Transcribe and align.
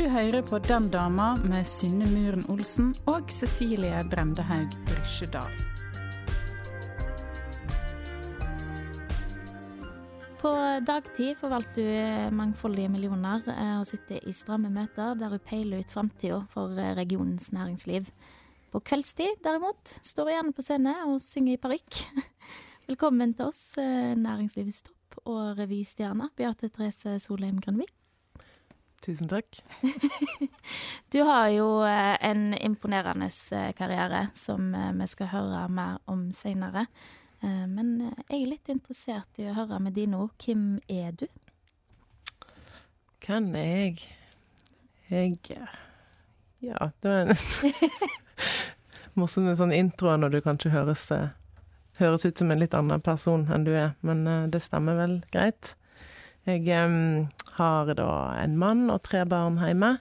Du 0.00 0.06
hører 0.08 0.40
på 0.40 0.56
Den 0.64 0.86
dama 0.88 1.34
med 1.44 1.66
Synne 1.68 2.06
Muren 2.08 2.46
Olsen 2.48 2.86
og 3.10 3.26
Cecilie 3.28 3.98
Brendehaug 4.08 4.72
Rysjedal. 4.94 5.50
På 10.40 10.54
dagtid 10.88 11.36
forvalter 11.42 11.76
du 12.30 12.32
mangfoldige 12.38 12.88
millioner 12.88 13.44
eh, 13.52 13.74
og 13.74 13.84
sitter 13.90 14.24
i 14.24 14.32
stramme 14.32 14.72
møter 14.72 15.20
der 15.20 15.36
du 15.36 15.44
peiler 15.52 15.84
ut 15.84 15.92
framtida 15.92 16.40
for 16.56 16.80
eh, 16.80 16.94
regionens 16.96 17.52
næringsliv. 17.52 18.08
På 18.72 18.80
kveldstid, 18.80 19.36
derimot, 19.44 19.98
står 20.00 20.30
du 20.30 20.36
gjerne 20.38 20.56
på 20.56 20.64
scene 20.64 20.96
og 21.10 21.20
synger 21.20 21.58
i 21.58 21.60
parykk. 21.60 22.02
Velkommen 22.88 23.36
til 23.36 23.52
oss, 23.52 23.66
eh, 23.76 24.16
næringslivets 24.16 24.80
topp 24.88 25.26
og 25.26 25.60
revystjerne 25.60 26.32
Beate 26.40 26.72
Therese 26.72 27.20
Solheim 27.20 27.60
Grønvik. 27.60 27.99
Tusen 29.00 29.28
takk. 29.28 29.62
Du 31.12 31.22
har 31.22 31.48
jo 31.48 31.82
eh, 31.82 32.16
en 32.20 32.54
imponerende 32.54 33.30
eh, 33.52 33.72
karriere 33.72 34.28
som 34.34 34.74
eh, 34.74 34.92
vi 34.92 35.06
skal 35.06 35.26
høre 35.32 35.62
mer 35.68 35.98
om 36.04 36.28
seinere. 36.32 36.86
Men 37.40 37.94
jeg 38.28 38.36
er 38.36 38.48
litt 38.50 38.68
interessert 38.68 39.38
i 39.40 39.46
å 39.48 39.54
høre 39.56 39.78
med 39.80 39.94
dine 39.96 40.18
ord. 40.20 40.34
Hvem 40.44 40.74
er 40.92 41.14
du? 41.16 41.24
Hvem 43.24 43.46
er 43.56 43.70
jeg? 43.70 44.02
Jeg 45.08 45.38
Ja, 46.60 46.90
det 47.00 47.08
var 47.08 47.24
en 47.24 47.32
morsom 49.22 49.48
sånn 49.56 49.72
intro 49.72 50.12
når 50.20 50.36
du 50.36 50.38
kanskje 50.44 50.74
høres, 50.74 51.06
høres 51.96 52.28
ut 52.28 52.44
som 52.44 52.52
en 52.52 52.60
litt 52.60 52.76
annen 52.76 53.00
person 53.00 53.48
enn 53.48 53.64
du 53.64 53.72
er, 53.72 53.96
men 54.04 54.52
det 54.52 54.60
stemmer 54.60 55.00
vel 55.00 55.16
greit. 55.32 55.72
Jeg 56.44 56.68
em, 56.76 57.30
har 57.56 57.90
da 57.98 58.12
en 58.40 58.56
mann 58.60 58.88
og 58.92 59.02
tre 59.06 59.24
barn 59.28 59.58
hjemme. 59.62 59.96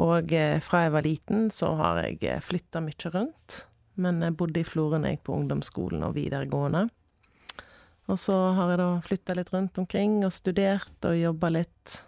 Og 0.00 0.32
eh, 0.34 0.58
fra 0.64 0.86
jeg 0.86 0.94
var 0.96 1.06
liten, 1.06 1.48
så 1.54 1.74
har 1.78 2.02
jeg 2.02 2.42
flytta 2.42 2.82
mye 2.82 3.12
rundt. 3.14 3.60
Men 3.94 4.22
jeg 4.24 4.36
bodde 4.38 4.62
i 4.62 4.66
Florø 4.66 4.98
jeg 5.04 5.20
på 5.22 5.36
ungdomsskolen 5.36 6.02
og 6.06 6.16
videregående. 6.16 6.88
Og 8.10 8.18
så 8.20 8.34
har 8.56 8.72
jeg 8.72 8.80
da 8.82 8.88
flytta 9.04 9.36
litt 9.38 9.52
rundt 9.54 9.78
omkring 9.80 10.18
og 10.26 10.34
studert 10.34 11.06
og 11.06 11.16
jobba 11.16 11.52
litt. 11.54 12.00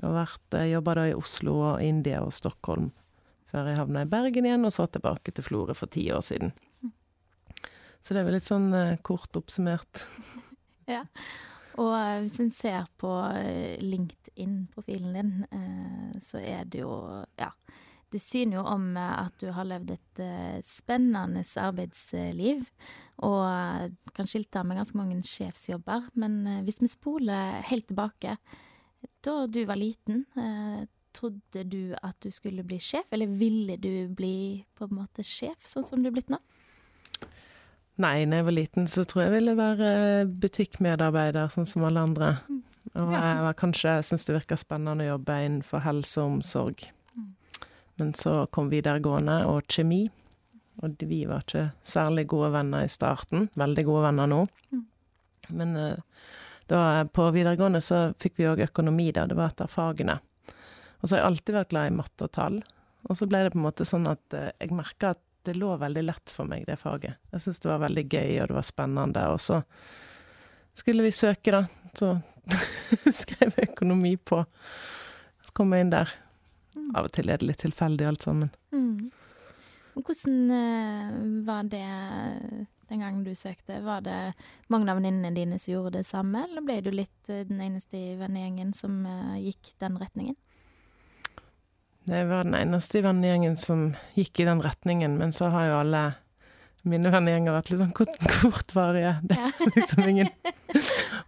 Og 0.00 0.14
vært, 0.14 0.56
jobba 0.70 0.96
da 0.96 1.04
i 1.10 1.18
Oslo 1.18 1.58
og 1.72 1.84
India 1.84 2.22
og 2.24 2.32
Stockholm 2.34 2.90
før 3.50 3.70
jeg 3.70 3.80
havna 3.80 4.04
i 4.04 4.10
Bergen 4.10 4.46
igjen, 4.46 4.66
og 4.66 4.74
så 4.74 4.86
tilbake 4.86 5.32
til 5.34 5.46
Florø 5.46 5.74
for 5.74 5.90
ti 5.90 6.04
år 6.14 6.22
siden. 6.22 6.52
Så 8.00 8.14
det 8.14 8.22
er 8.22 8.28
vel 8.28 8.36
litt 8.38 8.46
sånn 8.46 8.70
eh, 8.76 8.98
kort 9.06 9.36
oppsummert. 9.40 10.06
Ja. 10.90 11.04
Og 11.78 11.92
eh, 11.94 12.18
hvis 12.24 12.40
en 12.42 12.50
ser 12.54 12.88
på 13.00 13.12
eh, 13.36 13.78
LinkedIn-profilen 13.82 15.14
din, 15.16 15.32
eh, 15.54 16.18
så 16.22 16.42
er 16.42 16.66
det 16.66 16.84
jo 16.84 16.94
Ja. 17.38 17.52
Det 18.10 18.18
syner 18.18 18.56
jo 18.56 18.62
om 18.66 18.96
at 18.98 19.36
du 19.38 19.52
har 19.54 19.68
levd 19.70 19.92
et 19.94 20.20
spennende 20.66 21.44
arbeidsliv, 21.62 22.64
og 23.22 23.92
kan 24.16 24.26
skilte 24.26 24.64
med 24.66 24.80
ganske 24.80 24.98
mange 24.98 25.20
sjefsjobber. 25.22 26.08
Men 26.18 26.64
hvis 26.66 26.80
vi 26.82 26.88
spoler 26.90 27.62
helt 27.68 27.86
tilbake, 27.86 28.34
da 29.22 29.46
du 29.46 29.60
var 29.64 29.78
liten, 29.78 30.24
trodde 31.14 31.62
du 31.70 31.94
at 32.02 32.18
du 32.18 32.32
skulle 32.34 32.66
bli 32.66 32.80
sjef, 32.82 33.06
eller 33.14 33.30
ville 33.30 33.78
du 33.78 34.08
bli 34.10 34.66
på 34.74 34.90
en 34.90 34.96
måte 35.04 35.22
sjef, 35.22 35.62
sånn 35.62 35.86
som 35.86 36.02
du 36.02 36.10
er 36.10 36.18
blitt 36.18 36.34
nå? 36.34 36.42
Nei, 38.00 38.24
da 38.24 38.38
jeg 38.40 38.46
var 38.46 38.56
liten, 38.56 38.86
så 38.88 39.04
tror 39.04 39.24
jeg 39.24 39.28
jeg 39.30 39.36
ville 39.36 39.56
være 39.58 39.90
butikkmedarbeider, 40.40 41.50
sånn 41.52 41.68
som 41.68 41.84
alle 41.84 42.04
andre. 42.06 42.30
Og 42.96 43.12
jeg 43.12 43.42
var 43.44 43.58
kanskje 43.58 43.98
syntes 44.06 44.24
det 44.26 44.38
virka 44.38 44.56
spennende 44.58 45.04
å 45.04 45.12
jobbe 45.14 45.36
innenfor 45.44 45.84
helse 45.84 46.22
og 46.22 46.38
omsorg. 46.38 46.86
Men 48.00 48.14
så 48.16 48.46
kom 48.54 48.70
videregående 48.72 49.42
og 49.50 49.68
kjemi, 49.68 50.06
og 50.80 51.02
vi 51.04 51.20
var 51.28 51.44
ikke 51.44 51.66
særlig 51.84 52.24
gode 52.32 52.54
venner 52.54 52.86
i 52.86 52.92
starten. 52.92 53.50
Veldig 53.60 53.84
gode 53.84 54.06
venner 54.06 54.30
nå. 54.32 54.40
Men 55.52 55.76
eh, 55.76 56.26
da 56.72 57.04
på 57.04 57.26
videregående 57.34 57.82
så 57.84 58.14
fikk 58.22 58.38
vi 58.40 58.48
òg 58.48 58.64
økonomi, 58.64 59.10
da. 59.12 59.26
Det 59.28 59.36
var 59.36 59.52
et 59.52 59.60
av 59.60 59.72
fagene. 59.72 60.16
Og 61.00 61.04
så 61.04 61.14
har 61.14 61.20
jeg 61.20 61.28
alltid 61.28 61.58
vært 61.58 61.74
glad 61.74 61.90
i 61.90 61.96
matte 61.98 62.28
og 62.28 62.32
tall. 62.32 62.60
Og 63.08 63.18
så 63.18 63.28
ble 63.28 63.44
det 63.44 63.52
på 63.52 63.60
en 63.60 63.66
måte 63.66 63.84
sånn 63.88 64.08
at 64.08 64.36
eh, 64.36 64.54
jeg 64.56 64.72
merka 64.76 65.12
at 65.12 65.22
det 65.46 65.56
lå 65.58 65.74
veldig 65.80 66.02
lett 66.04 66.32
for 66.32 66.48
meg, 66.48 66.66
det 66.68 66.78
faget. 66.80 67.18
Jeg 67.32 67.44
syntes 67.44 67.62
det 67.64 67.70
var 67.70 67.84
veldig 67.84 68.06
gøy, 68.06 68.32
og 68.42 68.50
det 68.50 68.56
var 68.58 68.66
spennende. 68.66 69.26
Og 69.34 69.40
så 69.40 69.60
skulle 70.76 71.06
vi 71.06 71.12
søke, 71.14 71.54
da. 71.54 71.64
Så 71.96 72.14
skrev 73.22 73.54
jeg 73.56 73.70
økonomi 73.72 74.16
på. 74.16 74.42
Så 75.44 75.54
kom 75.56 75.72
jeg 75.74 75.86
inn 75.86 75.94
der. 75.94 76.12
Av 76.94 77.06
og 77.06 77.14
til 77.14 77.30
er 77.30 77.40
det 77.40 77.48
litt 77.50 77.62
tilfeldig 77.62 78.06
alt 78.06 78.26
sammen. 78.26 78.52
Mm. 78.74 79.10
Hvordan 79.94 80.52
eh, 80.54 81.16
var 81.46 81.66
det 81.70 81.86
den 82.90 83.02
gangen 83.02 83.24
du 83.24 83.34
søkte? 83.34 83.80
Var 83.84 84.04
det 84.06 84.18
mange 84.72 84.90
av 84.90 85.00
venninnene 85.00 85.34
dine 85.34 85.58
som 85.58 85.74
gjorde 85.74 85.98
det 85.98 86.06
samme, 86.08 86.44
eller 86.46 86.64
ble 86.66 86.78
du 86.84 86.90
litt 86.94 87.30
eh, 87.30 87.44
den 87.48 87.62
eneste 87.64 87.98
i 87.98 88.14
vennegjengen 88.20 88.72
som 88.76 89.02
eh, 89.06 89.40
gikk 89.48 89.74
den 89.82 89.98
retningen? 90.00 90.38
Jeg 92.08 92.26
var 92.30 92.46
den 92.46 92.56
eneste 92.56 92.98
i 92.98 93.04
vennegjengen 93.04 93.56
som 93.60 93.90
gikk 94.16 94.40
i 94.40 94.48
den 94.48 94.62
retningen, 94.64 95.18
men 95.20 95.34
så 95.36 95.50
har 95.52 95.68
jo 95.68 95.78
alle 95.82 96.04
mine 96.88 97.10
vennegjenger 97.12 97.52
vært 97.52 97.70
litt 97.70 97.82
sånn 97.82 97.92
kort, 97.96 98.14
kortvarige. 98.40 99.12
Det 99.28 99.36
er 99.36 99.74
liksom 99.74 100.06
ingen 100.08 100.30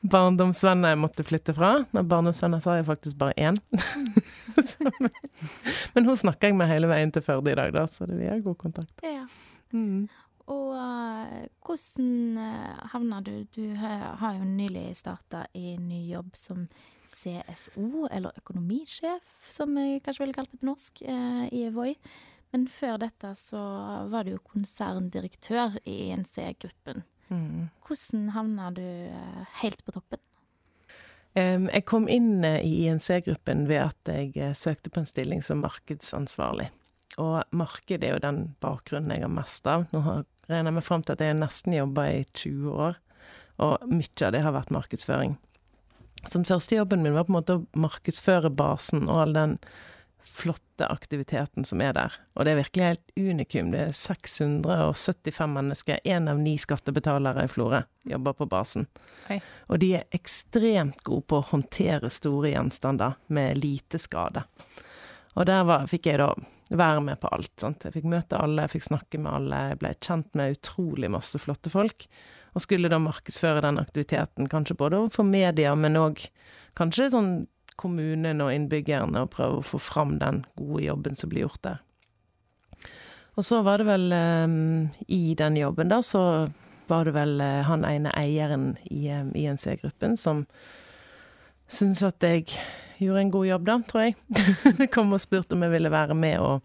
barndomsvenner 0.01 0.95
jeg 0.95 1.01
måtte 1.03 1.27
flytte 1.29 1.55
fra. 1.57 1.75
Når 1.93 2.09
barndomsvenner 2.09 2.63
så 2.63 2.73
har 2.73 2.81
jeg 2.81 2.89
faktisk 2.89 3.21
bare 3.21 3.37
én. 3.37 3.61
Så, 4.53 4.85
men, 4.85 5.09
men 5.95 6.05
hun 6.05 6.17
snakker 6.21 6.51
jeg 6.51 6.57
med 6.59 6.69
hele 6.69 6.87
veien 6.91 7.09
til 7.11 7.23
Førde 7.25 7.55
i 7.55 7.57
dag, 7.57 7.71
da, 7.73 7.87
så 7.89 8.05
det, 8.05 8.19
vi 8.21 8.27
har 8.29 8.43
god 8.45 8.59
kontakt. 8.61 9.01
Ja. 9.01 9.25
Mm. 9.73 10.05
Og 10.53 10.75
eh, 10.77 11.47
hvordan 11.65 12.37
uh, 12.37 12.83
havna 12.93 13.23
du 13.25 13.47
Du 13.57 13.63
har 13.81 14.19
har 14.21 14.37
jo 14.37 14.45
nylig 14.45 14.91
starta 14.99 15.47
i 15.57 15.79
ny 15.81 16.03
jobb 16.11 16.37
som 16.37 16.67
CFO, 17.13 18.09
eller 18.09 18.37
økonomisjef, 18.41 19.31
som 19.53 19.77
jeg 19.79 20.03
kanskje 20.05 20.25
ville 20.25 20.37
kalt 20.37 20.53
det 20.53 20.61
på 20.63 20.69
norsk, 20.71 21.03
eh, 21.05 21.47
i 21.53 21.69
Voi. 21.75 21.95
Men 22.53 22.67
før 22.69 22.99
dette 23.01 23.33
så 23.39 23.61
var 24.13 24.25
du 24.25 24.35
jo 24.35 24.43
konserndirektør 24.45 25.79
i 25.89 26.13
INC-gruppen. 26.13 27.05
Mm. 27.33 27.71
Hvordan 27.87 28.29
havna 28.35 28.69
du 28.77 28.85
eh, 28.85 29.43
helt 29.63 29.85
på 29.87 29.95
toppen? 29.97 30.21
Jeg 31.33 31.87
kom 31.89 32.11
inn 32.13 32.45
eh, 32.45 32.61
i 32.61 32.85
INC-gruppen 32.85 33.65
ved 33.71 33.87
at 33.87 34.13
jeg 34.13 34.57
søkte 34.59 34.93
på 34.93 35.01
en 35.01 35.09
stilling 35.09 35.41
som 35.45 35.63
markedsansvarlig. 35.65 36.69
Og 37.21 37.43
marked 37.53 38.05
er 38.05 38.15
jo 38.15 38.25
den 38.25 38.43
bakgrunnen 38.65 39.15
jeg 39.15 39.25
har 39.25 39.33
mest 39.33 39.67
av. 39.69 39.87
Nå 39.93 40.03
har, 40.05 40.27
regner 40.49 40.73
jeg 40.73 40.79
meg 40.79 40.87
fram 40.87 41.05
til 41.05 41.17
at 41.17 41.25
jeg 41.25 41.39
nesten 41.41 41.77
jobba 41.77 42.07
i 42.09 42.21
20 42.33 42.77
år, 42.89 43.01
og 43.63 43.89
mye 43.89 44.27
av 44.27 44.33
det 44.35 44.45
har 44.45 44.55
vært 44.57 44.73
markedsføring. 44.75 45.37
Så 46.29 46.39
den 46.39 46.49
første 46.49 46.77
jobben 46.77 47.03
min 47.03 47.17
var 47.17 47.27
på 47.27 47.35
en 47.35 47.39
måte 47.41 47.57
å 47.59 47.65
markedsføre 47.79 48.53
basen 48.55 49.09
og 49.09 49.25
all 49.25 49.35
den 49.37 49.57
flotte 50.33 50.87
aktiviteten 50.87 51.65
som 51.67 51.83
er 51.85 51.93
der. 51.97 52.15
Og 52.35 52.47
det 52.47 52.53
er 52.53 52.61
virkelig 52.63 52.87
helt 52.87 53.13
unikum. 53.19 53.73
Det 53.75 53.81
er 53.89 53.97
675 53.97 55.57
mennesker, 55.57 56.01
én 56.05 56.31
av 56.31 56.41
ni 56.41 56.55
skattebetalere 56.61 57.45
i 57.45 57.51
Florø, 57.51 57.83
jobber 58.09 58.37
på 58.39 58.49
basen. 58.51 58.87
Hei. 59.27 59.41
Og 59.69 59.83
de 59.83 59.93
er 59.99 60.09
ekstremt 60.15 61.03
gode 61.07 61.27
på 61.29 61.41
å 61.41 61.49
håndtere 61.53 62.11
store 62.13 62.55
gjenstander 62.55 63.19
med 63.35 63.61
lite 63.61 64.01
skade. 64.01 64.47
Og 65.35 65.47
der 65.49 65.65
var, 65.69 65.89
fikk 65.91 66.11
jeg 66.11 66.21
da 66.21 66.33
være 66.73 67.01
med 67.05 67.21
på 67.21 67.31
alt. 67.33 67.53
Sant? 67.61 67.85
Jeg 67.87 67.97
fikk 67.97 68.09
møte 68.13 68.41
alle, 68.41 68.67
jeg 68.67 68.77
fikk 68.77 68.89
snakke 68.89 69.21
med 69.21 69.33
alle, 69.33 69.65
jeg 69.73 69.81
ble 69.83 69.93
kjent 70.01 70.33
med 70.39 70.57
utrolig 70.57 71.13
masse 71.13 71.41
flotte 71.41 71.73
folk. 71.73 72.07
Og 72.53 72.65
skulle 72.65 72.91
da 72.93 72.99
markedsføre 73.01 73.63
den 73.65 73.81
aktiviteten, 73.81 74.49
kanskje 74.53 74.77
både 74.77 74.99
overfor 75.01 75.25
media, 75.25 75.73
men 75.79 75.97
òg 75.97 76.27
kanskje 76.79 77.11
sånn 77.15 77.33
kommunen 77.81 78.43
og 78.45 78.53
innbyggerne, 78.53 79.25
og 79.25 79.33
prøve 79.33 79.61
å 79.61 79.67
få 79.67 79.81
fram 79.81 80.19
den 80.21 80.43
gode 80.61 80.85
jobben 80.85 81.17
som 81.17 81.33
blir 81.33 81.47
gjort 81.47 81.63
der. 81.65 81.81
Og 83.41 83.47
så 83.49 83.63
var 83.65 83.81
det 83.81 83.89
vel 83.89 84.13
um, 84.13 84.91
i 85.09 85.33
den 85.39 85.57
jobben, 85.57 85.89
da, 85.89 86.03
så 86.05 86.23
var 86.91 87.09
det 87.09 87.15
vel 87.17 87.41
uh, 87.41 87.63
han 87.65 87.87
ene 87.89 88.13
eieren 88.19 88.75
i 88.93 89.07
um, 89.15 89.33
INC-gruppen 89.33 90.19
som 90.21 90.45
syntes 91.73 92.03
at 92.05 92.27
jeg 92.27 92.51
gjorde 93.01 93.23
en 93.25 93.33
god 93.33 93.47
jobb, 93.49 93.69
da, 93.71 93.79
tror 93.89 94.05
jeg. 94.05 94.17
Kom 94.95 95.15
og 95.17 95.23
spurte 95.25 95.57
om 95.57 95.65
jeg 95.65 95.73
ville 95.73 95.93
være 95.93 96.17
med 96.19 96.43
og 96.45 96.61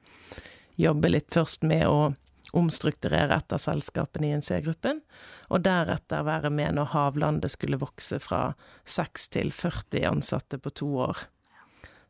jobbe 0.78 1.14
litt 1.14 1.32
først 1.34 1.64
med 1.66 1.88
å 1.88 2.12
omstrukturere 2.54 3.36
et 3.36 3.54
av 3.54 3.62
selskapene 3.62 4.30
i 4.30 4.36
INC-gruppen, 4.36 5.02
og 5.52 5.64
deretter 5.66 6.28
være 6.28 6.52
med 6.54 6.78
når 6.78 6.92
Havlandet 6.94 7.54
skulle 7.54 7.80
vokse 7.82 8.20
fra 8.24 8.42
6 8.86 9.28
til 9.36 9.52
40 9.56 10.08
ansatte 10.12 10.60
på 10.62 10.72
to 10.76 10.92
år. 11.08 11.26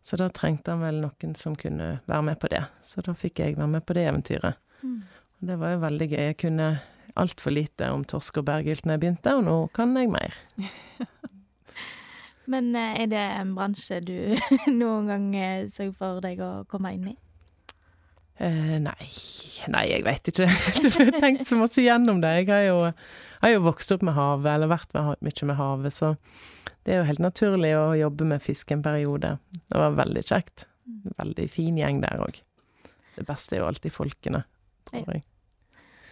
Så 0.02 0.20
da 0.20 0.30
trengte 0.32 0.72
han 0.72 0.84
vel 0.86 1.02
noen 1.04 1.34
som 1.36 1.56
kunne 1.60 1.98
være 2.08 2.26
med 2.30 2.40
på 2.40 2.48
det. 2.54 2.64
Så 2.86 3.04
da 3.04 3.16
fikk 3.18 3.42
jeg 3.44 3.58
være 3.58 3.74
med 3.74 3.84
på 3.84 3.98
det 3.98 4.06
eventyret. 4.08 4.62
Mm. 4.82 5.02
Og 5.38 5.50
det 5.50 5.58
var 5.60 5.74
jo 5.74 5.82
veldig 5.84 6.08
gøy. 6.14 6.22
Jeg 6.30 6.38
kunne 6.46 6.70
altfor 7.18 7.52
lite 7.52 7.90
om 7.92 8.06
torsk 8.08 8.40
og 8.40 8.48
berggylt 8.48 8.86
når 8.86 8.96
jeg 8.96 9.04
begynte, 9.04 9.36
og 9.36 9.44
nå 9.44 9.58
kan 9.76 9.96
jeg 9.98 10.14
mer. 10.14 10.38
Men 12.52 12.72
eh, 12.80 13.02
er 13.04 13.12
det 13.12 13.24
en 13.42 13.54
bransje 13.58 14.00
du 14.08 14.16
noen 14.80 15.12
gang 15.12 15.26
eh, 15.36 15.68
så 15.72 15.90
for 15.92 16.22
deg 16.24 16.40
å 16.40 16.52
komme 16.72 16.94
inn 16.96 17.10
i? 17.12 17.18
Eh, 18.38 18.76
nei, 18.84 19.08
nei, 19.74 19.86
jeg 19.90 20.06
veit 20.06 20.30
ikke. 20.30 20.48
jeg 20.84 20.94
har 20.98 21.20
tenkt 21.22 21.50
så 21.50 21.58
masse 21.60 21.82
gjennom 21.82 22.22
det. 22.22 22.34
Jeg 22.42 22.50
har 22.52 22.66
jo, 22.68 22.80
har 23.42 23.54
jo 23.54 23.64
vokst 23.66 23.94
opp 23.96 24.06
med 24.06 24.18
havet, 24.18 24.50
eller 24.54 24.72
vært 24.72 24.94
med, 24.98 25.16
mye 25.26 25.50
med 25.50 25.60
havet, 25.60 25.96
så 25.98 26.14
det 26.86 26.94
er 26.94 27.02
jo 27.02 27.08
helt 27.10 27.24
naturlig 27.24 27.74
å 27.76 27.88
jobbe 28.00 28.28
med 28.30 28.44
fisk 28.44 28.72
en 28.72 28.84
periode. 28.86 29.36
Det 29.58 29.82
var 29.82 29.98
veldig 29.98 30.24
kjekt. 30.28 30.68
Veldig 31.18 31.48
fin 31.52 31.76
gjeng 31.80 32.04
der 32.04 32.22
òg. 32.24 32.38
Det 33.18 33.26
beste 33.28 33.58
er 33.58 33.64
jo 33.64 33.72
alltid 33.72 33.92
folkene, 33.92 34.44
tror 34.88 35.10
jeg. 35.18 35.26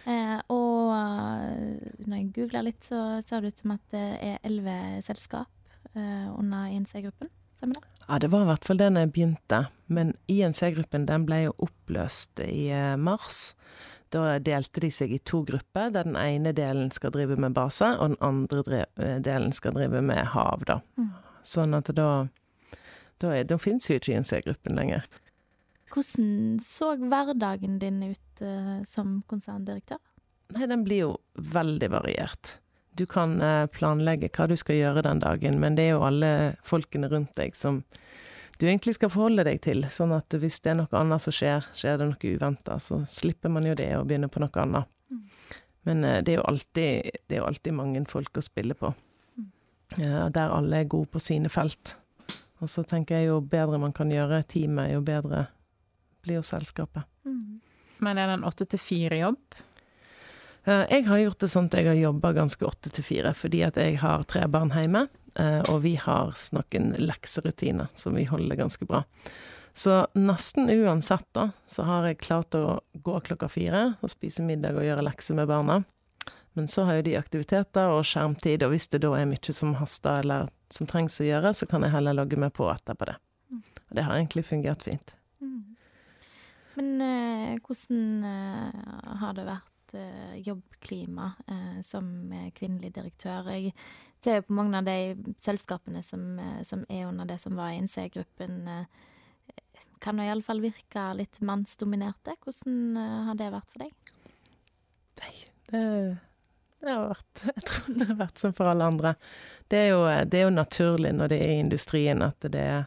Eh, 0.06 0.38
og 0.54 0.92
uh, 0.94 2.04
når 2.06 2.18
jeg 2.18 2.28
googler 2.36 2.66
litt, 2.68 2.84
så 2.86 3.18
ser 3.26 3.42
det 3.42 3.54
ut 3.54 3.62
som 3.62 3.72
at 3.74 3.82
det 3.94 4.04
er 4.22 4.36
elleve 4.46 4.76
selskap 5.02 5.50
eh, 5.96 6.28
under 6.30 6.68
INC-gruppen. 6.70 7.30
Stemmer 7.56 7.80
det? 7.80 8.04
Ja, 8.06 8.18
det 8.22 8.30
var 8.30 8.44
i 8.44 8.50
hvert 8.50 8.68
fall 8.68 8.78
det 8.78 8.92
når 8.92 9.06
jeg 9.06 9.12
begynte. 9.16 9.60
Men 9.90 10.14
INC-gruppen 10.30 11.06
den 11.08 11.26
ble 11.26 11.42
jo 11.46 11.54
oppløst 11.66 12.42
i 12.44 12.68
uh, 12.70 12.94
mars. 13.00 13.56
Da 14.14 14.36
delte 14.38 14.82
de 14.84 14.90
seg 14.94 15.12
i 15.16 15.20
to 15.26 15.42
grupper, 15.46 15.90
der 15.94 16.06
den 16.06 16.18
ene 16.20 16.52
delen 16.54 16.92
skal 16.94 17.10
drive 17.14 17.38
med 17.42 17.56
base, 17.56 17.88
og 17.98 18.12
den 18.12 18.20
andre 18.22 18.84
eh, 19.02 19.16
delen 19.18 19.50
skal 19.52 19.74
drive 19.74 19.98
med 19.98 20.28
hav, 20.30 20.62
da. 20.68 20.78
Mm. 20.94 21.08
Sånn 21.46 21.78
at 21.78 21.90
da 21.94 22.10
Da, 23.16 23.30
er, 23.32 23.46
da 23.48 23.56
fins 23.56 23.86
jo 23.88 23.96
ikke 23.96 24.12
INC-gruppen 24.12 24.76
lenger. 24.76 25.06
Hvordan 25.88 26.58
så 26.60 26.90
hverdagen 27.00 27.78
din 27.80 28.02
ut 28.04 28.42
uh, 28.44 28.82
som 28.84 29.22
konserndirektør? 29.26 30.02
Nei, 30.52 30.66
den 30.68 30.82
blir 30.84 31.00
jo 31.00 31.12
veldig 31.40 31.88
variert. 31.94 32.58
Du 32.96 33.04
kan 33.10 33.36
uh, 33.42 33.66
planlegge 33.72 34.30
hva 34.32 34.46
du 34.48 34.56
skal 34.58 34.78
gjøre 34.78 35.04
den 35.06 35.20
dagen, 35.20 35.60
men 35.60 35.76
det 35.76 35.88
er 35.88 35.96
jo 35.96 36.04
alle 36.06 36.30
folkene 36.64 37.10
rundt 37.12 37.34
deg 37.36 37.56
som 37.58 37.82
du 38.56 38.64
egentlig 38.64 38.94
skal 38.96 39.12
forholde 39.12 39.44
deg 39.44 39.60
til. 39.66 39.84
Sånn 39.92 40.14
at 40.16 40.32
hvis 40.32 40.62
det 40.64 40.72
er 40.72 40.78
noe 40.80 40.96
annet 40.96 41.20
som 41.20 41.34
skjer, 41.34 41.66
skjer 41.76 42.00
det 42.00 42.08
noe 42.08 42.32
uventa, 42.38 42.78
så 42.80 43.02
slipper 43.10 43.52
man 43.52 43.68
jo 43.68 43.74
det 43.76 43.90
og 43.98 44.06
begynner 44.08 44.32
på 44.32 44.40
noe 44.40 44.62
annet. 44.62 44.88
Mm. 45.12 45.26
Men 45.90 46.06
uh, 46.08 46.16
det, 46.22 46.32
er 46.32 46.40
jo 46.40 46.48
alltid, 46.48 47.20
det 47.28 47.36
er 47.36 47.42
jo 47.42 47.50
alltid 47.50 47.76
mange 47.76 48.02
folk 48.08 48.40
å 48.40 48.44
spille 48.44 48.78
på. 48.78 48.94
Mm. 49.36 49.52
Der 50.32 50.48
alle 50.48 50.80
er 50.80 50.90
gode 50.90 51.12
på 51.12 51.20
sine 51.22 51.52
felt. 51.52 51.98
Og 52.64 52.72
så 52.72 52.82
tenker 52.88 53.20
jeg 53.20 53.28
jo 53.28 53.42
bedre 53.44 53.78
man 53.80 53.92
kan 53.94 54.10
gjøre 54.10 54.40
teamet, 54.48 54.94
jo 54.94 55.04
bedre 55.04 55.46
blir 56.24 56.40
jo 56.40 56.46
selskapet. 56.46 57.04
Mm. 57.28 57.60
Men 58.02 58.18
er 58.18 58.30
det 58.30 58.38
en 58.38 58.48
åtte 58.48 58.66
til 58.68 58.80
fire-jobb? 58.80 59.60
Uh, 60.66 60.82
jeg 60.90 61.06
har 61.06 61.22
gjort 61.22 61.42
det 61.44 61.50
sånn 61.52 61.70
at 61.70 61.78
jeg 61.78 61.88
har 61.90 62.00
jobba 62.00 62.32
ganske 62.36 62.66
åtte 62.66 62.90
til 62.90 63.06
fire, 63.06 63.32
fordi 63.36 63.62
at 63.66 63.78
jeg 63.78 64.00
har 64.02 64.26
tre 64.28 64.44
barn 64.50 64.74
hjemme. 64.74 65.06
Eh, 65.36 65.60
og 65.68 65.82
vi 65.84 65.96
har 66.00 66.32
noen 66.56 66.94
lekserutiner 66.96 67.90
som 67.94 68.16
vi 68.16 68.24
holder 68.24 68.56
ganske 68.56 68.86
bra. 68.88 69.02
Så 69.76 69.98
nesten 70.16 70.70
uansett, 70.72 71.26
da, 71.36 71.50
så 71.68 71.84
har 71.84 72.06
jeg 72.08 72.22
klart 72.24 72.56
å 72.56 72.78
gå 73.04 73.18
klokka 73.20 73.48
fire 73.52 73.82
og 74.00 74.08
spise 74.08 74.44
middag 74.46 74.78
og 74.78 74.86
gjøre 74.86 75.04
lekser 75.04 75.36
med 75.36 75.50
barna. 75.50 75.82
Men 76.56 76.70
så 76.72 76.86
har 76.88 76.96
jo 76.98 77.04
de 77.10 77.18
aktiviteter 77.18 77.92
og 77.92 78.06
skjermtid, 78.08 78.64
og 78.64 78.72
hvis 78.72 78.88
det 78.88 79.02
da 79.04 79.12
er 79.18 79.28
mye 79.28 79.52
som 79.52 79.74
haster 79.76 80.22
eller 80.22 80.48
som 80.72 80.88
trengs 80.88 81.20
å 81.20 81.28
gjøre, 81.28 81.52
så 81.52 81.68
kan 81.68 81.84
jeg 81.84 81.92
heller 81.92 82.16
logge 82.16 82.40
meg 82.40 82.54
på 82.56 82.70
etterpå 82.72 83.10
det. 83.10 83.18
Og 83.52 83.92
det 83.98 84.06
har 84.06 84.16
egentlig 84.16 84.46
fungert 84.48 84.88
fint. 84.88 85.12
Mm. 85.44 85.76
Men 86.80 86.88
eh, 87.04 87.52
hvordan 87.60 88.24
eh, 88.24 89.18
har 89.20 89.36
det 89.36 89.44
vært 89.52 89.75
eh, 89.94 90.34
jobbklima 90.46 91.30
eh, 91.46 91.78
som 91.86 92.10
kvinnelig 92.56 92.94
direktør? 92.96 93.52
Jeg 93.54 93.74
det 94.26 94.32
er 94.32 94.40
jo 94.40 94.48
på 94.48 94.56
mange 94.58 94.78
av 94.80 94.86
de 94.86 95.34
selskapene 95.38 96.02
som, 96.02 96.38
eh, 96.38 96.62
som 96.66 96.84
er 96.88 97.06
under 97.06 97.24
det 97.24 97.38
som 97.38 97.54
var 97.54 97.70
i 97.70 97.76
INC-gruppen, 97.78 98.68
eh, 98.68 98.84
kan 100.00 100.16
det 100.16 100.26
iallfall 100.26 100.60
virke 100.60 101.04
litt 101.14 101.40
mannsdominerte. 101.40 102.34
Hvordan 102.42 102.96
eh, 102.96 103.20
har 103.28 103.38
det 103.38 103.52
vært 103.54 103.70
for 103.70 103.84
deg? 103.84 103.92
Nei, 105.20 105.32
det, 105.70 105.82
det, 106.80 106.90
har 106.90 107.06
vært 107.12 107.44
Jeg 107.54 107.66
tror 107.70 107.94
det 107.94 108.08
har 108.10 108.20
vært 108.24 108.42
som 108.42 108.56
for 108.56 108.72
alle 108.72 108.90
andre. 108.90 109.14
Det 109.70 109.78
er, 109.84 109.88
jo, 109.94 110.02
det 110.26 110.40
er 110.40 110.46
jo 110.48 110.56
naturlig 110.56 111.14
når 111.14 111.30
det 111.30 111.40
er 111.44 111.54
i 111.54 111.62
industrien 111.62 112.26
at 112.26 112.50
det 112.50 112.66
er 112.66 112.84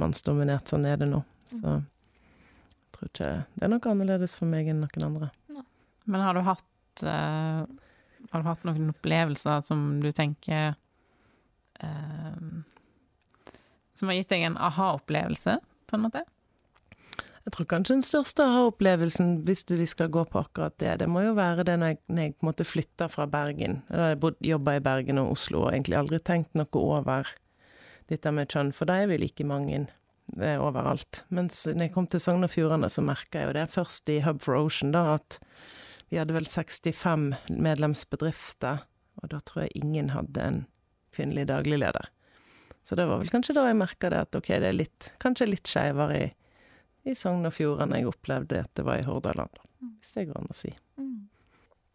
mannsdominert. 0.00 0.72
Sånn 0.72 0.88
er 0.88 0.96
det 1.00 1.10
nå. 1.12 1.20
Så 1.50 1.60
jeg 1.60 2.96
tror 2.96 3.12
ikke 3.12 3.30
det 3.54 3.68
er 3.68 3.74
noe 3.74 3.92
annerledes 3.92 4.38
for 4.40 4.48
meg 4.48 4.72
enn 4.72 4.80
noen 4.80 5.08
andre. 5.12 5.30
Men 6.04 6.24
har 6.24 6.36
du 6.36 6.44
hatt 6.46 7.06
uh 7.06 7.64
har 8.30 8.42
du 8.42 8.48
hatt 8.48 8.66
noen 8.68 8.90
opplevelser 8.92 9.62
som 9.64 9.86
du 10.02 10.10
tenker 10.14 10.74
uh, 11.82 12.42
Som 13.96 14.10
har 14.10 14.20
gitt 14.20 14.32
deg 14.32 14.44
en 14.48 14.60
aha-opplevelse, 14.60 15.56
på 15.60 15.96
en 15.96 16.06
måte? 16.06 16.24
Jeg 17.40 17.54
tror 17.56 17.66
kanskje 17.70 17.96
den 17.96 18.04
største 18.04 18.44
aha-opplevelsen, 18.44 19.38
hvis 19.48 19.64
vi 19.72 19.86
skal 19.88 20.10
gå 20.12 20.26
på 20.28 20.42
akkurat 20.42 20.76
det, 20.82 20.98
det 21.02 21.08
må 21.10 21.24
jo 21.24 21.36
være 21.38 21.64
det 21.66 21.78
når 21.80 21.94
jeg, 21.94 22.00
når 22.08 22.26
jeg 22.26 22.34
måtte 22.46 22.68
flytte 22.68 23.08
fra 23.10 23.26
Bergen. 23.30 23.80
Da 23.88 24.12
jeg 24.12 24.34
jobba 24.52 24.76
i 24.76 24.82
Bergen 24.84 25.22
og 25.22 25.32
Oslo 25.34 25.64
og 25.64 25.72
egentlig 25.72 25.98
aldri 25.98 26.20
tenkt 26.20 26.52
noe 26.58 26.84
over 26.84 27.32
dette 28.12 28.32
med 28.34 28.52
kjønn, 28.52 28.74
for 28.76 28.90
da 28.90 29.00
er 29.00 29.10
vi 29.10 29.18
like 29.22 29.46
mange 29.46 29.86
er 30.36 30.62
overalt. 30.62 31.24
Mens 31.34 31.64
når 31.66 31.88
jeg 31.88 31.94
kom 31.94 32.06
til 32.10 32.22
Sogn 32.22 32.46
og 32.46 32.52
Fjordane, 32.52 32.90
så 32.92 33.02
merka 33.02 33.40
jeg 33.40 33.50
jo 33.50 33.56
det 33.56 33.66
først 33.72 34.12
i 34.12 34.20
Hub 34.22 34.44
for 34.44 34.60
Ocean, 34.60 34.92
da, 34.94 35.16
at 35.16 35.40
vi 36.10 36.18
hadde 36.18 36.34
vel 36.34 36.46
65 36.46 37.34
medlemsbedrifter, 37.54 38.82
og 39.22 39.30
da 39.30 39.38
tror 39.46 39.64
jeg 39.64 39.82
ingen 39.84 40.10
hadde 40.10 40.42
en 40.42 40.60
kvinnelig 41.14 41.46
daglig 41.50 41.78
leder. 41.78 42.10
Så 42.82 42.96
det 42.98 43.06
var 43.06 43.20
vel 43.20 43.30
kanskje 43.30 43.54
da 43.54 43.66
jeg 43.68 43.78
merka 43.78 44.10
det 44.10 44.22
at 44.24 44.36
ok, 44.38 44.48
det 44.62 44.70
er 44.70 44.78
litt, 44.78 45.10
kanskje 45.22 45.50
litt 45.50 45.70
skeivere 45.70 46.16
i, 46.18 46.28
i 47.06 47.14
Sogn 47.14 47.46
og 47.46 47.54
Fjordane 47.54 48.00
jeg 48.00 48.10
opplevde 48.10 48.64
at 48.64 48.72
det 48.74 48.86
var 48.88 48.98
i 48.98 49.06
Hordaland, 49.06 49.60
mm. 49.78 49.92
hvis 50.00 50.16
det 50.16 50.26
går 50.30 50.40
an 50.40 50.50
å 50.50 50.56
si. 50.56 50.72
Mm. 50.98 51.18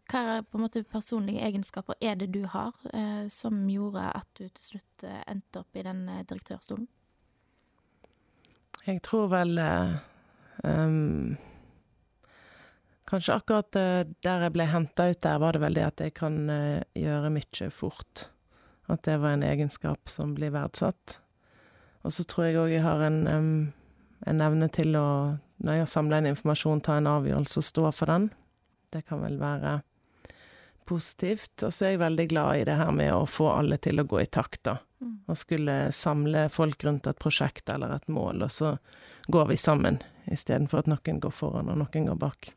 Hva 0.06 0.22
er 0.36 0.44
på 0.46 0.56
en 0.56 0.64
måte 0.64 0.84
personlige 0.86 1.42
egenskaper 1.42 1.98
er 2.00 2.16
det 2.20 2.30
du 2.32 2.44
har 2.48 2.72
eh, 2.94 3.26
som 3.32 3.64
gjorde 3.68 4.04
at 4.14 4.28
du 4.38 4.46
til 4.46 4.68
slutt 4.70 5.04
eh, 5.04 5.22
endte 5.26 5.64
opp 5.64 5.76
i 5.76 5.84
den 5.84 6.04
eh, 6.08 6.22
direktørstolen? 6.30 6.86
Jeg 8.86 9.02
tror 9.02 9.28
vel 9.32 9.58
eh, 9.58 9.96
um, 10.62 11.34
Kanskje 13.06 13.36
akkurat 13.38 13.76
eh, 13.78 14.02
der 14.26 14.46
jeg 14.46 14.54
ble 14.56 14.66
henta 14.66 15.06
ut 15.12 15.20
der, 15.22 15.38
var 15.38 15.54
det 15.54 15.62
vel 15.62 15.78
det 15.78 15.84
at 15.86 16.02
jeg 16.02 16.16
kan 16.18 16.40
eh, 16.50 16.82
gjøre 16.98 17.30
mye 17.36 17.70
fort. 17.70 18.28
At 18.90 19.04
det 19.06 19.20
var 19.22 19.36
en 19.36 19.46
egenskap 19.46 20.10
som 20.10 20.34
blir 20.34 20.54
verdsatt. 20.54 21.20
Og 22.06 22.14
så 22.14 22.26
tror 22.26 22.48
jeg 22.48 22.58
òg 22.58 22.72
jeg 22.74 22.84
har 22.84 23.02
en, 23.02 23.20
en, 23.26 24.40
evne 24.42 24.68
til 24.74 24.94
å, 24.98 25.08
når 25.58 25.78
jeg 25.78 25.84
har 25.84 25.90
samla 25.90 26.20
inn 26.20 26.30
informasjon, 26.30 26.82
ta 26.86 26.98
en 26.98 27.10
avgjørelse 27.10 27.62
og 27.62 27.66
stå 27.66 27.92
for 27.94 28.10
den. 28.10 28.28
Det 28.94 29.02
kan 29.08 29.22
vel 29.22 29.38
være 29.42 29.80
positivt. 30.86 31.62
Og 31.66 31.74
så 31.74 31.86
er 31.88 31.94
jeg 31.94 32.02
veldig 32.04 32.28
glad 32.30 32.60
i 32.60 32.66
det 32.68 32.78
her 32.78 32.92
med 32.94 33.12
å 33.14 33.24
få 33.30 33.50
alle 33.54 33.78
til 33.82 34.02
å 34.02 34.06
gå 34.06 34.22
i 34.22 34.28
takt, 34.30 34.62
da. 34.66 34.78
Mm. 35.02 35.16
Og 35.28 35.38
skulle 35.38 35.78
samle 35.92 36.46
folk 36.50 36.86
rundt 36.86 37.10
et 37.10 37.18
prosjekt 37.22 37.70
eller 37.74 37.98
et 37.98 38.06
mål, 38.10 38.46
og 38.46 38.54
så 38.54 38.76
går 39.30 39.50
vi 39.50 39.58
sammen, 39.60 39.98
istedenfor 40.30 40.82
at 40.84 40.90
noen 40.90 41.18
går 41.20 41.34
foran 41.34 41.74
og 41.74 41.82
noen 41.82 42.08
går 42.10 42.22
bak. 42.22 42.55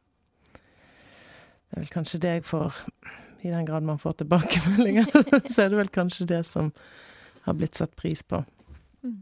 Det 1.70 1.78
er 1.78 1.84
vel 1.84 1.94
kanskje 1.94 2.20
det 2.24 2.36
jeg 2.40 2.46
får 2.50 2.78
I 3.46 3.52
den 3.54 3.68
grad 3.68 3.86
man 3.86 4.00
får 4.02 4.20
tilbakemeldinger, 4.24 5.10
så 5.54 5.64
er 5.64 5.72
det 5.72 5.80
vel 5.80 5.92
kanskje 5.94 6.28
det 6.28 6.44
som 6.50 6.72
har 7.46 7.56
blitt 7.56 7.78
satt 7.80 7.96
pris 7.96 8.24
på. 8.26 8.42
Mm. 9.06 9.22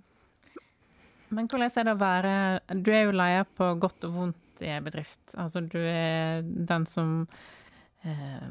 Men 1.36 1.50
hvordan 1.52 1.70
er 1.70 1.86
det 1.86 1.94
å 1.94 2.02
være 2.02 2.34
Du 2.82 2.92
er 2.96 3.06
jo 3.06 3.16
leder 3.16 3.48
på 3.60 3.72
godt 3.82 4.08
og 4.08 4.16
vondt 4.16 4.64
i 4.66 4.72
en 4.74 4.86
bedrift. 4.88 5.22
Altså 5.38 5.62
du 5.62 5.78
er 5.78 6.42
den 6.42 6.88
som 6.90 7.28
eh, 8.02 8.48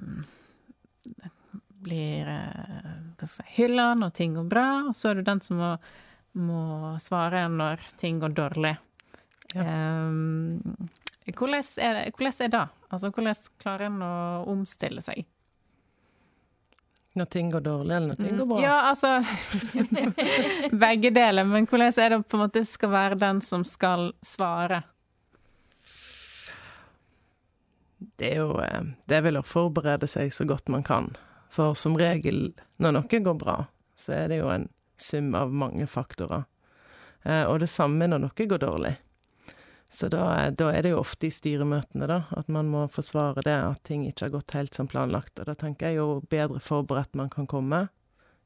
blir 1.82 2.30
eh, 2.30 3.24
si, 3.26 3.46
hylla 3.56 3.92
når 3.98 4.12
ting 4.14 4.36
går 4.38 4.46
bra, 4.50 4.66
og 4.90 4.94
så 4.98 5.10
er 5.10 5.18
du 5.18 5.26
den 5.26 5.42
som 5.42 5.58
må, 5.60 5.72
må 6.38 6.94
svare 7.02 7.46
når 7.50 7.82
ting 7.98 8.20
går 8.22 8.36
dårlig. 8.36 8.76
Ja. 9.54 9.66
Um, 9.66 10.88
hvordan 11.34 11.54
er, 11.82 11.94
det, 12.04 12.14
hvordan 12.16 12.42
er 12.44 12.48
det? 12.52 12.64
Altså, 12.92 13.10
hvordan 13.10 13.34
klarer 13.58 13.86
en 13.88 14.02
å 14.06 14.12
omstille 14.52 15.02
seg? 15.02 15.24
Når 17.16 17.24
ting 17.32 17.48
går 17.50 17.60
dårlig, 17.64 17.94
eller 17.96 18.08
når 18.12 18.16
ting 18.20 18.32
Mm. 18.34 18.38
går 18.38 18.46
bra? 18.46 18.58
Ja, 18.60 18.74
altså 18.90 20.70
Begge 20.84 21.10
deler. 21.16 21.44
Men 21.48 21.66
hvordan 21.66 21.92
er 21.98 22.10
det 22.12 22.18
på 22.28 22.36
en 22.36 22.42
måte 22.44 22.62
skal 22.68 22.90
være 22.92 23.16
den 23.18 23.40
som 23.40 23.64
skal 23.64 24.10
svare? 24.22 24.82
Det 28.20 28.30
er 28.34 28.42
jo 28.42 28.58
eh, 28.60 28.82
Det 29.08 29.16
er 29.18 29.24
vel 29.24 29.38
å 29.40 29.44
forberede 29.46 30.06
seg 30.08 30.32
så 30.34 30.44
godt 30.48 30.68
man 30.72 30.84
kan. 30.84 31.10
For 31.52 31.74
som 31.78 31.96
regel, 31.96 32.50
når 32.82 32.98
noe 32.98 33.20
går 33.30 33.38
bra, 33.40 33.56
så 33.96 34.12
er 34.12 34.28
det 34.32 34.40
jo 34.42 34.50
en 34.52 34.68
sum 35.00 35.32
av 35.36 35.52
mange 35.52 35.86
faktorer. 35.88 36.44
Eh, 37.24 37.44
Og 37.48 37.60
det 37.64 37.70
samme 37.72 38.06
når 38.08 38.26
noe 38.26 38.46
går 38.52 38.58
dårlig. 38.62 38.94
Så 39.88 40.08
da, 40.10 40.50
da 40.50 40.70
er 40.74 40.82
det 40.82 40.90
jo 40.90 41.00
ofte 41.00 41.28
i 41.28 41.32
styremøtene, 41.32 42.08
da, 42.10 42.18
at 42.34 42.48
man 42.52 42.68
må 42.72 42.86
forsvare 42.90 43.44
det, 43.46 43.54
at 43.54 43.84
ting 43.86 44.02
ikke 44.08 44.26
har 44.26 44.34
gått 44.34 44.56
helt 44.56 44.74
som 44.74 44.88
planlagt. 44.90 45.38
Og 45.38 45.46
da 45.46 45.54
tenker 45.58 45.90
jeg 45.92 46.00
jo 46.00 46.20
bedre 46.30 46.60
forberedt 46.60 47.14
man 47.18 47.30
kan 47.32 47.46
komme, 47.50 47.86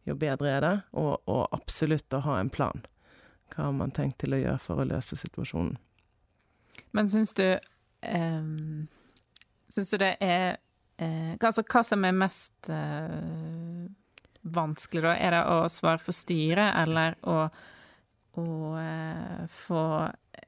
jo 0.08 0.16
bedre 0.20 0.52
er 0.52 0.64
det. 0.64 0.74
Og, 1.00 1.14
og 1.30 1.46
absolutt 1.56 2.12
å 2.16 2.22
ha 2.28 2.38
en 2.40 2.52
plan. 2.52 2.84
Hva 3.50 3.70
har 3.70 3.76
man 3.76 3.94
tenkt 3.94 4.20
til 4.22 4.36
å 4.36 4.40
gjøre 4.40 4.60
for 4.62 4.82
å 4.82 4.88
løse 4.88 5.16
situasjonen? 5.18 5.78
Men 6.94 7.08
syns 7.10 7.32
du 7.38 7.46
um, 8.06 8.88
Syns 9.70 9.90
du 9.92 9.98
det 10.02 10.14
er 10.24 10.56
uh, 11.02 11.34
altså, 11.34 11.62
hva 11.62 11.82
som 11.86 12.04
er 12.06 12.14
mest 12.16 12.70
uh, 12.70 13.86
vanskelig, 14.42 15.04
da? 15.04 15.14
Er 15.16 15.36
det 15.36 15.42
å 15.46 15.58
svare 15.70 16.02
for 16.02 16.16
styret, 16.16 16.74
eller 16.82 17.16
å, 17.22 17.44
å 18.40 18.46
uh, 18.74 19.44
få 19.50 19.84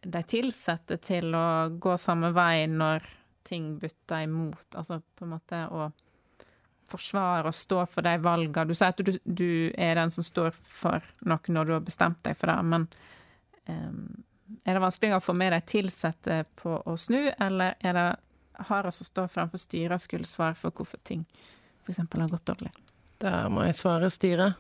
de 0.03 0.23
ansatte 0.43 0.99
til 1.03 1.35
å 1.35 1.47
gå 1.83 1.97
samme 2.01 2.33
vei 2.35 2.67
når 2.71 3.07
ting 3.47 3.77
butter 3.79 4.25
imot? 4.27 4.75
Altså 4.75 5.01
på 5.01 5.27
en 5.27 5.35
måte 5.37 5.63
å 5.71 5.91
forsvare 6.93 7.49
og 7.49 7.57
stå 7.57 7.85
for 7.89 8.05
de 8.05 8.17
valgene. 8.23 8.69
Du 8.69 8.77
sier 8.77 8.93
at 8.93 9.01
du, 9.01 9.15
du 9.25 9.73
er 9.79 9.97
den 9.97 10.13
som 10.13 10.27
står 10.27 10.53
for 10.57 11.05
noe 11.29 11.55
når 11.55 11.69
du 11.69 11.75
har 11.77 11.87
bestemt 11.87 12.21
deg 12.27 12.37
for 12.39 12.53
det, 12.53 12.59
men 12.69 12.87
um, 13.71 14.05
er 14.67 14.77
det 14.77 14.85
vanskeligere 14.85 15.23
å 15.23 15.25
få 15.25 15.35
med 15.39 15.55
de 15.55 15.81
ansatte 15.83 16.43
på 16.61 16.77
å 16.85 16.97
snu, 17.01 17.23
eller 17.41 17.79
er 17.81 17.97
det 17.97 18.09
hardest 18.69 19.05
å 19.05 19.09
stå 19.09 19.27
framfor 19.33 19.61
styret 19.61 19.97
og 19.97 20.05
skulle 20.05 20.29
svare 20.29 20.59
for 20.59 20.75
hvorfor 20.77 21.01
ting 21.09 21.25
f.eks. 21.87 22.03
har 22.03 22.29
gått 22.31 22.47
dårlig? 22.47 22.73
Der 23.23 23.49
må 23.51 23.65
jeg 23.67 23.79
svare 23.79 24.11
styret. 24.13 24.59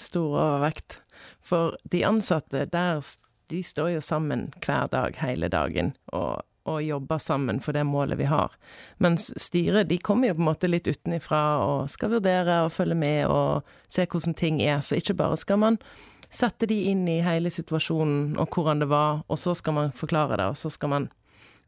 Stor 0.00 0.32
overvekt. 0.32 1.00
For 1.44 1.76
de 1.86 2.02
ansatte 2.06 2.64
der, 2.70 3.02
de 3.50 3.62
står 3.62 3.96
jo 3.96 4.02
sammen 4.04 4.48
hver 4.64 4.90
dag, 4.92 5.16
hele 5.20 5.48
dagen, 5.52 5.92
og, 6.16 6.42
og 6.66 6.82
jobber 6.82 7.20
sammen 7.22 7.60
for 7.62 7.76
det 7.76 7.84
målet 7.86 8.18
vi 8.18 8.28
har. 8.30 8.54
Mens 9.02 9.30
styret, 9.40 9.88
de 9.90 9.98
kommer 9.98 10.30
jo 10.30 10.38
på 10.38 10.44
en 10.44 10.50
måte 10.50 10.70
litt 10.70 10.88
utenifra 10.90 11.42
og 11.62 11.90
skal 11.92 12.16
vurdere 12.16 12.64
og 12.64 12.74
følge 12.74 12.98
med 12.98 13.26
og 13.30 13.68
se 13.88 14.06
hvordan 14.06 14.34
ting 14.38 14.60
er. 14.64 14.82
Så 14.82 14.98
ikke 14.98 15.18
bare 15.18 15.38
skal 15.38 15.62
man 15.62 15.78
sette 16.26 16.66
de 16.66 16.80
inn 16.90 17.06
i 17.08 17.20
hele 17.22 17.52
situasjonen 17.54 18.34
og 18.42 18.50
hvordan 18.50 18.82
det 18.82 18.90
var, 18.90 19.22
og 19.30 19.38
så 19.38 19.54
skal 19.54 19.78
man 19.78 19.94
forklare 19.96 20.40
det, 20.40 20.50
og 20.50 20.58
så 20.58 20.72
skal 20.74 20.92
man 20.92 21.08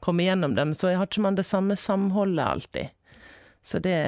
komme 0.03 0.27
gjennom 0.27 0.59
det. 0.59 0.67
Men 0.67 0.79
så 0.79 0.93
har 0.95 1.07
ikke 1.07 1.25
man 1.27 1.39
det 1.39 1.47
samme 1.47 1.79
samholdet 1.79 2.45
alltid. 2.45 2.95
Så 3.63 3.79
det 3.83 4.03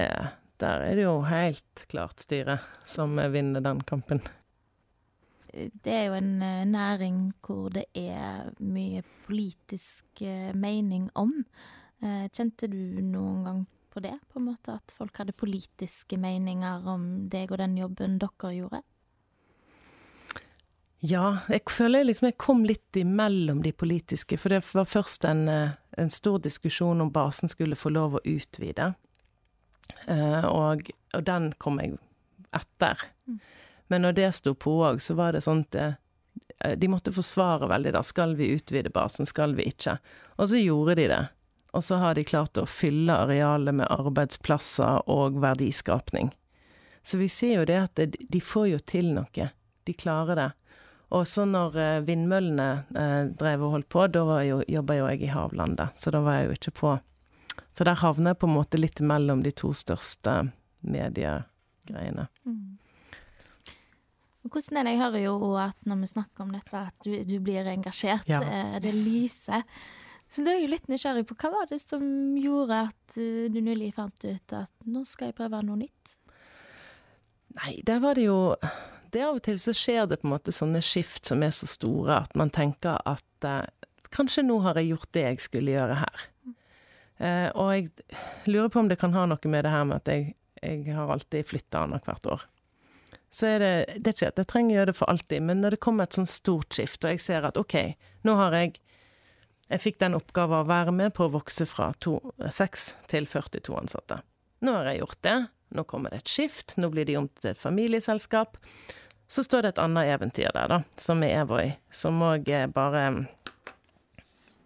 der 0.60 0.82
er 0.84 0.98
det 0.98 1.06
jo 1.06 1.22
helt 1.24 1.86
klart 1.88 2.20
styret 2.20 2.66
som 2.84 3.16
vinner 3.32 3.64
den 3.64 3.80
kampen. 3.88 4.20
Det 5.50 5.92
er 5.92 6.04
jo 6.08 6.16
en 6.18 6.42
eh, 6.42 6.66
næring 6.68 7.18
hvor 7.42 7.70
det 7.74 7.86
er 7.96 8.50
mye 8.62 9.02
politisk 9.26 10.22
eh, 10.22 10.54
mening 10.54 11.08
om. 11.18 11.32
Eh, 12.02 12.28
Kjente 12.30 12.68
du 12.70 13.00
noen 13.02 13.42
gang 13.44 13.64
på 13.90 14.02
det, 14.04 14.14
på 14.30 14.38
en 14.38 14.46
måte, 14.52 14.76
at 14.78 14.94
folk 14.94 15.18
hadde 15.18 15.34
politiske 15.34 16.18
meninger 16.20 16.86
om 16.86 17.26
deg 17.32 17.50
og 17.50 17.58
den 17.58 17.76
jobben 17.80 18.18
dere 18.22 18.54
gjorde? 18.54 18.82
Ja, 21.00 21.40
jeg 21.48 21.64
føler 21.72 22.04
liksom 22.04 22.28
jeg 22.28 22.38
kom 22.38 22.62
litt 22.68 22.96
imellom 23.00 23.62
de 23.64 23.72
politiske, 23.72 24.36
for 24.38 24.52
det 24.52 24.60
var 24.76 24.86
først 24.86 25.24
en, 25.24 25.48
en 25.48 26.12
stor 26.12 26.42
diskusjon 26.44 27.00
om 27.00 27.10
basen 27.10 27.48
skulle 27.48 27.78
få 27.78 27.90
lov 27.96 28.18
å 28.18 28.24
utvide. 28.28 28.92
Og, 30.04 30.90
og 31.16 31.24
den 31.24 31.48
kom 31.56 31.80
jeg 31.80 31.96
etter. 32.52 33.00
Men 33.90 34.06
når 34.06 34.16
det 34.18 34.30
sto 34.38 34.54
på 34.54 34.76
òg, 34.86 35.00
så 35.02 35.16
var 35.18 35.34
det 35.34 35.42
sånn 35.42 35.64
at 35.66 35.78
eh, 35.80 36.74
de 36.78 36.90
måtte 36.90 37.12
forsvare 37.14 37.66
veldig 37.70 37.94
da. 37.96 38.02
Skal 38.06 38.36
vi 38.38 38.52
utvide 38.54 38.92
basen, 38.94 39.26
skal 39.26 39.56
vi 39.58 39.66
ikke? 39.72 39.96
Og 40.38 40.52
så 40.52 40.60
gjorde 40.60 40.94
de 41.00 41.08
det. 41.10 41.24
Og 41.74 41.84
så 41.86 41.98
har 42.02 42.14
de 42.14 42.26
klart 42.26 42.58
å 42.58 42.66
fylle 42.66 43.14
arealet 43.26 43.74
med 43.82 43.90
arbeidsplasser 43.90 45.10
og 45.10 45.38
verdiskapning. 45.42 46.30
Så 47.02 47.18
vi 47.18 47.28
ser 47.32 47.60
jo 47.60 47.66
det 47.66 47.78
at 47.80 48.00
de 48.14 48.40
får 48.42 48.72
jo 48.74 48.80
til 48.94 49.12
noe. 49.16 49.50
De 49.86 49.94
klarer 49.96 50.38
det. 50.38 50.48
Og 51.10 51.26
så 51.26 51.44
når 51.48 51.78
eh, 51.82 52.00
vindmøllene 52.06 52.68
eh, 52.94 53.22
drev 53.38 53.64
og 53.66 53.74
holdt 53.74 53.88
på, 53.90 54.06
da 54.14 54.42
jobba 54.46 54.98
jo 54.98 55.08
jeg 55.10 55.24
i 55.26 55.32
Havlandet, 55.34 55.98
så 55.98 56.12
da 56.14 56.20
var 56.22 56.38
jeg 56.38 56.50
jo 56.50 56.58
ikke 56.58 56.76
på. 56.78 56.92
Så 57.74 57.86
der 57.86 57.98
havner 57.98 58.34
jeg 58.34 58.40
på 58.42 58.50
en 58.50 58.54
måte 58.54 58.78
litt 58.78 59.02
mellom 59.02 59.42
de 59.42 59.50
to 59.54 59.72
største 59.74 60.36
mediegreiene. 60.86 62.28
Og 62.46 62.79
Hvordan 64.50 64.76
er 64.80 64.86
det? 64.88 64.92
Jeg 64.96 65.00
hører 65.04 65.24
jo 65.24 65.54
at 65.62 65.76
når 65.88 66.00
vi 66.02 66.08
snakker 66.10 66.44
om 66.44 66.52
dette, 66.54 66.84
at 66.90 67.06
du, 67.06 67.12
du 67.24 67.36
blir 67.44 67.68
engasjert. 67.70 68.28
Ja. 68.30 68.40
eh, 68.42 68.78
Det 68.82 68.92
lyser. 68.96 69.64
Så 70.30 70.44
da 70.46 70.52
er 70.54 70.60
jeg 70.62 70.70
litt 70.70 70.86
nysgjerrig 70.90 71.24
på 71.26 71.34
hva 71.42 71.50
var 71.56 71.66
det 71.70 71.80
som 71.82 72.04
gjorde 72.38 72.84
at 72.90 73.16
eh, 73.18 73.48
du 73.50 73.60
nylig 73.64 73.92
fant 73.96 74.24
ut 74.26 74.54
at 74.54 74.72
nå 74.86 75.02
skal 75.08 75.30
jeg 75.32 75.38
prøve 75.40 75.62
noe 75.66 75.80
nytt? 75.80 76.16
Nei, 77.58 77.80
der 77.82 77.98
var 77.98 78.14
det 78.14 78.28
jo 78.28 78.54
Det 79.10 79.24
av 79.26 79.40
og 79.40 79.42
til 79.42 79.56
så 79.58 79.72
skjer 79.74 80.04
det 80.06 80.20
på 80.22 80.28
en 80.28 80.34
måte 80.36 80.52
sånne 80.54 80.78
skift 80.86 81.26
som 81.26 81.42
er 81.42 81.50
så 81.50 81.66
store 81.66 82.20
at 82.22 82.36
man 82.38 82.52
tenker 82.54 83.00
at 83.10 83.46
eh, 83.48 83.66
kanskje 84.14 84.44
nå 84.46 84.60
har 84.62 84.78
jeg 84.78 84.92
gjort 84.92 85.10
det 85.18 85.24
jeg 85.26 85.40
skulle 85.42 85.74
gjøre 85.74 85.96
her. 86.04 86.22
Eh, 87.18 87.48
og 87.58 87.72
jeg 87.74 87.90
lurer 88.46 88.70
på 88.70 88.78
om 88.84 88.88
det 88.90 89.00
kan 89.02 89.12
ha 89.18 89.26
noe 89.26 89.50
med 89.50 89.66
det 89.66 89.72
her 89.74 89.82
med 89.90 89.98
at 89.98 90.08
jeg, 90.14 90.30
jeg 90.62 90.94
har 90.94 91.10
alltid 91.10 91.46
flytta 91.50 91.82
annethvert 91.88 92.30
år. 92.30 92.46
Så 93.30 93.46
er 93.46 93.58
det 93.62 93.74
Det 94.02 94.10
er 94.10 94.16
ikke 94.16 94.30
at 94.32 94.40
jeg 94.42 94.50
trenger 94.50 94.74
å 94.74 94.78
gjøre 94.78 94.90
det 94.90 94.98
for 94.98 95.12
alltid, 95.12 95.42
men 95.46 95.60
når 95.62 95.76
det 95.76 95.84
kommer 95.86 96.08
et 96.08 96.16
sånn 96.18 96.28
stort 96.30 96.74
skift, 96.74 97.04
og 97.04 97.14
jeg 97.14 97.22
ser 97.22 97.46
at 97.46 97.58
OK, 97.60 97.76
nå 98.26 98.36
har 98.42 98.56
jeg 98.58 98.80
Jeg 99.70 99.80
fikk 99.84 100.00
den 100.00 100.16
oppgaven 100.18 100.64
å 100.64 100.66
være 100.66 100.90
med 100.90 101.12
på 101.14 101.28
å 101.28 101.30
vokse 101.30 101.62
fra 101.62 101.92
to, 102.02 102.16
6 102.42 102.86
til 103.06 103.28
42 103.30 103.76
ansatte. 103.78 104.16
Nå 104.66 104.72
har 104.74 104.88
jeg 104.90 104.98
gjort 104.98 105.20
det. 105.22 105.34
Nå 105.78 105.84
kommer 105.86 106.10
det 106.10 106.24
et 106.24 106.32
skift. 106.32 106.74
Nå 106.74 106.88
blir 106.90 107.06
de 107.06 107.14
om 107.20 107.28
til 107.38 107.52
et 107.52 107.60
familieselskap. 107.60 108.58
Så 109.30 109.44
står 109.46 109.62
det 109.62 109.68
et 109.68 109.78
annet 109.84 110.10
eventyr 110.10 110.50
der, 110.50 110.66
da, 110.72 110.80
som 110.98 111.22
er 111.22 111.44
Evoy, 111.44 111.70
som 111.86 112.18
òg 112.18 112.50
bare 112.74 113.04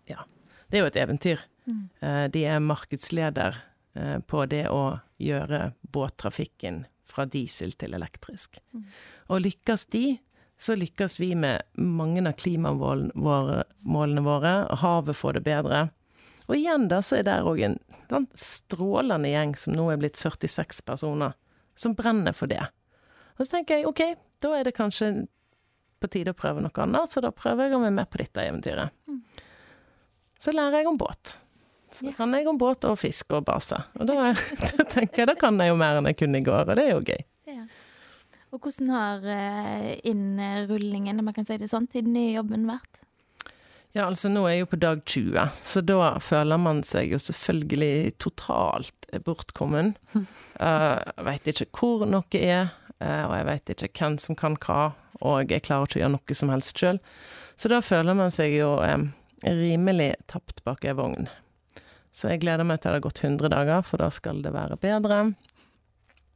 Ja, 0.08 0.24
det 0.70 0.80
er 0.80 0.86
jo 0.86 0.88
et 0.88 0.96
eventyr. 1.04 1.44
Mm. 1.68 1.84
De 2.32 2.46
er 2.48 2.64
markedsleder 2.64 3.60
eh, 3.92 4.18
på 4.24 4.46
det 4.48 4.64
å 4.72 5.02
gjøre 5.20 5.74
båttrafikken 5.92 6.86
fra 7.08 7.26
diesel 7.30 7.72
til 7.78 7.94
elektrisk. 7.96 8.58
Og 9.28 9.42
lykkes 9.44 9.86
de, 9.92 10.18
så 10.58 10.76
lykkes 10.78 11.18
vi 11.20 11.34
med 11.34 11.62
mange 11.76 12.22
av 12.28 12.36
klimamålene 12.38 14.24
våre. 14.24 14.54
Havet 14.80 15.16
får 15.18 15.32
det 15.38 15.44
bedre. 15.48 15.88
Og 16.46 16.56
igjen 16.58 16.88
da, 16.88 17.00
så 17.02 17.18
er 17.18 17.24
det 17.26 17.38
òg 17.42 17.60
en 17.64 17.78
sånn 18.10 18.28
strålende 18.36 19.30
gjeng 19.32 19.54
som 19.56 19.74
nå 19.76 19.88
er 19.92 20.00
blitt 20.00 20.20
46 20.20 20.82
personer, 20.84 21.32
som 21.74 21.94
brenner 21.96 22.36
for 22.36 22.46
det. 22.50 22.62
Og 23.38 23.46
så 23.46 23.56
tenker 23.56 23.80
jeg 23.80 23.88
OK, 23.88 24.02
da 24.44 24.52
er 24.58 24.68
det 24.68 24.76
kanskje 24.76 25.26
på 26.00 26.10
tide 26.12 26.34
å 26.34 26.36
prøve 26.36 26.60
noe 26.60 26.82
annet, 26.84 27.10
så 27.10 27.22
da 27.24 27.32
prøver 27.32 27.66
jeg 27.66 27.78
å 27.78 27.80
være 27.80 27.96
med 27.96 28.10
på 28.12 28.20
dette 28.20 28.44
eventyret. 28.44 28.92
Så 30.38 30.52
lærer 30.52 30.82
jeg 30.82 30.90
om 30.90 30.98
båt. 31.00 31.38
Så 31.94 32.10
kan 32.16 32.34
jeg 32.34 32.48
om 32.50 32.58
båt 32.58 32.84
og 32.88 32.98
fisk 32.98 33.36
og 33.36 33.44
base. 33.46 33.78
Og 34.00 34.08
da, 34.10 34.32
da 34.72 34.86
tenker 34.90 35.22
jeg 35.22 35.30
da 35.30 35.36
kan 35.38 35.60
jeg 35.62 35.70
jo 35.70 35.78
mer 35.78 36.00
enn 36.00 36.10
jeg 36.10 36.18
kunne 36.18 36.42
i 36.42 36.46
går, 36.46 36.66
og 36.66 36.78
det 36.78 36.88
er 36.88 36.96
jo 36.96 37.04
gøy. 37.06 37.22
Ja. 37.52 37.64
Og 38.54 38.62
hvordan 38.62 38.90
har 38.94 39.24
eh, 39.30 39.88
innrullingen, 40.06 41.18
om 41.20 41.30
man 41.30 41.36
kan 41.36 41.46
si 41.46 41.58
det 41.60 41.70
sånn, 41.70 41.86
til 41.90 42.06
den 42.06 42.16
nye 42.18 42.34
jobben 42.36 42.66
vært? 42.70 43.04
Ja, 43.94 44.08
altså 44.08 44.26
nå 44.26 44.42
er 44.48 44.56
jeg 44.56 44.64
jo 44.64 44.70
på 44.72 44.78
dag 44.82 45.02
20, 45.06 45.50
så 45.62 45.80
da 45.86 46.08
føler 46.18 46.58
man 46.58 46.80
seg 46.82 47.12
jo 47.14 47.20
selvfølgelig 47.22 48.16
totalt 48.22 49.06
bortkommen. 49.22 49.92
Uh, 50.58 50.98
jeg 51.14 51.26
veit 51.28 51.50
ikke 51.52 51.68
hvor 51.78 52.02
noe 52.10 52.40
er, 52.40 52.72
eh, 52.98 53.22
og 53.22 53.36
jeg 53.38 53.46
veit 53.52 53.74
ikke 53.76 53.92
hvem 54.00 54.18
som 54.18 54.38
kan 54.38 54.58
hva, 54.66 54.80
og 55.22 55.46
jeg 55.46 55.62
klarer 55.68 55.86
ikke 55.86 56.00
å 56.00 56.02
gjøre 56.02 56.14
noe 56.16 56.38
som 56.40 56.50
helst 56.50 56.82
sjøl. 56.82 56.98
Så 57.54 57.70
da 57.70 57.78
føler 57.86 58.18
man 58.18 58.34
seg 58.34 58.56
jo 58.56 58.72
um, 58.82 59.12
rimelig 59.46 60.10
tapt 60.26 60.64
bak 60.66 60.82
ei 60.82 60.98
vogn. 60.98 61.30
Så 62.14 62.30
jeg 62.30 62.44
gleder 62.44 62.66
meg 62.66 62.78
til 62.80 62.92
det 62.92 63.00
har 63.00 63.06
gått 63.08 63.24
100 63.24 63.50
dager, 63.50 63.82
for 63.82 64.02
da 64.02 64.10
skal 64.14 64.38
det 64.44 64.52
være 64.54 64.78
bedre. 64.78 65.20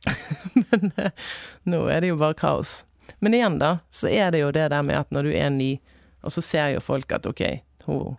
Men 0.70 0.92
eh, 0.96 1.28
nå 1.70 1.84
er 1.92 2.02
det 2.02 2.10
jo 2.10 2.18
bare 2.18 2.38
kaos. 2.38 2.80
Men 3.22 3.36
igjen, 3.38 3.60
da, 3.62 3.76
så 3.90 4.10
er 4.10 4.32
det 4.34 4.42
jo 4.42 4.50
det 4.54 4.68
der 4.72 4.82
med 4.82 4.98
at 4.98 5.14
når 5.14 5.28
du 5.28 5.36
er 5.38 5.52
ny, 5.54 5.70
og 6.26 6.34
så 6.34 6.42
ser 6.42 6.74
jo 6.74 6.82
folk 6.82 7.12
at 7.14 7.28
OK, 7.30 7.44
hun 7.86 8.18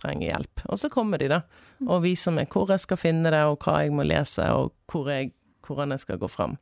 trenger 0.00 0.28
hjelp. 0.28 0.64
Og 0.68 0.80
så 0.80 0.92
kommer 0.92 1.20
de, 1.20 1.30
da, 1.32 1.40
og 1.88 2.04
viser 2.04 2.36
meg 2.36 2.52
hvor 2.52 2.70
jeg 2.70 2.84
skal 2.84 3.00
finne 3.00 3.32
det, 3.32 3.42
og 3.48 3.58
hva 3.64 3.80
jeg 3.84 3.96
må 3.96 4.04
lese, 4.06 4.44
og 4.52 4.74
hvor 4.92 5.08
jeg, 5.10 5.32
hvordan 5.66 5.96
jeg 5.96 6.04
skal 6.04 6.20
gå 6.20 6.28
fram. 6.30 6.58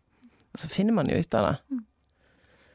Og 0.54 0.62
så 0.62 0.70
finner 0.70 0.96
man 0.96 1.10
jo 1.10 1.18
ut 1.18 1.38
av 1.38 1.50
det. 1.50 1.82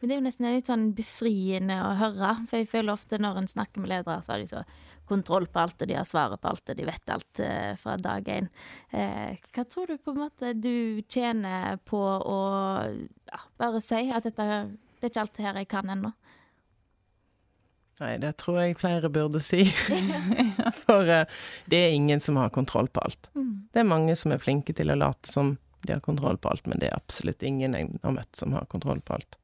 Men 0.04 0.10
det 0.10 0.16
er 0.18 0.20
jo 0.20 0.24
nesten 0.26 0.46
litt 0.52 0.68
sånn 0.68 0.82
befriende 0.98 1.78
å 1.80 1.92
høre, 1.96 2.34
for 2.52 2.60
jeg 2.60 2.68
føler 2.68 2.92
ofte 2.92 3.16
når 3.24 3.38
en 3.40 3.46
snakker 3.48 3.80
med 3.80 3.88
ledere, 3.88 4.18
så 4.20 4.34
har 4.34 4.42
de 4.42 4.50
så 4.52 4.64
kontroll 5.08 5.46
på 5.48 5.62
alt, 5.62 5.78
og 5.80 5.88
de 5.88 5.96
har 5.96 6.04
svaret 6.04 6.42
på 6.44 6.50
alt, 6.50 6.72
og 6.74 6.76
de 6.76 6.88
vet 6.90 7.12
alt 7.14 7.40
eh, 7.40 7.70
fra 7.80 7.94
dag 7.96 8.28
én. 8.34 8.50
Eh, 8.92 9.38
hva 9.56 9.64
tror 9.64 9.88
du 9.88 10.02
på 10.04 10.12
en 10.12 10.18
måte 10.26 10.50
du 10.60 11.00
tjener 11.08 11.78
på 11.88 12.02
å 12.04 12.40
ja, 12.84 13.40
bare 13.64 13.80
si 13.86 14.02
at 14.12 14.28
dette, 14.28 14.48
det 15.00 15.08
er 15.08 15.14
ikke 15.14 15.24
alt 15.24 15.40
det 15.40 15.46
her 15.48 15.60
jeg 15.62 15.70
kan 15.72 15.94
ennå? 15.96 16.12
Nei, 18.02 18.18
det 18.20 18.34
tror 18.44 18.60
jeg 18.60 18.76
flere 18.82 19.08
burde 19.08 19.40
si. 19.40 19.62
For 20.84 21.08
uh, 21.08 21.48
det 21.72 21.80
er 21.80 21.96
ingen 21.96 22.20
som 22.20 22.42
har 22.42 22.52
kontroll 22.52 22.92
på 22.92 23.06
alt. 23.06 23.32
Mm. 23.40 23.70
Det 23.72 23.80
er 23.80 23.88
mange 23.88 24.18
som 24.20 24.36
er 24.36 24.44
flinke 24.44 24.76
til 24.76 24.92
å 24.92 25.00
late 25.00 25.32
som 25.32 25.56
de 25.88 25.96
har 25.96 26.04
kontroll 26.04 26.42
på 26.44 26.52
alt, 26.52 26.68
men 26.68 26.84
det 26.84 26.92
er 26.92 27.00
absolutt 27.00 27.48
ingen 27.48 27.80
jeg 27.80 27.94
har 28.04 28.18
møtt 28.20 28.36
som 28.36 28.52
har 28.60 28.68
kontroll 28.68 29.00
på 29.00 29.16
alt. 29.16 29.40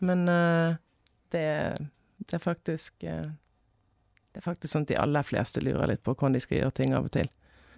Men 0.00 0.24
uh, 0.28 0.78
det, 1.34 1.46
det 2.24 2.36
er 2.36 2.42
faktisk 2.42 3.04
uh, 3.04 3.28
Det 4.30 4.40
er 4.40 4.46
faktisk 4.46 4.72
sånn 4.72 4.86
at 4.88 4.92
de 4.94 4.98
aller 5.00 5.26
fleste 5.26 5.62
lurer 5.64 5.90
litt 5.90 6.02
på 6.06 6.14
hvordan 6.14 6.38
de 6.38 6.42
skal 6.44 6.60
gjøre 6.60 6.76
ting 6.80 6.96
av 6.96 7.08
og 7.08 7.14
til. 7.16 7.28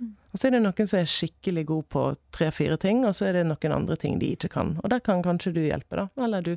Og 0.02 0.41
så 0.41 0.49
er 0.49 0.57
det 0.57 0.62
noen 0.64 0.88
som 0.88 0.99
er 0.99 1.11
skikkelig 1.11 1.62
god 1.69 1.87
på 1.93 2.02
tre-fire 2.35 2.79
ting, 2.81 3.05
og 3.07 3.14
så 3.17 3.29
er 3.29 3.38
det 3.38 3.45
noen 3.47 3.75
andre 3.76 3.97
ting 4.00 4.19
de 4.21 4.33
ikke 4.35 4.50
kan. 4.55 4.75
Og 4.81 4.91
der 4.91 5.02
kan 5.05 5.23
kanskje 5.25 5.52
du 5.55 5.61
hjelpe, 5.62 5.99
da. 5.99 6.07
Eller 6.25 6.45
du. 6.45 6.55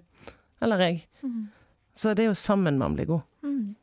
Eller 0.63 0.83
jeg. 0.85 1.01
Mm. 1.21 1.49
Så 1.95 2.13
det 2.15 2.25
er 2.25 2.31
jo 2.31 2.37
sammen 2.39 2.79
man 2.79 2.95
blir 2.95 3.09
god. 3.09 3.25
Mm. 3.43 3.75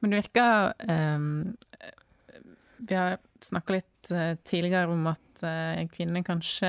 Men 0.00 0.12
det 0.12 0.22
virker 0.24 0.72
um, 0.90 1.56
Vi 2.76 2.96
har 2.96 3.18
snakka 3.44 3.76
litt 3.76 4.10
tidligere 4.46 4.92
om 4.92 5.06
at 5.10 5.42
eh, 5.44 5.80
kvinner 5.90 6.22
kanskje 6.24 6.68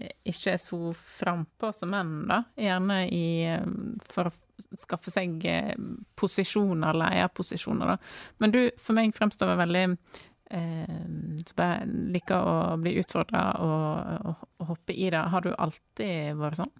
ikke 0.00 0.54
er 0.54 0.60
så 0.60 0.78
frampå 0.96 1.72
som 1.76 1.92
menn, 1.92 2.14
da. 2.28 2.42
Gjerne 2.58 3.02
i 3.12 3.24
eh, 3.48 3.66
For 4.10 4.30
å 4.30 4.32
skaffe 4.78 5.12
seg 5.12 5.44
eh, 5.48 5.74
posisjoner, 6.18 6.96
leierposisjoner, 7.02 7.94
da. 7.94 7.96
Men 8.42 8.54
du, 8.54 8.60
for 8.80 8.96
meg 8.98 9.16
fremstår 9.16 9.52
det 9.52 9.60
veldig 9.60 9.84
eh, 9.86 10.98
som 11.44 11.64
jeg 11.64 11.90
liker 12.16 12.50
å 12.52 12.56
bli 12.82 12.96
utfordra 13.02 13.44
og, 13.64 14.30
og, 14.30 14.46
og 14.60 14.72
hoppe 14.74 14.96
i 14.96 15.10
det. 15.12 15.24
Har 15.34 15.46
du 15.46 15.52
alltid 15.54 16.40
vært 16.40 16.62
sånn? 16.62 16.74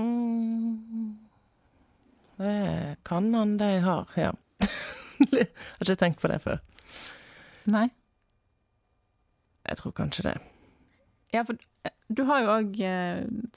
Mm. 0.00 1.18
Det 2.42 2.96
kan 3.06 3.34
han 3.36 3.58
det 3.60 3.74
jeg 3.74 3.82
har, 3.86 4.14
ja. 4.16 4.32
jeg 5.32 5.50
har 5.52 5.84
ikke 5.84 6.00
tenkt 6.00 6.22
på 6.22 6.32
det 6.32 6.40
før. 6.42 6.62
Nei? 7.70 7.86
Jeg 9.62 9.78
tror 9.78 9.94
kanskje 9.94 10.26
det. 10.26 10.38
Ja, 11.32 11.44
for 11.48 11.56
eh, 11.84 11.94
du 12.12 12.24
har 12.28 12.42
jo 12.44 12.54
òg, 12.58 12.80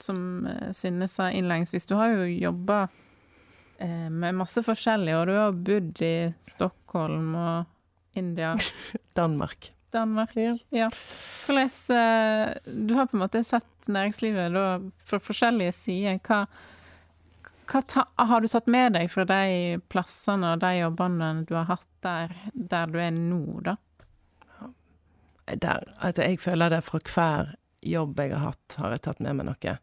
som 0.00 0.20
eh, 0.48 0.70
Synne 0.76 1.08
sa 1.12 1.30
innledningsvis, 1.30 1.88
du 1.90 1.96
har 1.98 2.14
jo 2.14 2.26
jobba 2.30 2.86
eh, 3.78 4.08
med 4.10 4.38
masse 4.40 4.62
forskjellig, 4.64 5.16
og 5.16 5.26
du 5.28 5.34
har 5.36 5.56
bodd 5.70 6.02
i 6.04 6.14
Stockholm 6.48 7.34
og 7.36 8.16
India. 8.16 8.54
Danmark. 9.18 9.72
Danmark. 9.92 10.36
Ja. 10.68 10.90
Hvordan 11.46 11.68
eh, 11.96 12.54
Du 12.64 12.94
har 12.94 13.06
på 13.06 13.16
en 13.16 13.24
måte 13.24 13.44
sett 13.44 13.88
næringslivet 13.88 14.54
da 14.54 14.64
fra 15.04 15.20
forskjellige 15.22 15.72
sider. 15.76 16.18
Hva, 16.26 16.42
hva 17.70 17.82
ta, 17.82 18.06
har 18.16 18.40
du 18.40 18.48
tatt 18.50 18.70
med 18.72 18.96
deg 18.96 19.10
fra 19.12 19.26
de 19.28 19.78
plassene 19.92 20.54
og 20.54 20.64
de 20.64 20.72
jobbene 20.80 21.30
du 21.48 21.54
har 21.58 21.68
hatt 21.70 21.88
der, 22.06 22.34
der 22.52 22.90
du 22.92 22.98
er 23.02 23.14
nå, 23.14 23.60
da? 23.66 23.76
Der, 25.46 25.84
altså 26.02 26.24
jeg 26.26 26.40
føler 26.42 26.72
det 26.74 26.82
fra 26.82 26.98
hver 27.06 27.54
jobb 27.80 28.20
jeg 28.20 28.32
har 28.34 28.44
hatt, 28.50 28.78
har 28.80 28.94
jeg 28.94 29.04
tatt 29.06 29.20
med 29.24 29.38
meg 29.38 29.48
noe. 29.50 29.76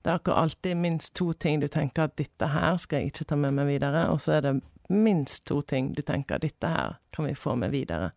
Det 0.00 0.08
er 0.08 0.16
akkurat 0.16 0.44
alltid 0.46 0.76
minst 0.80 1.14
to 1.18 1.32
ting 1.32 1.60
du 1.60 1.68
tenker 1.68 2.08
at 2.08 2.16
dette 2.16 2.46
her 2.48 2.76
skal 2.80 3.02
jeg 3.02 3.12
ikke 3.12 3.26
ta 3.28 3.36
med 3.36 3.56
meg 3.58 3.68
videre, 3.68 4.06
og 4.12 4.20
så 4.22 4.38
er 4.38 4.46
det 4.46 4.54
minst 4.90 5.44
to 5.48 5.60
ting 5.62 5.92
du 5.94 6.02
tenker 6.02 6.38
at 6.38 6.46
dette 6.46 6.70
her 6.70 6.96
kan 7.14 7.28
vi 7.28 7.34
få 7.36 7.54
med 7.60 7.74
videre. 7.74 8.12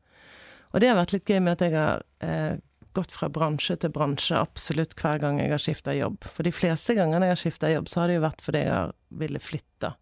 Og 0.73 0.81
det 0.81 0.89
har 0.89 0.97
vært 0.97 1.13
litt 1.13 1.29
gøy 1.29 1.41
med 1.43 1.57
at 1.57 1.65
jeg 1.65 1.75
har 1.77 2.05
eh, 2.25 2.55
gått 2.97 3.13
fra 3.13 3.29
bransje 3.29 3.75
til 3.81 3.91
bransje 3.93 4.37
absolutt 4.37 4.95
hver 4.97 5.19
gang 5.21 5.41
jeg 5.41 5.51
har 5.53 5.61
skifta 5.61 5.93
jobb. 5.97 6.23
For 6.23 6.45
de 6.45 6.53
fleste 6.53 6.95
gangene 6.97 7.27
jeg 7.27 7.35
har 7.35 7.41
skifta 7.43 7.69
jobb, 7.73 7.89
så 7.89 8.01
har 8.01 8.09
det 8.09 8.17
jo 8.17 8.25
vært 8.25 8.41
fordi 8.45 8.63
jeg 8.63 8.73
har 8.73 8.95
ville 9.23 9.41
flytte. 9.43 9.93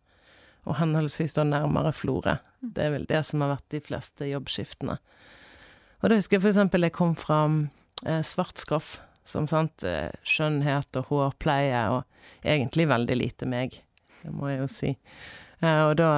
Og 0.69 0.77
henholdsvis 0.77 1.35
da 1.35 1.45
nærmere 1.47 1.91
Florø. 1.95 2.37
Det 2.61 2.85
er 2.85 2.93
vel 2.93 3.07
det 3.09 3.23
som 3.27 3.43
har 3.43 3.55
vært 3.55 3.73
de 3.73 3.81
fleste 3.83 4.27
jobbskiftene. 4.29 4.99
Og 6.01 6.09
da 6.09 6.17
husker 6.17 6.37
jeg 6.37 6.51
eksempel 6.51 6.85
jeg 6.85 6.95
kom 6.95 7.15
fra 7.17 7.43
eh, 8.05 8.21
Svartskoff, 8.25 8.99
som 9.23 9.47
sant, 9.47 9.83
eh, 9.83 10.09
skjønnhet 10.23 10.97
og 10.99 11.09
hårpleie, 11.11 11.81
og 11.93 12.45
egentlig 12.45 12.87
veldig 12.89 13.17
lite 13.17 13.49
meg, 13.49 13.77
det 14.21 14.31
må 14.33 14.51
jeg 14.51 14.61
jo 14.61 14.69
si. 14.71 14.93
Eh, 15.61 15.81
og 15.87 15.95
da 15.97 16.11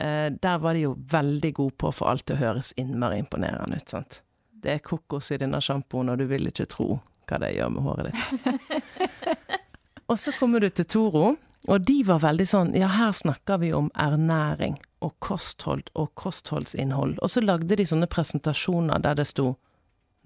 eh, 0.00 0.30
Der 0.32 0.58
var 0.58 0.74
de 0.74 0.86
jo 0.86 0.94
veldig 0.96 1.52
gode 1.54 1.76
på 1.76 1.90
å 1.90 1.94
få 1.94 2.08
alt 2.08 2.26
til 2.28 2.38
å 2.38 2.40
høres 2.40 2.72
innmari 2.80 3.20
imponerende 3.20 3.76
ut, 3.76 3.88
sant. 3.88 4.22
Det 4.60 4.74
er 4.74 4.84
kokos 4.84 5.30
i 5.32 5.38
denne 5.40 5.60
sjampoen, 5.60 6.12
og 6.12 6.18
du 6.20 6.26
vil 6.28 6.48
ikke 6.48 6.68
tro 6.68 7.00
hva 7.28 7.38
det 7.40 7.54
gjør 7.56 7.70
med 7.74 7.84
håret 7.84 8.10
ditt. 8.10 8.98
og 10.10 10.18
så 10.18 10.32
kommer 10.36 10.60
du 10.60 10.68
til 10.68 10.88
Toro, 10.88 11.36
og 11.68 11.84
de 11.84 11.98
var 12.08 12.22
veldig 12.24 12.46
sånn 12.48 12.70
Ja, 12.76 12.88
her 12.88 13.12
snakker 13.12 13.60
vi 13.60 13.72
om 13.76 13.90
ernæring 13.92 14.78
og 15.04 15.12
kosthold 15.20 15.90
og 15.94 16.14
kostholdsinnhold. 16.18 17.18
Og 17.20 17.32
så 17.32 17.42
lagde 17.44 17.76
de 17.76 17.86
sånne 17.88 18.08
presentasjoner 18.10 19.00
der 19.04 19.20
det 19.20 19.28
sto 19.28 19.54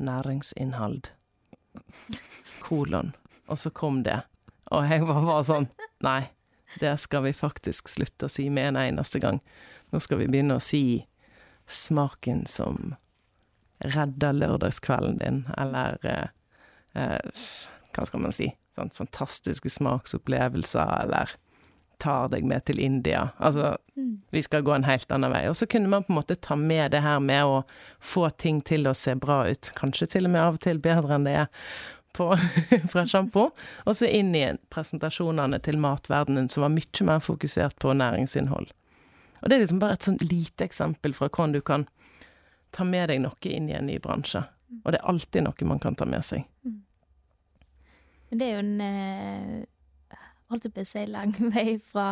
næringsinnhold, 0.02 1.10
kolon, 2.64 3.12
og 3.46 3.58
så 3.60 3.70
kom 3.70 4.02
det. 4.06 4.20
Og 4.72 4.86
jeg 4.88 5.04
var 5.04 5.26
bare 5.26 5.44
sånn 5.46 5.68
Nei, 6.04 6.26
det 6.80 6.96
skal 7.00 7.22
vi 7.24 7.30
faktisk 7.36 7.88
slutte 7.88 8.28
å 8.28 8.32
si 8.32 8.50
med 8.52 8.74
en 8.74 8.80
eneste 8.82 9.20
gang. 9.22 9.38
Nå 9.92 10.00
skal 10.04 10.18
vi 10.20 10.28
begynne 10.28 10.58
å 10.58 10.62
si 10.62 11.06
smaken 11.70 12.42
som 12.50 12.92
redder 13.84 14.36
lørdagskvelden 14.36 15.20
din, 15.22 15.38
eller 15.56 15.96
eh, 16.04 16.28
eh, 16.98 17.46
hva 17.94 18.04
skal 18.08 18.24
man 18.26 18.34
si, 18.36 18.50
sånn 18.74 18.92
fantastiske 18.92 19.72
smaksopplevelser, 19.72 20.92
eller 21.04 21.32
tar 22.02 22.28
deg 22.32 22.46
med 22.46 22.64
til 22.68 22.80
India. 22.80 23.28
Altså, 23.38 23.76
vi 24.30 24.42
skal 24.42 24.64
gå 24.66 24.74
en 24.74 24.86
helt 24.86 25.10
annen 25.12 25.32
vei. 25.32 25.42
Og 25.50 25.56
så 25.56 25.66
kunne 25.70 25.90
man 25.90 26.04
på 26.06 26.12
en 26.12 26.20
måte 26.20 26.36
ta 26.36 26.56
med 26.56 26.94
det 26.94 27.02
her 27.04 27.20
med 27.22 27.44
å 27.44 27.60
få 28.02 28.28
ting 28.30 28.60
til 28.64 28.88
å 28.90 28.94
se 28.98 29.14
bra 29.18 29.44
ut, 29.48 29.72
kanskje 29.78 30.10
til 30.16 30.28
og 30.28 30.34
med 30.34 30.44
av 30.44 30.58
og 30.58 30.64
til 30.66 30.80
bedre 30.82 31.18
enn 31.18 31.28
det 31.28 31.36
er 31.44 31.50
på, 32.14 32.30
fra 32.92 33.04
sjampo, 33.10 33.48
og 33.84 33.96
så 33.98 34.06
inn 34.06 34.34
i 34.38 34.46
presentasjonene 34.70 35.58
til 35.64 35.80
matverdenen 35.82 36.48
som 36.52 36.66
var 36.66 36.74
mye 36.74 37.08
mer 37.08 37.22
fokusert 37.24 37.78
på 37.82 37.94
næringsinnhold. 37.98 38.70
Og 39.42 39.50
det 39.50 39.56
er 39.56 39.64
liksom 39.64 39.82
bare 39.82 39.98
et 39.98 40.06
sånn 40.06 40.22
lite 40.22 40.64
eksempel 40.64 41.14
fra 41.16 41.28
hvordan 41.28 41.56
du 41.56 41.60
kan 41.60 41.88
ta 42.74 42.86
med 42.86 43.10
deg 43.10 43.20
noe 43.22 43.50
inn 43.50 43.68
i 43.68 43.76
en 43.76 43.90
ny 43.90 43.98
bransje. 44.02 44.42
Og 44.82 44.92
det 44.92 45.00
er 45.00 45.10
alltid 45.10 45.44
noe 45.46 45.68
man 45.68 45.82
kan 45.82 45.98
ta 45.98 46.06
med 46.08 46.24
seg. 46.26 46.46
Men 48.30 48.40
det 48.40 48.46
er 48.46 48.56
jo 48.56 48.62
en 48.64 48.80
eh, 48.82 49.58
holdt 50.52 50.68
jeg 50.68 50.74
på 50.74 50.84
å 50.84 50.88
si 50.88 51.06
lang 51.10 51.34
vei 51.54 51.78
fra 51.82 52.08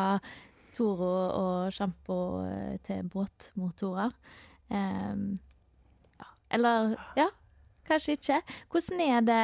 Toro 0.72 1.12
og 1.36 1.74
sjampo 1.74 2.16
eh, 2.46 2.76
til 2.86 3.04
båtmotorer. 3.12 4.14
Um, 4.72 5.36
ja, 6.16 6.28
eller 6.56 6.94
ja, 7.18 7.28
kanskje 7.88 8.16
ikke. 8.16 8.38
Hvordan 8.72 9.02
er 9.04 9.26
det 9.26 9.42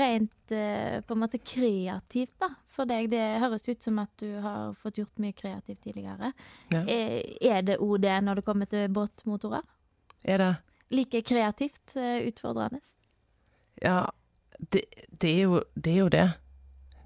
rent 0.00 0.54
eh, 0.54 0.98
på 1.06 1.14
en 1.14 1.22
måte 1.22 1.38
kreativt 1.38 2.34
da, 2.42 2.50
for 2.74 2.90
deg? 2.90 3.12
Det 3.14 3.22
høres 3.44 3.68
ut 3.70 3.86
som 3.86 4.02
at 4.02 4.10
du 4.18 4.40
har 4.42 4.74
fått 4.82 4.98
gjort 4.98 5.22
mye 5.22 5.36
kreativt 5.36 5.84
tidligere. 5.86 6.32
Ja. 6.74 6.82
Er, 6.82 7.16
er 7.54 7.66
det 7.70 7.78
òg 7.78 8.00
det 8.02 8.18
når 8.26 8.40
det 8.40 8.46
kommer 8.48 8.70
til 8.70 8.90
båtmotorer? 8.94 9.62
Er 10.24 10.42
det 10.42 10.52
Like 10.94 11.22
kreativt 11.26 11.96
eh, 11.96 12.26
utfordrende? 12.28 12.78
Ja, 13.82 14.10
det, 14.58 14.84
det, 15.10 15.30
er 15.30 15.40
jo, 15.42 15.62
det 15.74 15.92
er 15.92 15.98
jo 15.98 16.10
det. 16.12 16.26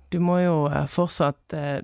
Du 0.09 0.19
må 0.25 0.39
jo 0.41 0.67
eh, 0.71 0.87
fortsatt 0.91 1.57
eh, 1.57 1.81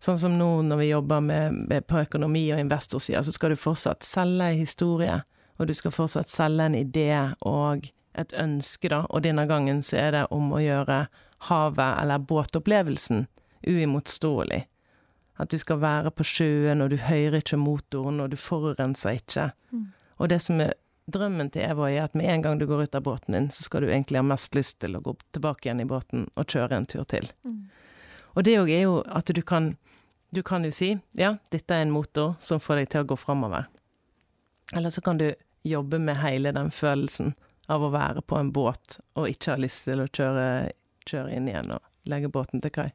Sånn 0.00 0.16
som 0.16 0.36
nå 0.40 0.62
når 0.64 0.78
vi 0.80 0.84
jobber 0.88 1.20
med, 1.20 1.56
med 1.68 1.84
på 1.84 1.98
økonomi- 2.00 2.54
og 2.54 2.60
investorsida, 2.62 3.20
så 3.20 3.34
skal 3.36 3.52
du 3.52 3.58
fortsatt 3.60 4.06
selge 4.08 4.46
en 4.48 4.56
historie, 4.56 5.18
og 5.60 5.68
du 5.68 5.74
skal 5.76 5.92
fortsatt 5.92 6.32
selge 6.32 6.70
en 6.70 6.76
idé 6.78 7.10
og 7.44 7.84
et 8.16 8.32
ønske, 8.32 8.88
da. 8.88 9.02
Og 9.12 9.26
denne 9.28 9.44
gangen 9.44 9.82
så 9.84 9.98
er 10.00 10.14
det 10.16 10.22
om 10.32 10.54
å 10.56 10.62
gjøre 10.64 11.02
havet, 11.50 12.00
eller 12.00 12.24
båtopplevelsen, 12.32 13.26
uimotståelig. 13.68 14.62
At 15.36 15.52
du 15.52 15.60
skal 15.60 15.82
være 15.84 16.14
på 16.16 16.24
sjøen, 16.24 16.80
og 16.80 16.94
du 16.94 16.96
hører 16.96 17.42
ikke 17.42 17.60
motoren, 17.60 18.24
og 18.24 18.32
du 18.32 18.40
forurenser 18.40 19.20
ikke. 19.20 19.50
Og 20.16 20.32
det 20.32 20.40
som 20.44 20.64
er 20.64 20.72
drømmen 21.12 21.50
til 21.52 21.64
Eva, 21.66 21.90
er 21.90 22.04
at 22.04 22.16
med 22.18 22.30
en 22.30 22.42
gang 22.42 22.58
du 22.58 22.66
går 22.66 22.86
ut 22.86 22.94
av 22.94 23.04
båten 23.06 23.36
din, 23.36 23.50
så 23.50 23.66
skal 23.66 23.84
du 23.84 23.90
egentlig 23.90 24.20
ha 24.20 24.26
mest 24.26 24.54
lyst 24.54 24.78
til 24.80 24.96
å 24.96 25.02
gå 25.04 25.14
tilbake 25.34 25.68
igjen 25.68 25.82
i 25.84 25.88
båten 25.88 26.28
og 26.36 26.46
kjøre 26.48 26.76
en 26.76 26.88
tur 26.90 27.04
til. 27.10 27.28
Og 28.34 28.44
det 28.46 28.58
òg 28.60 28.70
er 28.70 28.84
jo 28.86 29.00
at 29.06 29.26
du 29.26 29.42
kan 29.42 29.76
Du 30.30 30.44
kan 30.46 30.62
jo 30.62 30.70
si 30.70 30.92
ja, 31.18 31.32
dette 31.50 31.74
er 31.74 31.82
en 31.82 31.90
motor 31.90 32.36
som 32.38 32.60
får 32.62 32.76
deg 32.76 32.90
til 32.92 33.00
å 33.02 33.06
gå 33.10 33.16
framover. 33.18 33.64
Eller 34.76 34.90
så 34.94 35.02
kan 35.02 35.18
du 35.18 35.32
jobbe 35.66 35.98
med 35.98 36.20
hele 36.22 36.52
den 36.52 36.70
følelsen 36.70 37.34
av 37.66 37.82
å 37.82 37.90
være 37.90 38.22
på 38.22 38.38
en 38.38 38.52
båt 38.54 39.00
og 39.18 39.26
ikke 39.26 39.56
ha 39.56 39.58
lyst 39.58 39.88
til 39.88 40.04
å 40.04 40.06
kjøre, 40.06 40.70
kjøre 41.02 41.34
inn 41.34 41.48
igjen 41.50 41.74
og 41.74 41.82
legge 42.06 42.30
båten 42.30 42.62
til 42.62 42.70
kai. 42.70 42.88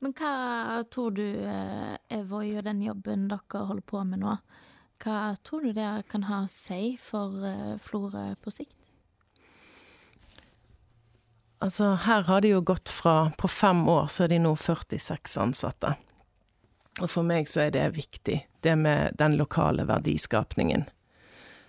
Men 0.00 0.12
hva 0.16 0.82
tror 0.92 1.14
du, 1.16 1.24
er 1.44 2.24
Voi 2.28 2.56
og 2.58 2.64
den 2.66 2.82
jobben 2.84 3.28
dere 3.30 3.66
holder 3.68 3.84
på 3.88 4.02
med 4.04 4.20
nå, 4.24 4.34
hva 5.02 5.34
tror 5.42 5.66
du 5.66 5.74
det 5.76 5.90
kan 6.10 6.26
ha 6.28 6.44
å 6.44 6.50
si 6.50 6.96
for 7.02 7.44
eh, 7.48 7.76
Florø 7.82 8.32
på 8.40 8.52
sikt? 8.54 8.76
Altså, 11.64 11.94
her 12.04 12.26
har 12.28 12.42
de 12.44 12.50
jo 12.52 12.60
gått 12.60 12.90
fra 12.92 13.30
På 13.40 13.48
fem 13.48 13.86
år 13.88 14.10
så 14.12 14.26
er 14.26 14.34
de 14.34 14.40
nå 14.44 14.52
46 14.60 15.38
ansatte. 15.40 15.94
Og 17.00 17.08
for 17.10 17.26
meg 17.26 17.48
så 17.50 17.64
er 17.64 17.72
det 17.74 17.86
viktig, 17.96 18.36
det 18.62 18.74
med 18.78 19.16
den 19.18 19.38
lokale 19.40 19.86
verdiskapningen. 19.88 20.84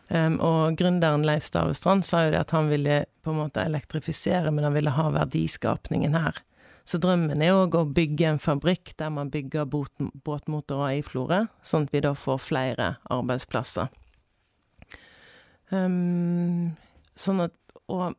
Um, 0.07 0.35
og 0.37 0.75
gründeren 0.77 1.23
Leif 1.25 1.47
Stavestrand 1.47 2.05
sa 2.05 2.25
jo 2.25 2.33
det 2.35 2.43
at 2.43 2.53
han 2.53 2.67
ville 2.69 3.05
på 3.25 3.33
en 3.33 3.39
måte 3.39 3.63
elektrifisere, 3.65 4.51
men 4.53 4.67
han 4.67 4.75
ville 4.75 4.93
ha 4.93 5.07
verdiskapningen 5.15 6.13
her. 6.13 6.37
Så 6.85 6.99
drømmen 7.01 7.41
er 7.41 7.57
òg 7.57 7.75
å 7.79 7.87
bygge 7.89 8.27
en 8.29 8.41
fabrikk 8.41 8.93
der 8.99 9.09
man 9.13 9.31
bygger 9.33 9.65
båtmotorer 9.65 10.99
i 10.99 11.05
Florø, 11.05 11.47
sånn 11.65 11.87
at 11.87 11.95
vi 11.95 12.03
da 12.05 12.13
får 12.13 12.43
flere 12.45 12.89
arbeidsplasser. 13.13 13.89
Um, 15.73 16.75
sånn 17.17 17.41
at 17.47 17.55
Og 17.89 18.15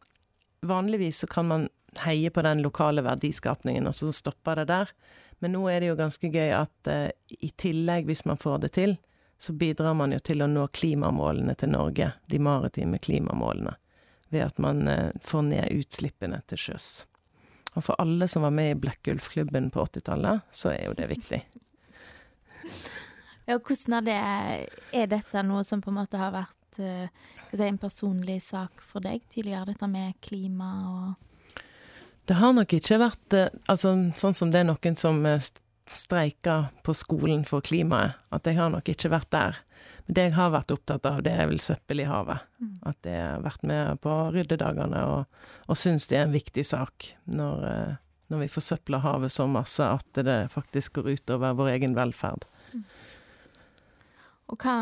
vanligvis 0.66 1.24
så 1.24 1.26
kan 1.26 1.46
man 1.50 1.62
heie 2.04 2.30
på 2.30 2.42
den 2.46 2.60
lokale 2.62 3.02
verdiskapningen, 3.02 3.88
og 3.88 3.96
så 3.98 4.12
stopper 4.14 4.60
det 4.60 4.68
der. 4.70 4.92
Men 5.42 5.56
nå 5.56 5.64
er 5.66 5.80
det 5.82 5.88
jo 5.88 5.96
ganske 5.98 6.30
gøy 6.30 6.52
at 6.54 6.90
uh, 6.90 7.10
i 7.34 7.50
tillegg, 7.58 8.06
hvis 8.06 8.22
man 8.30 8.38
får 8.38 8.60
det 8.62 8.70
til, 8.76 8.94
så 9.42 9.56
bidrar 9.58 9.96
man 9.98 10.14
jo 10.14 10.20
til 10.22 10.42
å 10.42 10.48
nå 10.50 10.68
klimamålene 10.70 11.56
til 11.58 11.74
Norge, 11.74 12.12
de 12.30 12.38
maritime 12.38 13.00
klimamålene, 13.02 13.74
ved 14.30 14.46
at 14.46 14.62
man 14.62 14.86
uh, 14.86 15.10
får 15.26 15.48
ned 15.50 15.74
utslippene 15.82 16.40
til 16.46 16.62
sjøs. 16.68 16.90
Og 17.76 17.84
for 17.84 18.00
alle 18.00 18.28
som 18.28 18.46
var 18.46 18.54
med 18.56 18.72
i 18.72 18.78
Blekkulfklubben 18.80 19.70
på 19.70 19.84
80-tallet, 19.84 20.44
så 20.50 20.72
er 20.72 20.86
jo 20.88 20.96
det 20.96 21.10
viktig. 21.12 21.42
Ja, 23.46 23.58
hvordan 23.60 23.98
er 24.00 24.06
det 24.06 24.20
Er 24.96 25.10
dette 25.10 25.42
noe 25.46 25.62
som 25.64 25.82
på 25.84 25.92
en 25.92 26.00
måte 26.00 26.18
har 26.18 26.32
vært 26.34 26.80
uh, 26.80 27.06
si, 27.52 27.62
en 27.62 27.78
personlig 27.78 28.40
sak 28.42 28.82
for 28.82 29.04
deg 29.04 29.22
tidligere, 29.30 29.68
dette 29.70 29.86
med 29.90 30.16
klima 30.24 30.70
og 30.90 31.60
Det 32.26 32.40
har 32.40 32.56
nok 32.56 32.72
ikke 32.74 32.98
vært 32.98 33.36
uh, 33.38 33.52
altså, 33.70 33.94
sånn 34.18 34.34
som 34.34 34.50
det 34.50 34.64
er 34.64 34.70
noen 34.72 34.98
som 34.98 35.22
streiker 35.90 36.70
på 36.86 36.94
skolen 36.96 37.44
for 37.46 37.64
klimaet, 37.64 38.18
at 38.34 38.48
jeg 38.48 38.58
har 38.58 38.72
nok 38.72 38.88
ikke 38.90 39.12
vært 39.12 39.30
der. 39.34 39.60
Men 40.06 40.18
det 40.18 40.24
jeg 40.28 40.36
har 40.36 40.52
vært 40.54 40.74
opptatt 40.74 41.06
av, 41.08 41.22
det 41.26 41.34
er 41.34 41.48
vel 41.50 41.62
søppel 41.62 42.02
i 42.02 42.08
havet. 42.08 42.42
Mm. 42.62 42.74
At 42.90 43.08
jeg 43.08 43.22
har 43.22 43.44
vært 43.44 43.66
med 43.66 44.02
på 44.04 44.16
ryddedagene 44.34 45.04
og, 45.12 45.40
og 45.66 45.78
syns 45.78 46.08
det 46.10 46.20
er 46.20 46.26
en 46.26 46.36
viktig 46.36 46.66
sak 46.66 47.10
når, 47.24 47.66
når 48.32 48.44
vi 48.44 48.52
forsøpler 48.52 49.04
havet 49.06 49.34
så 49.34 49.48
masse 49.50 49.86
at 49.86 50.22
det 50.26 50.38
faktisk 50.54 51.00
går 51.00 51.16
utover 51.16 51.58
vår 51.58 51.74
egen 51.76 51.98
velferd. 51.98 52.46
Mm. 52.72 52.86
Og 54.46 54.62
hva 54.62 54.78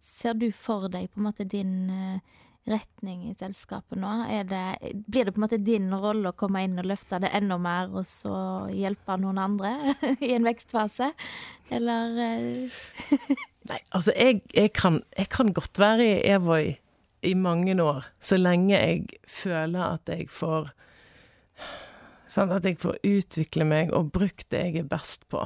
ser 0.00 0.36
du 0.40 0.48
for 0.56 0.88
deg, 0.88 1.10
på 1.12 1.20
en 1.20 1.28
måte, 1.28 1.44
din 1.44 1.90
uh, 1.92 2.36
retning 2.66 3.28
i 3.30 3.34
selskapet 3.38 3.98
nå? 4.00 4.12
Det, 4.48 4.62
blir 5.06 5.26
det 5.26 5.34
på 5.34 5.40
en 5.40 5.44
måte 5.46 5.58
din 5.62 5.90
rolle 5.94 6.32
å 6.32 6.38
komme 6.38 6.64
inn 6.66 6.78
og 6.80 6.88
løfte 6.90 7.20
det 7.22 7.30
enda 7.36 7.58
mer, 7.62 7.92
og 7.94 8.06
så 8.08 8.36
hjelpe 8.74 9.18
noen 9.22 9.38
andre 9.42 9.74
i 10.26 10.32
en 10.36 10.46
vekstfase, 10.46 11.12
eller 11.74 12.18
uh... 12.18 12.80
Nei, 13.70 13.80
altså, 13.90 14.12
jeg, 14.14 14.42
jeg, 14.54 14.70
kan, 14.78 15.00
jeg, 15.16 15.30
kan, 15.32 15.50
godt 15.54 15.80
være 15.82 16.04
i 16.06 16.18
Evoy 16.30 16.74
i 17.26 17.34
mange 17.34 17.74
år, 17.82 18.04
så 18.22 18.38
lenge 18.38 18.76
jeg 18.76 19.22
føler 19.26 19.82
at 19.96 20.12
jeg 20.12 20.30
får 20.30 20.74
Sånn 22.26 22.50
at 22.50 22.64
jeg 22.66 22.80
får 22.82 22.96
utvikle 23.06 23.64
meg 23.64 23.92
og 23.94 24.10
brukt 24.12 24.48
det 24.50 24.58
jeg 24.64 24.80
er 24.80 24.88
best 24.90 25.22
på. 25.30 25.44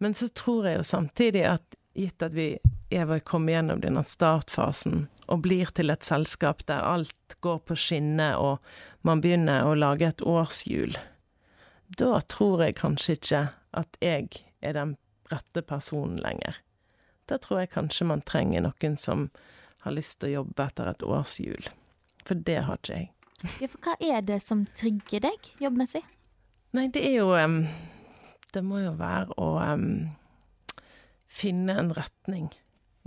Men 0.00 0.16
så 0.16 0.30
tror 0.32 0.64
jeg 0.66 0.78
jo 0.78 0.86
samtidig 0.88 1.42
at 1.46 1.76
gitt 1.94 2.22
at 2.22 2.34
vi 2.36 2.56
Eva 2.92 3.18
kommer 3.20 3.56
gjennom 3.56 3.80
denne 3.80 4.02
startfasen 4.04 5.06
og 5.32 5.44
blir 5.44 5.70
til 5.76 5.92
et 5.92 6.04
selskap 6.04 6.64
der 6.68 6.84
alt 6.84 7.36
går 7.44 7.62
på 7.68 7.76
skinner 7.78 8.36
og 8.40 8.74
man 9.06 9.22
begynner 9.24 9.66
å 9.66 9.76
lage 9.78 10.08
et 10.08 10.22
årshjul, 10.22 10.96
da 11.98 12.20
tror 12.32 12.62
jeg 12.64 12.78
kanskje 12.80 13.16
ikke 13.18 13.42
at 13.76 13.96
jeg 14.04 14.28
er 14.60 14.76
den 14.76 14.94
rette 15.32 15.62
personen 15.64 16.20
lenger. 16.20 16.58
Da 17.28 17.38
tror 17.40 17.62
jeg 17.62 17.72
kanskje 17.72 18.08
man 18.08 18.24
trenger 18.28 18.64
noen 18.66 18.96
som 19.00 19.28
har 19.82 19.96
lyst 19.96 20.20
til 20.20 20.30
å 20.30 20.36
jobbe 20.42 20.66
etter 20.68 20.90
et 20.92 21.04
årshjul. 21.06 21.70
For 22.28 22.38
det 22.38 22.60
har 22.68 22.80
ikke 22.80 22.98
jeg. 23.00 23.10
Ja, 23.58 23.66
for 23.66 23.78
hva 23.82 23.96
er 23.98 24.22
det 24.22 24.38
som 24.44 24.66
trigger 24.78 25.24
deg 25.24 25.48
jobbmessig? 25.62 26.04
Nei, 26.76 26.86
det 26.94 27.02
er 27.08 27.16
jo 27.18 27.32
um, 27.34 27.64
Det 28.54 28.62
må 28.64 28.78
jo 28.84 28.92
være 28.96 29.34
å 29.40 29.48
um, 29.58 30.12
finne 31.32 31.76
en 31.80 31.92
retning 31.96 32.50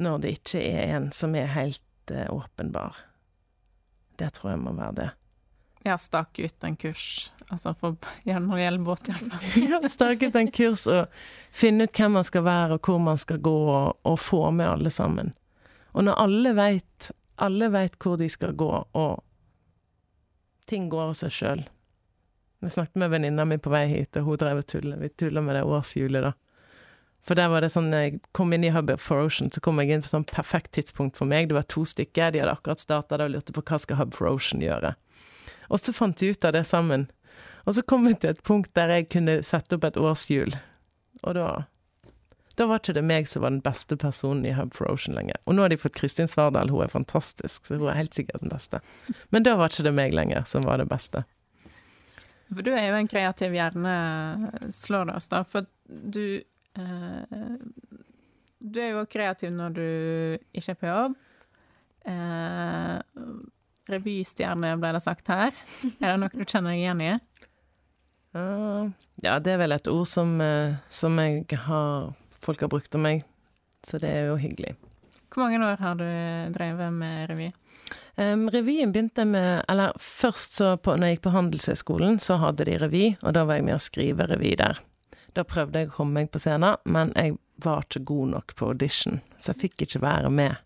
når 0.02 0.24
det 0.24 0.34
ikke 0.40 0.64
er 0.66 0.96
en 0.98 1.12
som 1.16 1.36
er 1.38 1.54
helt 1.54 2.12
eh, 2.12 2.28
åpenbar. 2.34 2.98
Det 4.20 4.32
tror 4.36 4.56
jeg 4.56 4.64
må 4.64 4.74
være 4.76 4.98
det. 5.00 5.10
Ja, 5.86 6.00
stake 6.02 6.48
ut 6.48 6.66
en 6.66 6.76
kurs, 6.82 7.32
altså 7.54 7.76
for, 7.78 8.00
ja, 8.26 8.40
når 8.42 8.58
det 8.58 8.64
gjelder 8.64 8.86
båthjelp. 8.88 9.36
ja, 9.62 9.80
stake 9.98 10.32
ut 10.32 10.40
en 10.40 10.50
kurs 10.50 10.88
og 10.90 11.12
finne 11.54 11.86
ut 11.86 12.00
hvem 12.00 12.18
man 12.18 12.26
skal 12.26 12.46
være, 12.48 12.80
og 12.80 12.90
hvor 12.90 13.04
man 13.06 13.22
skal 13.22 13.38
gå, 13.38 13.54
og, 13.70 14.00
og 14.02 14.18
få 14.20 14.50
med 14.50 14.72
alle 14.72 14.90
sammen. 14.90 15.36
Og 15.94 16.08
når 16.08 16.18
alle 16.26 16.56
veit 16.58 17.12
alle 17.36 17.70
vet 17.70 17.98
hvor 18.00 18.18
de 18.18 18.28
skal 18.32 18.56
gå, 18.56 18.72
og 18.96 19.24
ting 20.70 20.90
går 20.90 21.10
av 21.10 21.16
seg 21.20 21.34
sjøl. 21.34 21.64
Jeg 22.64 22.74
snakket 22.74 23.02
med 23.02 23.12
venninna 23.12 23.46
mi 23.46 23.58
på 23.62 23.74
vei 23.74 23.86
hit, 23.92 24.16
og 24.18 24.30
hun 24.30 24.40
drev 24.42 24.62
og 24.64 24.68
tulla. 24.72 24.98
Vi 25.02 25.12
tulla 25.12 25.44
med 25.44 25.60
det 25.60 25.66
årshjulet, 25.68 26.24
da. 26.26 26.32
For 27.26 27.38
der 27.38 27.50
var 27.50 27.66
det 27.66 27.72
sånn, 27.74 27.90
jeg 27.90 28.20
kom 28.38 28.54
inn 28.54 28.68
i 28.68 28.72
Hub 28.74 28.92
for 29.02 29.26
Ocean, 29.26 29.50
så 29.50 29.62
kom 29.64 29.80
jeg 29.82 29.96
inn 29.96 30.04
på 30.06 30.12
sånn 30.12 30.28
perfekt 30.30 30.76
tidspunkt 30.78 31.18
for 31.18 31.26
meg. 31.30 31.50
Det 31.50 31.58
var 31.58 31.66
to 31.72 31.82
stykker, 31.90 32.32
de 32.32 32.44
hadde 32.44 32.54
akkurat 32.54 32.82
starta 32.82 33.18
og 33.18 33.34
lurte 33.34 33.56
på 33.56 33.64
hva 33.66 33.80
skal 33.82 33.98
Hub 33.98 34.14
for 34.14 34.30
Ocean 34.30 34.62
gjøre. 34.62 34.94
Og 35.74 35.82
så 35.82 35.94
fant 35.96 36.22
vi 36.22 36.30
ut 36.30 36.46
av 36.46 36.54
det 36.54 36.66
sammen. 36.70 37.08
Og 37.66 37.74
så 37.78 37.82
kom 37.82 38.06
vi 38.06 38.14
til 38.14 38.36
et 38.36 38.44
punkt 38.46 38.70
der 38.78 38.94
jeg 38.94 39.10
kunne 39.10 39.40
sette 39.46 39.80
opp 39.80 39.88
et 39.90 39.98
årshjul. 39.98 40.54
Og 41.24 41.34
da 41.38 41.48
da 42.56 42.70
var 42.70 42.80
ikke 42.80 42.94
det 42.96 43.04
meg 43.04 43.26
som 43.28 43.44
var 43.44 43.52
den 43.52 43.64
beste 43.64 43.98
personen 44.00 44.46
i 44.48 44.54
Hub 44.56 44.72
for 44.76 44.88
Ocean 44.88 45.18
lenger. 45.18 45.36
Og 45.44 45.58
nå 45.58 45.66
har 45.66 45.74
de 45.74 45.78
fått 45.80 45.98
Kristin 45.98 46.30
Svardal, 46.32 46.72
hun 46.72 46.86
er 46.86 46.92
fantastisk, 46.92 47.66
så 47.68 47.76
hun 47.76 47.90
er 47.92 48.00
helt 48.00 48.16
sikkert 48.16 48.46
den 48.46 48.54
beste. 48.54 48.80
Men 49.36 49.44
da 49.44 49.58
var 49.60 49.74
ikke 49.74 49.84
det 49.84 49.96
meg 49.98 50.16
lenger 50.16 50.46
som 50.48 50.64
var 50.64 50.80
det 50.80 50.88
beste. 50.88 51.26
For 52.54 52.64
du 52.64 52.72
er 52.72 52.88
jo 52.88 53.00
en 53.00 53.10
kreativ 53.12 53.56
hjerne, 53.58 53.96
slår 54.72 55.10
det 55.10 55.18
oss 55.20 55.28
da. 55.34 55.42
For 55.44 55.68
du 55.90 56.40
du 56.76 58.80
er 58.82 58.96
jo 58.96 59.06
kreativ 59.08 59.54
når 59.56 59.76
du 59.76 59.88
ikke 60.56 60.74
er 60.74 60.82
på 60.82 60.90
jobb. 60.90 61.16
Uh, 62.06 62.98
revystjerne, 63.90 64.76
ble 64.82 64.92
det 64.96 65.04
sagt 65.06 65.32
her. 65.32 65.56
Er 66.02 66.12
det 66.12 66.20
noe 66.22 66.34
du 66.34 66.44
kjenner 66.44 66.74
deg 66.74 66.84
igjen 66.84 67.06
i? 67.06 67.14
Uh, 68.36 68.84
ja, 69.24 69.34
det 69.40 69.56
er 69.56 69.62
vel 69.62 69.78
et 69.78 69.90
ord 69.90 70.08
som, 70.10 70.30
som 70.92 71.22
har 71.22 72.14
folk 72.46 72.62
har 72.62 72.72
brukt 72.72 72.96
om 72.98 73.06
meg, 73.06 73.24
så 73.86 74.00
det 74.02 74.12
er 74.12 74.30
jo 74.30 74.40
hyggelig. 74.42 74.76
Hvor 75.34 75.46
mange 75.46 75.62
år 75.66 75.82
har 75.82 75.98
du 76.00 76.08
drevet 76.56 76.96
med 76.96 77.30
revy? 77.32 77.52
Um, 78.16 78.46
revyen 78.48 78.94
begynte 78.96 79.26
med 79.28 79.66
Eller 79.68 79.92
først 80.00 80.54
så 80.56 80.70
på, 80.80 80.94
når 80.96 81.10
jeg 81.10 81.18
gikk 81.18 81.26
på 81.26 81.34
Handelshøyskolen, 81.34 82.20
så 82.24 82.38
hadde 82.40 82.68
de 82.70 82.78
revy, 82.80 83.10
og 83.22 83.36
da 83.36 83.44
var 83.44 83.60
jeg 83.60 83.66
med 83.68 83.76
å 83.76 83.84
skrive 83.84 84.28
revy 84.32 84.54
der. 84.60 84.80
Da 85.36 85.44
prøvde 85.48 85.82
jeg 85.82 85.92
å 85.92 85.98
komme 85.98 86.22
meg 86.22 86.32
på 86.32 86.40
scenen, 86.40 86.80
men 86.88 87.12
jeg 87.16 87.36
var 87.64 87.84
ikke 87.84 88.06
god 88.08 88.32
nok 88.36 88.54
på 88.60 88.70
audition, 88.72 89.20
så 89.38 89.52
jeg 89.52 89.66
fikk 89.66 89.86
ikke 89.86 90.04
være 90.04 90.32
med. 90.32 90.62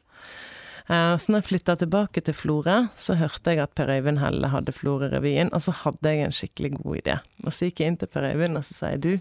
Uh, 0.90 1.14
så 1.22 1.30
når 1.30 1.44
jeg 1.44 1.48
flytta 1.48 1.76
tilbake 1.78 2.22
til 2.26 2.34
Florø, 2.34 2.76
så 2.98 3.14
hørte 3.20 3.54
jeg 3.54 3.62
at 3.62 3.76
Per 3.78 3.92
Øyvind 3.94 4.22
Helle 4.24 4.50
hadde 4.50 4.74
Florø-revyen, 4.74 5.52
og 5.54 5.62
så 5.62 5.74
hadde 5.84 6.14
jeg 6.14 6.26
en 6.26 6.34
skikkelig 6.34 6.72
god 6.80 7.02
idé. 7.02 7.18
Og 7.46 7.54
så 7.54 7.70
gikk 7.70 7.84
jeg 7.84 7.94
inn 7.94 8.00
til 8.02 8.10
Per 8.10 8.26
Øyvind 8.26 8.58
og 8.58 8.66
så 8.66 8.78
sa 8.78 8.94
jeg 8.96 9.04
du, 9.06 9.12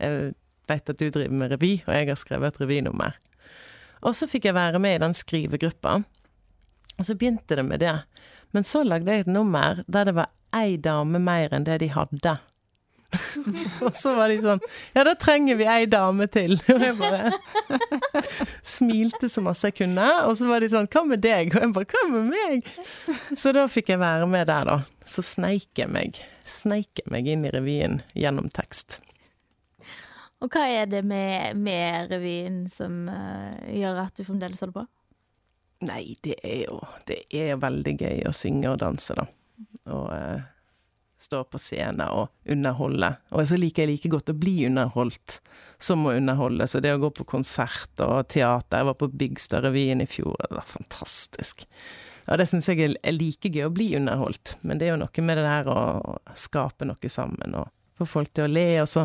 jeg 0.00 0.34
veit 0.68 0.92
at 0.92 1.00
du 1.00 1.06
driver 1.08 1.38
med 1.40 1.54
revy, 1.54 1.72
og 1.86 1.92
jeg 1.96 2.10
har 2.10 2.20
skrevet 2.20 2.52
et 2.52 2.60
revynummer. 2.60 3.16
Og 4.04 4.16
så 4.16 4.28
fikk 4.28 4.50
jeg 4.50 4.56
være 4.56 4.80
med 4.84 4.98
i 4.98 5.02
den 5.04 5.16
skrivegruppa, 5.16 5.98
og 6.94 7.08
så 7.08 7.16
begynte 7.16 7.56
det 7.56 7.64
med 7.66 7.80
det. 7.80 7.96
Men 8.52 8.66
så 8.68 8.84
lagde 8.84 9.10
jeg 9.10 9.24
et 9.24 9.32
nummer 9.32 9.80
der 9.88 10.08
det 10.08 10.16
var 10.16 10.32
ei 10.54 10.76
dame 10.76 11.18
mer 11.18 11.56
enn 11.56 11.64
det 11.66 11.80
de 11.82 11.88
hadde. 11.90 12.36
og 13.84 13.94
så 13.96 14.14
var 14.16 14.32
de 14.32 14.40
sånn 14.42 14.62
Ja, 14.94 15.04
da 15.06 15.14
trenger 15.20 15.58
vi 15.60 15.68
ei 15.70 15.86
dame 15.90 16.26
til. 16.32 16.56
Og 16.74 16.84
jeg 16.84 16.96
bare 16.98 17.32
smilte 18.64 19.30
så 19.32 19.44
masse 19.44 19.70
jeg 19.70 19.78
kunne. 19.82 20.08
Og 20.28 20.36
så 20.38 20.48
var 20.50 20.64
de 20.64 20.70
sånn 20.72 20.90
Hva 20.90 21.04
med 21.08 21.24
deg? 21.24 21.54
Og 21.54 21.66
jeg 21.66 21.74
bare 21.76 21.90
Hva 21.94 22.04
med 22.12 22.30
meg? 22.32 22.68
Så 23.36 23.54
da 23.56 23.66
fikk 23.70 23.94
jeg 23.94 24.02
være 24.02 24.28
med 24.30 24.48
der, 24.50 24.70
da. 24.70 25.08
Så 25.08 25.24
sneik 25.26 25.70
jeg 25.78 25.90
meg. 25.92 26.20
Sneik 26.48 27.02
jeg 27.02 27.10
meg 27.12 27.28
inn 27.30 27.44
i 27.46 27.52
revyen 27.54 28.00
gjennom 28.18 28.48
tekst. 28.52 29.00
Og 30.44 30.52
hva 30.52 30.66
er 30.68 30.88
det 30.90 31.00
med, 31.08 31.56
med 31.56 32.10
revyen 32.12 32.64
som 32.68 33.06
uh, 33.08 33.54
gjør 33.72 34.02
at 34.04 34.18
du 34.18 34.26
fremdeles 34.26 34.60
holder 34.60 34.82
på? 34.82 34.88
Nei, 35.84 36.14
det 36.24 36.36
er 36.44 36.64
jo 36.66 36.78
Det 37.08 37.24
er 37.34 37.58
veldig 37.60 37.94
gøy 38.00 38.26
å 38.28 38.32
synge 38.36 38.72
og 38.72 38.80
danse, 38.82 39.16
da. 39.16 39.24
Og 39.92 40.10
uh, 40.12 40.44
stå 41.20 41.44
på 41.44 41.58
scenen 41.62 42.06
og 42.08 42.50
underholde. 42.50 43.10
Og 43.34 43.46
så 43.48 43.58
liker 43.60 43.84
jeg 43.84 43.92
like 43.92 44.10
godt 44.12 44.32
å 44.32 44.38
bli 44.38 44.56
underholdt 44.68 45.38
som 45.82 46.06
å 46.06 46.14
underholde. 46.16 46.66
Så 46.70 46.82
det 46.82 46.94
å 46.94 47.00
gå 47.02 47.10
på 47.14 47.26
konsert 47.28 48.02
og 48.04 48.28
teater 48.32 48.82
Jeg 48.82 48.88
var 48.90 48.98
på 48.98 49.10
Bygstadrevyen 49.22 50.02
i 50.04 50.08
fjor, 50.10 50.34
det 50.42 50.58
var 50.58 50.66
fantastisk. 50.68 51.66
Ja, 52.24 52.38
det 52.40 52.48
syns 52.48 52.68
jeg 52.70 52.80
er 52.88 53.16
like 53.16 53.50
gøy 53.52 53.66
å 53.66 53.72
bli 53.74 53.90
underholdt, 53.98 54.56
men 54.62 54.80
det 54.80 54.88
er 54.88 54.94
jo 54.94 55.02
noe 55.02 55.24
med 55.26 55.38
det 55.38 55.44
der 55.44 55.68
å 55.68 55.80
skape 56.40 56.88
noe 56.88 57.10
sammen 57.12 57.58
og 57.60 57.68
få 57.98 58.08
folk 58.08 58.32
til 58.34 58.46
å 58.46 58.50
le, 58.50 58.68
og 58.82 58.88
så 58.90 59.04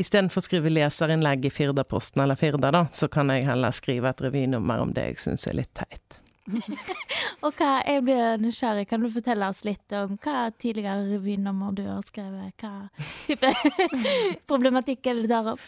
istedenfor 0.00 0.40
å 0.40 0.46
skrive 0.46 0.72
leserinnlegg 0.72 1.44
i 1.46 1.52
Firdaposten 1.52 2.24
eller 2.24 2.38
Firda, 2.40 2.72
da, 2.74 2.86
så 2.92 3.10
kan 3.12 3.30
jeg 3.32 3.46
heller 3.46 3.76
skrive 3.76 4.10
et 4.10 4.24
revynummer 4.24 4.80
om 4.82 4.94
det 4.96 5.10
jeg 5.10 5.22
syns 5.26 5.46
er 5.50 5.60
litt 5.60 5.72
teit. 5.76 6.19
og 7.44 7.54
hva, 7.56 7.70
Jeg 7.86 8.04
blir 8.06 8.40
nysgjerrig. 8.42 8.86
Kan 8.90 9.04
du 9.04 9.10
fortelle 9.12 9.48
oss 9.50 9.64
litt 9.66 9.96
om 9.96 10.16
hva 10.22 10.50
tidligere 10.56 11.06
revynummer 11.14 11.74
du 11.76 11.84
har 11.88 12.02
skrevet? 12.06 12.54
Hva 12.60 12.90
type 13.26 13.52
problematikk 14.50 15.06
er 15.06 15.18
det 15.18 15.26
du 15.26 15.32
tar 15.32 15.52
opp? 15.54 15.64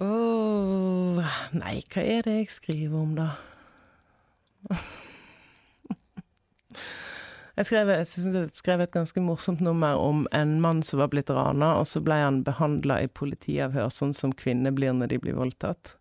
Oh, 0.00 1.20
nei, 1.52 1.80
hva 1.92 2.02
er 2.02 2.24
det 2.24 2.38
jeg 2.38 2.52
skriver 2.54 2.96
om, 3.02 3.14
da? 3.18 3.28
Jeg 7.60 7.66
skrev, 7.66 7.90
jeg 7.92 8.06
jeg 8.08 8.50
skrev, 8.56 8.80
et 8.80 8.92
ganske 8.94 9.20
morsomt 9.20 9.60
nummer 9.60 9.98
om 10.00 10.22
en 10.32 10.54
mann 10.64 10.78
som 10.86 11.02
var 11.02 11.10
blitt 11.12 11.28
rana, 11.28 11.74
og 11.76 11.84
så 11.90 12.00
ble 12.00 12.16
han 12.22 12.38
behandla 12.46 13.02
i 13.04 13.10
politiavhør 13.12 13.90
sånn 13.92 14.14
som 14.16 14.32
kvinner 14.32 14.72
blir 14.72 14.94
når 14.96 15.10
de 15.12 15.18
blir 15.20 15.36
voldtatt. 15.36 15.92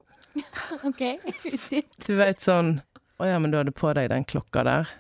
OK. 0.88 1.02
du 2.06 2.14
vet 2.16 2.40
sånn 2.40 2.78
Å 3.20 3.28
ja, 3.28 3.40
men 3.40 3.52
du 3.52 3.58
hadde 3.60 3.76
på 3.76 3.92
deg 3.98 4.10
den 4.14 4.24
klokka 4.24 4.64
der. 4.64 4.92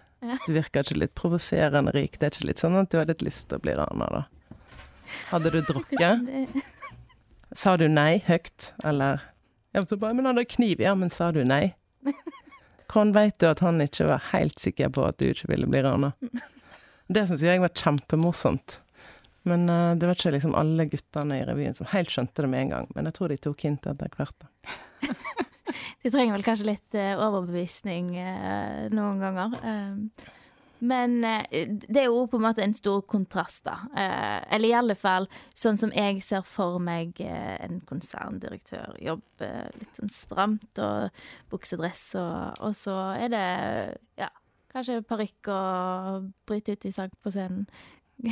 Du 0.45 0.51
virker 0.51 0.83
ikke 0.83 0.99
litt 0.99 1.15
provoserende 1.15 1.93
rik. 1.95 2.17
Det 2.19 2.27
er 2.27 2.35
ikke 2.35 2.49
litt 2.49 2.59
sånn 2.59 2.75
at 2.75 2.91
du 2.91 2.97
hadde 2.99 3.15
litt 3.15 3.23
lyst 3.23 3.47
til 3.47 3.59
å 3.59 3.63
bli 3.63 3.75
rana, 3.77 4.09
da? 4.11 4.23
Hadde 5.29 5.53
du 5.53 5.61
drukket? 5.63 6.57
Sa 7.55 7.77
du 7.79 7.87
nei 7.89 8.19
høyt, 8.27 8.73
eller 8.85 9.23
Ja, 9.73 9.85
så 9.85 9.97
bare 9.97 10.13
Men 10.17 10.25
han 10.27 10.35
hadde 10.37 10.49
kniv. 10.51 10.81
Ja, 10.83 10.95
men 10.97 11.09
sa 11.13 11.31
du 11.31 11.43
nei? 11.47 11.75
Hvordan 12.89 13.13
veit 13.15 13.37
du 13.39 13.47
at 13.49 13.61
han 13.63 13.81
ikke 13.81 14.09
var 14.09 14.27
helt 14.31 14.59
sikker 14.59 14.91
på 14.93 15.05
at 15.07 15.19
du 15.21 15.29
ikke 15.29 15.49
ville 15.51 15.69
bli 15.69 15.81
rana? 15.85 16.11
Det 17.09 17.23
syns 17.29 17.41
jeg 17.45 17.61
var 17.61 17.73
kjempemorsomt. 17.73 18.81
Men 19.49 19.69
uh, 19.69 19.95
det 19.97 20.09
var 20.09 20.17
ikke 20.17 20.33
liksom 20.35 20.55
alle 20.57 20.85
guttene 20.89 21.39
i 21.39 21.45
revyen 21.47 21.77
som 21.77 21.87
helt 21.93 22.11
skjønte 22.13 22.43
det 22.43 22.49
med 22.51 22.67
en 22.67 22.73
gang. 22.75 22.89
Men 22.97 23.09
jeg 23.09 23.15
tror 23.17 23.31
de 23.31 23.39
tok 23.41 23.63
hint 23.65 23.87
etter 23.89 24.11
hvert. 24.17 24.35
da. 24.43 25.13
de 26.03 26.11
trenger 26.11 26.35
vel 26.37 26.45
kanskje 26.45 26.71
litt 26.71 26.99
uh, 26.99 27.15
overbevisning 27.29 28.11
uh, 28.17 28.89
noen 28.93 29.23
ganger. 29.23 29.57
Uh, 29.63 30.35
men 30.79 31.23
eh, 31.27 31.67
det 31.67 32.01
er 32.01 32.07
jo 32.07 32.23
på 32.31 32.39
en 32.39 32.45
måte 32.45 32.63
en 32.63 32.73
stor 32.75 33.01
kontrast, 33.09 33.65
da. 33.67 33.75
Eh, 33.91 34.55
eller 34.55 34.69
i 34.69 34.77
alle 34.77 34.95
fall 34.95 35.27
sånn 35.57 35.79
som 35.79 35.91
jeg 35.95 36.21
ser 36.23 36.45
for 36.47 36.79
meg 36.83 37.19
en 37.19 37.57
en 37.59 37.79
konserndirektørjobb. 37.89 39.43
Litt 39.75 39.99
sånn 39.99 40.11
stramt 40.13 40.79
og 40.83 41.09
buksedress, 41.51 42.03
og, 42.19 42.61
og 42.63 42.75
så 42.77 42.95
er 43.19 43.33
det 43.33 43.47
ja, 44.21 44.29
kanskje 44.73 45.01
parykk 45.07 45.51
og 45.53 46.29
bryte 46.47 46.77
ut 46.77 46.87
i 46.87 46.93
sang 46.95 47.11
på 47.21 47.33
scenen. 47.35 47.67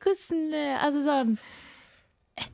Hvordan 0.00 0.54
Altså 0.80 1.04
sånn 1.04 1.36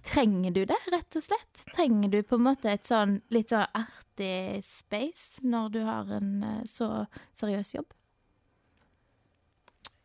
Trenger 0.06 0.50
du 0.50 0.64
det, 0.68 0.78
rett 0.92 1.18
og 1.18 1.22
slett? 1.22 1.64
Trenger 1.74 2.08
du 2.12 2.22
på 2.22 2.38
en 2.38 2.46
måte 2.46 2.70
et 2.72 2.88
sånn 2.88 3.20
litt 3.34 3.52
sånn 3.52 3.66
artig 3.76 4.62
space 4.66 5.44
når 5.46 5.68
du 5.74 5.80
har 5.86 6.10
en 6.16 6.32
så 6.68 7.06
seriøs 7.36 7.74
jobb? 7.76 7.92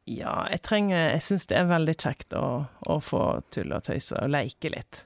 Ja, 0.10 0.48
jeg 0.50 0.64
trenger 0.66 1.12
Jeg 1.14 1.22
syns 1.24 1.48
det 1.48 1.60
er 1.60 1.70
veldig 1.70 1.96
kjekt 1.96 2.34
å, 2.34 2.66
å 2.90 2.98
få 3.04 3.24
tulle 3.54 3.78
og 3.78 3.86
tøyse 3.86 4.18
og 4.18 4.34
leke 4.34 4.72
litt. 4.74 5.06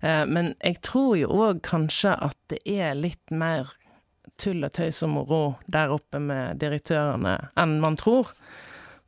Eh, 0.00 0.24
men 0.26 0.54
jeg 0.58 0.80
tror 0.86 1.12
jo 1.20 1.28
òg 1.28 1.60
kanskje 1.66 2.14
at 2.16 2.38
det 2.52 2.60
er 2.64 2.96
litt 2.98 3.30
mer 3.30 3.70
tull 4.40 4.64
og 4.64 4.72
tøys 4.76 5.02
og 5.04 5.12
moro 5.12 5.42
der 5.68 5.92
oppe 5.92 6.20
med 6.22 6.60
direktørene 6.62 7.36
enn 7.60 7.78
man 7.84 7.98
tror. 8.00 8.32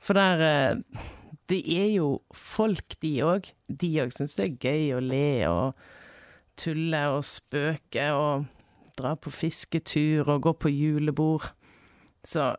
For 0.03 0.19
der 0.19 0.45
eh, 0.47 1.09
Det 1.53 1.61
er 1.69 1.91
jo 1.93 2.07
folk, 2.33 2.95
de 3.05 3.11
òg. 3.27 3.51
De 3.69 3.91
òg 4.01 4.15
syns 4.15 4.39
det 4.39 4.47
er 4.47 4.71
gøy 4.71 4.95
å 4.97 5.01
le 5.05 5.27
og 5.51 5.83
tulle 6.57 7.03
og 7.13 7.25
spøke 7.29 8.07
og 8.17 8.47
dra 8.97 9.13
på 9.21 9.33
fisketur 9.33 10.31
og 10.33 10.47
gå 10.47 10.53
på 10.65 10.73
julebord. 10.73 11.51
Så 12.25 12.55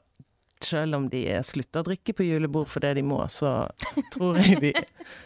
selv 0.63 0.99
om 0.99 1.07
de 1.09 1.25
slutter 1.45 1.81
å 1.81 1.87
drikke 1.89 2.13
på 2.15 2.27
julebord 2.27 2.69
fordi 2.71 2.93
de 2.99 3.05
må, 3.07 3.17
så 3.33 3.65
tror 4.13 4.37
jeg 4.43 4.61
de 4.61 4.73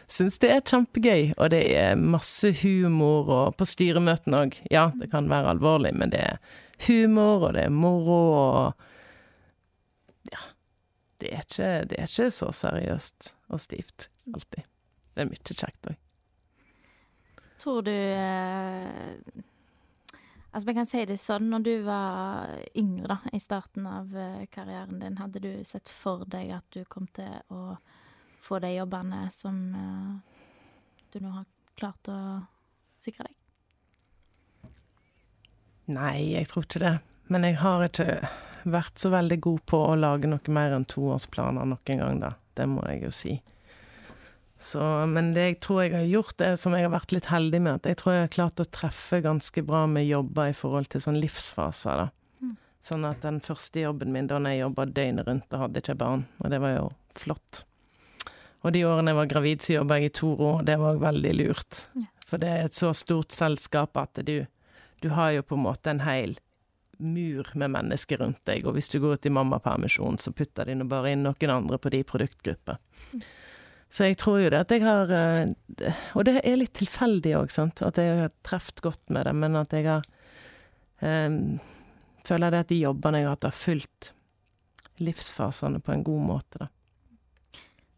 syns 0.08 0.40
det 0.42 0.54
er 0.56 0.64
kjempegøy. 0.64 1.34
Og 1.36 1.52
det 1.52 1.64
er 1.76 2.00
masse 2.00 2.54
humor, 2.64 3.28
og 3.28 3.58
på 3.60 3.68
styremøtene 3.68 4.46
òg. 4.46 4.62
Ja, 4.74 4.88
det 4.96 5.12
kan 5.12 5.28
være 5.32 5.58
alvorlig, 5.58 5.92
men 6.00 6.16
det 6.16 6.24
er 6.24 6.40
humor, 6.88 7.50
og 7.50 7.58
det 7.60 7.68
er 7.68 7.82
moro, 7.84 8.22
og. 8.38 8.87
Det 11.18 11.34
er 11.34 11.44
ikke, 11.46 11.70
det 11.90 11.98
er 11.98 12.10
ikke 12.10 12.30
så 12.34 12.52
seriøst 12.54 13.32
og 13.50 13.62
stivt 13.62 14.10
alltid. 14.34 14.68
Det 15.16 15.24
er 15.24 15.30
mye 15.32 15.58
kjekt 15.58 15.92
òg. 15.92 16.02
Tror 17.58 17.82
du 17.86 17.94
eh 17.94 19.46
Altså, 20.58 20.68
vi 20.68 20.74
kan 20.74 20.88
si 20.90 21.04
det 21.06 21.20
sånn, 21.22 21.52
når 21.52 21.64
du 21.68 21.74
var 21.86 22.54
yngre, 22.80 23.12
da, 23.12 23.18
i 23.36 23.38
starten 23.38 23.86
av 23.86 24.14
uh, 24.16 24.46
karrieren 24.50 24.98
din, 25.04 25.20
hadde 25.20 25.42
du 25.44 25.52
sett 25.68 25.92
for 25.94 26.24
deg 26.26 26.50
at 26.56 26.66
du 26.74 26.82
kom 26.90 27.06
til 27.14 27.36
å 27.54 27.76
få 28.42 28.58
de 28.64 28.72
jobbene 28.72 29.28
som 29.34 29.60
eh, 29.76 30.40
du 31.14 31.20
nå 31.22 31.34
har 31.36 31.46
klart 31.78 32.10
å 32.10 32.18
sikre 33.04 33.28
deg? 33.28 34.72
Nei, 35.94 36.16
jeg 36.34 36.50
tror 36.50 36.66
ikke 36.66 36.82
det. 36.82 36.94
Men 37.30 37.46
jeg 37.46 37.60
har 37.62 37.86
ikke 37.86 38.10
vært 38.74 39.00
så 39.02 39.12
veldig 39.14 39.38
god 39.44 39.62
på 39.70 39.80
å 39.90 40.00
lage 40.00 40.30
noe 40.30 40.54
mer 40.54 40.76
enn 40.76 40.88
toårsplaner 40.90 41.68
noen 41.70 42.02
gang, 42.02 42.20
da. 42.24 42.34
Det 42.58 42.66
må 42.70 42.84
jeg 42.90 43.06
jo 43.06 43.14
si. 43.14 43.38
Så, 44.58 44.82
men 45.06 45.30
det 45.36 45.44
jeg 45.44 45.58
tror 45.62 45.84
jeg 45.84 45.94
har 45.94 46.08
gjort, 46.10 46.42
er 46.42 46.56
som 46.58 46.74
jeg 46.74 46.88
har 46.88 46.94
vært 46.96 47.14
litt 47.14 47.30
heldig 47.30 47.60
med, 47.62 47.78
at 47.78 47.90
jeg 47.92 48.00
tror 48.00 48.16
jeg 48.16 48.24
har 48.24 48.34
klart 48.34 48.64
å 48.64 48.66
treffe 48.74 49.20
ganske 49.22 49.62
bra 49.66 49.84
med 49.90 50.08
jobber 50.08 50.50
i 50.50 50.58
forhold 50.58 50.90
til 50.90 51.04
sånn 51.04 51.20
livsfaser, 51.22 52.08
da. 52.08 52.08
Mm. 52.42 52.56
Sånn 52.90 53.06
at 53.06 53.22
den 53.26 53.38
første 53.46 53.84
jobben 53.84 54.14
min 54.16 54.30
da 54.30 54.42
jeg 54.50 54.64
jobba 54.64 54.88
døgnet 54.90 55.30
rundt, 55.30 55.46
da 55.54 55.62
hadde 55.62 55.84
ikke 55.84 56.00
barn, 56.02 56.26
og 56.42 56.54
det 56.54 56.62
var 56.64 56.74
jo 56.74 56.88
flott. 57.18 57.64
Og 58.66 58.74
de 58.74 58.82
årene 58.90 59.14
jeg 59.14 59.20
var 59.20 59.32
gravid, 59.32 59.62
så 59.62 59.78
jobba 59.78 60.00
jeg 60.00 60.10
i 60.10 60.16
Toro, 60.18 60.50
og 60.58 60.66
det 60.66 60.80
var 60.82 61.04
veldig 61.06 61.34
lurt. 61.38 61.84
For 62.28 62.42
det 62.42 62.50
er 62.50 62.66
et 62.66 62.76
så 62.76 62.90
stort 62.98 63.36
selskap 63.36 63.98
at 64.02 64.26
du, 64.26 64.40
du 65.06 65.10
har 65.14 65.36
jo 65.38 65.46
på 65.46 65.56
en 65.56 65.66
måte 65.70 65.94
en 65.94 66.02
hel 66.04 66.34
mur 66.98 67.50
med 67.54 67.74
mennesker 67.74 68.22
rundt 68.22 68.44
deg, 68.50 68.66
og 68.66 68.78
hvis 68.78 68.90
du 68.94 69.00
går 69.04 69.18
ut 69.18 69.28
i 69.30 69.34
mammapermisjon, 69.34 70.20
så 70.22 70.34
putter 70.36 70.70
de 70.70 70.78
nå 70.78 70.88
bare 70.90 71.14
inn 71.14 71.26
noen 71.26 71.54
andre 71.54 71.80
på 71.82 71.92
de 71.94 72.04
produktgrupper. 72.08 72.80
Så 73.90 74.10
jeg 74.10 74.18
tror 74.20 74.42
jo 74.42 74.52
det 74.52 74.60
at 74.66 74.72
jeg 74.76 74.84
har 74.84 75.12
eh, 75.16 76.00
Og 76.20 76.26
det 76.28 76.42
er 76.42 76.58
litt 76.60 76.74
tilfeldig 76.76 77.38
òg, 77.40 77.54
sant, 77.54 77.80
at 77.88 78.00
jeg 78.02 78.18
har 78.20 78.34
truffet 78.44 78.82
godt 78.84 79.14
med 79.16 79.24
det, 79.30 79.36
men 79.38 79.56
at 79.56 79.76
jeg 79.76 79.88
har 79.88 80.04
um, 81.00 81.56
Føler 82.28 82.52
det 82.52 82.66
at 82.66 82.72
de 82.74 82.82
jobbene 82.82 83.22
jeg 83.22 83.30
har 83.30 83.38
hatt, 83.38 83.48
har 83.48 83.56
fulgt 83.56 84.12
livsfasene 85.00 85.80
på 85.80 85.94
en 85.94 86.04
god 86.04 86.26
måte, 86.26 86.66
da. 86.66 86.68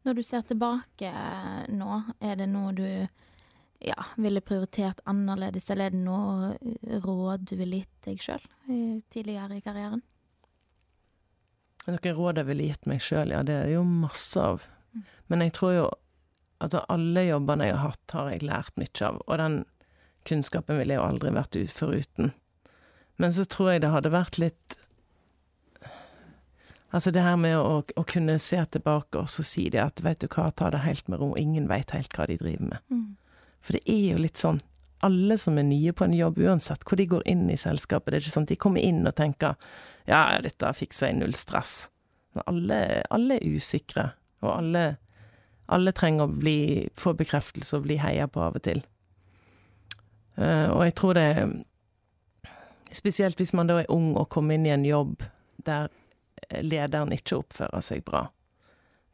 Når 0.06 0.16
du 0.16 0.22
ser 0.24 0.44
tilbake 0.48 1.10
eh, 1.10 1.64
nå, 1.76 1.96
er 2.22 2.38
det 2.40 2.48
noe 2.52 2.76
du 2.78 2.86
ja, 3.80 4.06
ville 4.15 4.42
prioritert 4.42 5.00
annerledes, 5.10 5.70
eller 5.72 5.89
er 5.89 5.96
det 5.96 6.02
noe 6.04 7.00
råd 7.04 7.48
du 7.48 7.56
ville 7.60 7.82
gitt 7.82 8.08
deg 8.08 8.24
sjøl 8.24 8.44
tidligere 9.13 9.60
i 9.60 9.63
karrieren? 9.63 10.04
Noen 11.88 12.18
råd 12.18 12.42
jeg 12.42 12.50
ville 12.50 12.68
gitt 12.68 12.89
meg 12.89 13.02
sjøl, 13.02 13.32
ja, 13.34 13.42
det 13.46 13.56
er 13.56 13.70
det 13.70 13.78
jo 13.78 13.86
masse 13.88 14.44
av. 14.44 14.68
Men 15.32 15.46
jeg 15.46 15.56
tror 15.56 15.74
jo 15.74 15.88
at 16.60 16.76
alle 16.92 17.24
jobbene 17.24 17.70
jeg 17.70 17.78
har 17.78 17.94
hatt, 17.94 18.15
har 18.18 18.34
jeg 18.34 18.44
lært 18.44 18.76
mye 18.82 19.06
av, 19.08 19.22
og 19.26 19.39
den 19.39 19.62
kunnskapen 20.28 20.78
ville 20.78 20.94
jeg 20.94 21.00
jo 21.00 21.08
aldri 21.08 21.32
vært 21.34 21.58
foruten. 21.72 22.34
Men 23.20 23.34
så 23.36 23.46
tror 23.48 23.74
jeg 23.74 23.84
det 23.84 23.96
hadde 23.96 24.15
vært 24.15 24.39
litt 24.42 24.78
Altså 26.89 27.12
det 27.13 27.22
her 27.22 27.36
med 27.38 27.54
å, 27.54 27.84
å 27.86 28.04
kunne 28.10 28.39
se 28.42 28.58
tilbake 28.74 29.20
og 29.20 29.28
så 29.30 29.44
si 29.46 29.68
det 29.70 29.78
at 29.84 30.00
vet 30.02 30.24
du 30.24 30.26
hva, 30.34 30.48
ta 30.50 30.72
det 30.74 30.80
helt 30.82 31.06
med 31.06 31.20
ro, 31.22 31.36
ingen 31.38 31.68
veit 31.70 31.94
helt 31.94 32.15
hva 32.18 32.26
de 32.26 32.39
driver 32.42 32.72
med. 32.72 32.88
Mm. 32.89 33.12
For 33.60 33.76
det 33.78 33.84
er 33.89 34.13
jo 34.13 34.24
litt 34.24 34.39
sånn 34.39 34.62
alle 35.00 35.38
som 35.39 35.58
er 35.58 35.63
nye 35.63 35.93
på 35.95 36.04
en 36.04 36.13
jobb, 36.13 36.41
uansett 36.43 36.84
hvor 36.84 37.00
de 37.00 37.06
går 37.08 37.24
inn 37.32 37.45
i 37.52 37.58
selskapet, 37.58 38.12
det 38.12 38.17
er 38.17 38.26
ikke 38.26 38.34
sånn 38.34 38.48
at 38.48 38.52
de 38.52 38.60
kommer 38.60 38.84
inn 38.84 39.08
og 39.08 39.15
tenker 39.15 39.56
ja, 40.10 40.24
dette 40.43 40.74
fikser 40.76 41.12
jeg, 41.12 41.19
null 41.22 41.36
stress. 41.38 41.88
Alle, 42.45 42.80
alle 43.13 43.38
er 43.38 43.56
usikre, 43.56 44.10
og 44.43 44.52
alle, 44.52 44.84
alle 45.72 45.93
trenger 45.95 46.28
å 46.28 46.34
bli, 46.41 46.58
få 47.00 47.13
bekreftelse 47.15 47.80
og 47.80 47.88
bli 47.88 48.00
heia 48.02 48.28
på 48.28 48.43
av 48.43 48.60
og 48.60 48.65
til. 48.65 48.84
Eh, 50.36 50.67
og 50.67 50.84
jeg 50.88 50.95
tror 51.00 51.19
det 51.19 51.32
Spesielt 52.89 53.38
hvis 53.38 53.52
man 53.54 53.67
da 53.69 53.76
er 53.84 53.91
ung 53.93 54.15
og 54.17 54.32
kommer 54.34 54.58
inn 54.58 54.63
i 54.65 54.72
en 54.74 54.86
jobb 54.88 55.22
der 55.62 55.91
lederen 56.65 57.12
ikke 57.13 57.38
oppfører 57.38 57.84
seg 57.86 58.02
bra. 58.08 58.24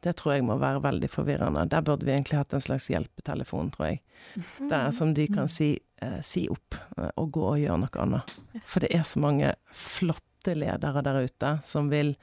Det 0.04 0.12
tror 0.18 0.36
jeg 0.36 0.44
må 0.46 0.58
være 0.60 0.82
veldig 0.84 1.08
forvirrende. 1.10 1.64
Der 1.72 1.84
burde 1.84 2.06
vi 2.06 2.12
egentlig 2.14 2.38
hatt 2.38 2.54
en 2.54 2.62
slags 2.62 2.88
hjelpetelefon, 2.92 3.70
tror 3.74 3.90
jeg. 3.90 4.00
Der 4.70 4.90
som 4.94 5.14
de 5.16 5.26
kan 5.32 5.48
si 5.50 5.72
eh, 6.02 6.18
si 6.24 6.46
opp 6.52 6.76
eh, 6.98 7.10
og 7.16 7.30
gå 7.34 7.44
og 7.54 7.60
gjøre 7.62 7.78
noe 7.82 8.02
annet. 8.04 8.34
For 8.64 8.84
det 8.84 8.92
er 8.94 9.06
så 9.08 9.22
mange 9.22 9.54
flotte 9.72 10.54
ledere 10.54 11.02
der 11.02 11.24
ute 11.26 11.56
som 11.66 11.88
vil 11.90 12.14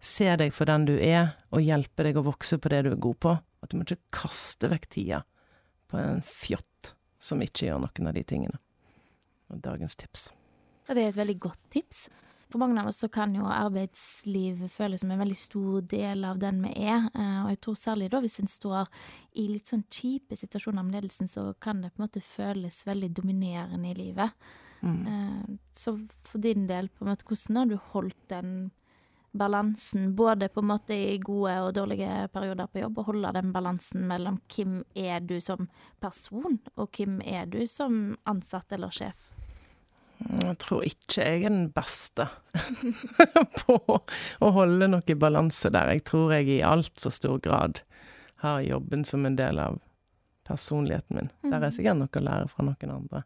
se 0.00 0.30
deg 0.38 0.54
for 0.54 0.70
den 0.70 0.86
du 0.88 0.94
er, 0.94 1.34
og 1.50 1.64
hjelpe 1.64 2.06
deg 2.06 2.16
å 2.16 2.24
vokse 2.28 2.60
på 2.62 2.70
det 2.72 2.84
du 2.86 2.92
er 2.92 3.02
god 3.02 3.18
på. 3.24 3.34
At 3.62 3.72
du 3.72 3.78
må 3.78 3.84
ikke 3.86 4.20
kaste 4.22 4.70
vekk 4.70 4.86
tida 4.94 5.24
på 5.90 5.98
en 5.98 6.22
fjott 6.22 6.94
som 7.18 7.42
ikke 7.42 7.66
gjør 7.66 7.82
noen 7.82 8.10
av 8.10 8.14
de 8.14 8.22
tingene. 8.22 8.60
Og 9.50 9.60
dagens 9.64 9.96
tips. 9.98 10.28
Og 10.88 10.96
det 10.96 11.04
er 11.04 11.10
et 11.10 11.18
veldig 11.18 11.38
godt 11.42 11.60
tips. 11.74 12.06
For 12.48 12.60
mange 12.62 12.80
av 12.80 12.88
oss 12.88 13.02
så 13.02 13.10
kan 13.12 13.34
jo 13.36 13.44
arbeidsliv 13.44 14.62
føles 14.72 15.02
som 15.02 15.10
en 15.12 15.20
veldig 15.20 15.36
stor 15.36 15.82
del 15.90 16.24
av 16.24 16.38
den 16.40 16.62
vi 16.64 16.70
er. 16.80 17.10
Eh, 17.12 17.42
og 17.44 17.50
jeg 17.52 17.60
tror 17.64 17.76
særlig 17.76 18.08
da 18.12 18.22
hvis 18.24 18.38
en 18.40 18.48
står 18.48 18.88
i 19.36 19.44
litt 19.50 19.68
sånn 19.68 19.84
kjipe 19.92 20.38
situasjoner 20.38 20.86
med 20.86 20.96
ledelsen, 20.96 21.28
så 21.28 21.50
kan 21.60 21.82
det 21.84 21.92
på 21.92 22.00
en 22.00 22.06
måte 22.06 22.24
føles 22.24 22.80
veldig 22.88 23.12
dominerende 23.20 23.92
i 23.92 23.98
livet. 23.98 24.48
Mm. 24.80 24.98
Eh, 25.12 25.54
så 25.76 25.98
for 26.24 26.40
din 26.40 26.66
del, 26.70 26.88
på 26.88 27.04
en 27.04 27.12
måte, 27.12 27.28
hvordan 27.28 27.60
har 27.60 27.68
du 27.68 27.78
holdt 27.92 28.20
den 28.32 28.52
balansen, 29.36 30.14
både 30.16 30.48
på 30.48 30.60
en 30.60 30.70
måte 30.70 30.96
i 30.96 31.18
gode 31.20 31.52
og 31.62 31.74
dårlige 31.76 32.28
perioder 32.32 32.66
på 32.72 32.80
jobb, 32.80 32.98
og 32.98 33.10
holde 33.12 33.32
den 33.36 33.52
balansen 33.52 34.06
mellom 34.08 34.40
hvem 34.54 34.80
er 34.96 35.20
du 35.20 35.36
som 35.44 35.68
person, 36.00 36.58
og 36.76 36.96
hvem 36.96 37.20
er 37.20 37.44
du 37.50 37.60
som 37.68 38.16
ansatt 38.24 38.72
eller 38.72 38.94
sjef? 38.94 39.27
Jeg 40.18 40.56
tror 40.58 40.82
ikke 40.86 41.22
jeg 41.22 41.44
er 41.44 41.52
den 41.52 41.68
beste 41.70 42.26
på 43.60 43.76
å 43.78 44.50
holde 44.56 44.88
noe 44.90 45.06
i 45.06 45.16
balanse 45.18 45.70
der. 45.70 45.92
Jeg 45.94 46.04
tror 46.10 46.34
jeg 46.34 46.48
i 46.56 46.64
altfor 46.66 47.14
stor 47.14 47.38
grad 47.44 47.82
har 48.42 48.64
jobben 48.66 49.04
som 49.06 49.26
en 49.26 49.38
del 49.38 49.60
av 49.62 49.78
personligheten 50.48 51.16
min. 51.16 51.30
Der 51.44 51.60
er 51.60 51.68
mm. 51.68 51.76
sikkert 51.76 52.00
noe 52.00 52.20
å 52.20 52.24
lære 52.24 52.50
fra 52.50 52.66
noen 52.66 52.94
andre. 52.94 53.22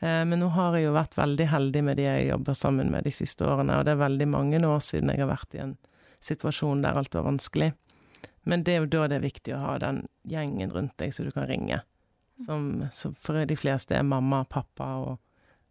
Eh, 0.00 0.22
men 0.26 0.40
nå 0.42 0.50
har 0.56 0.76
jeg 0.76 0.88
jo 0.88 0.96
vært 0.96 1.16
veldig 1.18 1.48
heldig 1.52 1.82
med 1.86 2.00
de 2.00 2.08
jeg 2.08 2.28
jobber 2.32 2.58
sammen 2.58 2.90
med 2.92 3.06
de 3.06 3.14
siste 3.14 3.46
årene, 3.46 3.78
og 3.78 3.86
det 3.86 3.94
er 3.94 4.02
veldig 4.02 4.28
mange 4.30 4.60
år 4.66 4.82
siden 4.84 5.12
jeg 5.12 5.22
har 5.22 5.30
vært 5.30 5.56
i 5.56 5.62
en 5.64 5.74
situasjon 6.24 6.84
der 6.84 6.98
alt 6.98 7.14
var 7.14 7.28
vanskelig. 7.28 7.72
Men 8.44 8.64
det 8.64 8.74
er 8.74 8.82
jo 8.82 8.92
da 8.92 9.08
det 9.08 9.20
er 9.20 9.28
viktig 9.28 9.54
å 9.56 9.62
ha 9.62 9.76
den 9.80 10.04
gjengen 10.28 10.72
rundt 10.72 10.96
deg 11.00 11.14
som 11.16 11.28
du 11.28 11.32
kan 11.32 11.48
ringe. 11.48 11.80
Som, 12.44 12.88
som 12.92 13.14
for 13.14 13.38
de 13.46 13.56
fleste 13.56 13.94
er 13.94 14.04
mamma, 14.04 14.42
pappa 14.50 14.88
og 15.00 15.12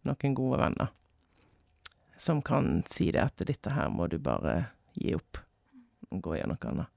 noen 0.08 0.36
gode 0.38 0.60
venner 0.62 0.92
som 2.24 2.42
kan 2.42 2.84
si 2.90 3.12
det 3.12 3.24
at 3.24 3.42
dette 3.48 3.74
her 3.74 3.90
må 3.92 4.08
du 4.08 4.18
bare 4.22 4.70
gi 4.96 5.16
opp 5.18 5.40
og 6.14 6.22
gå 6.24 6.36
og 6.38 6.52
noe 6.52 6.70
annet. 6.70 6.92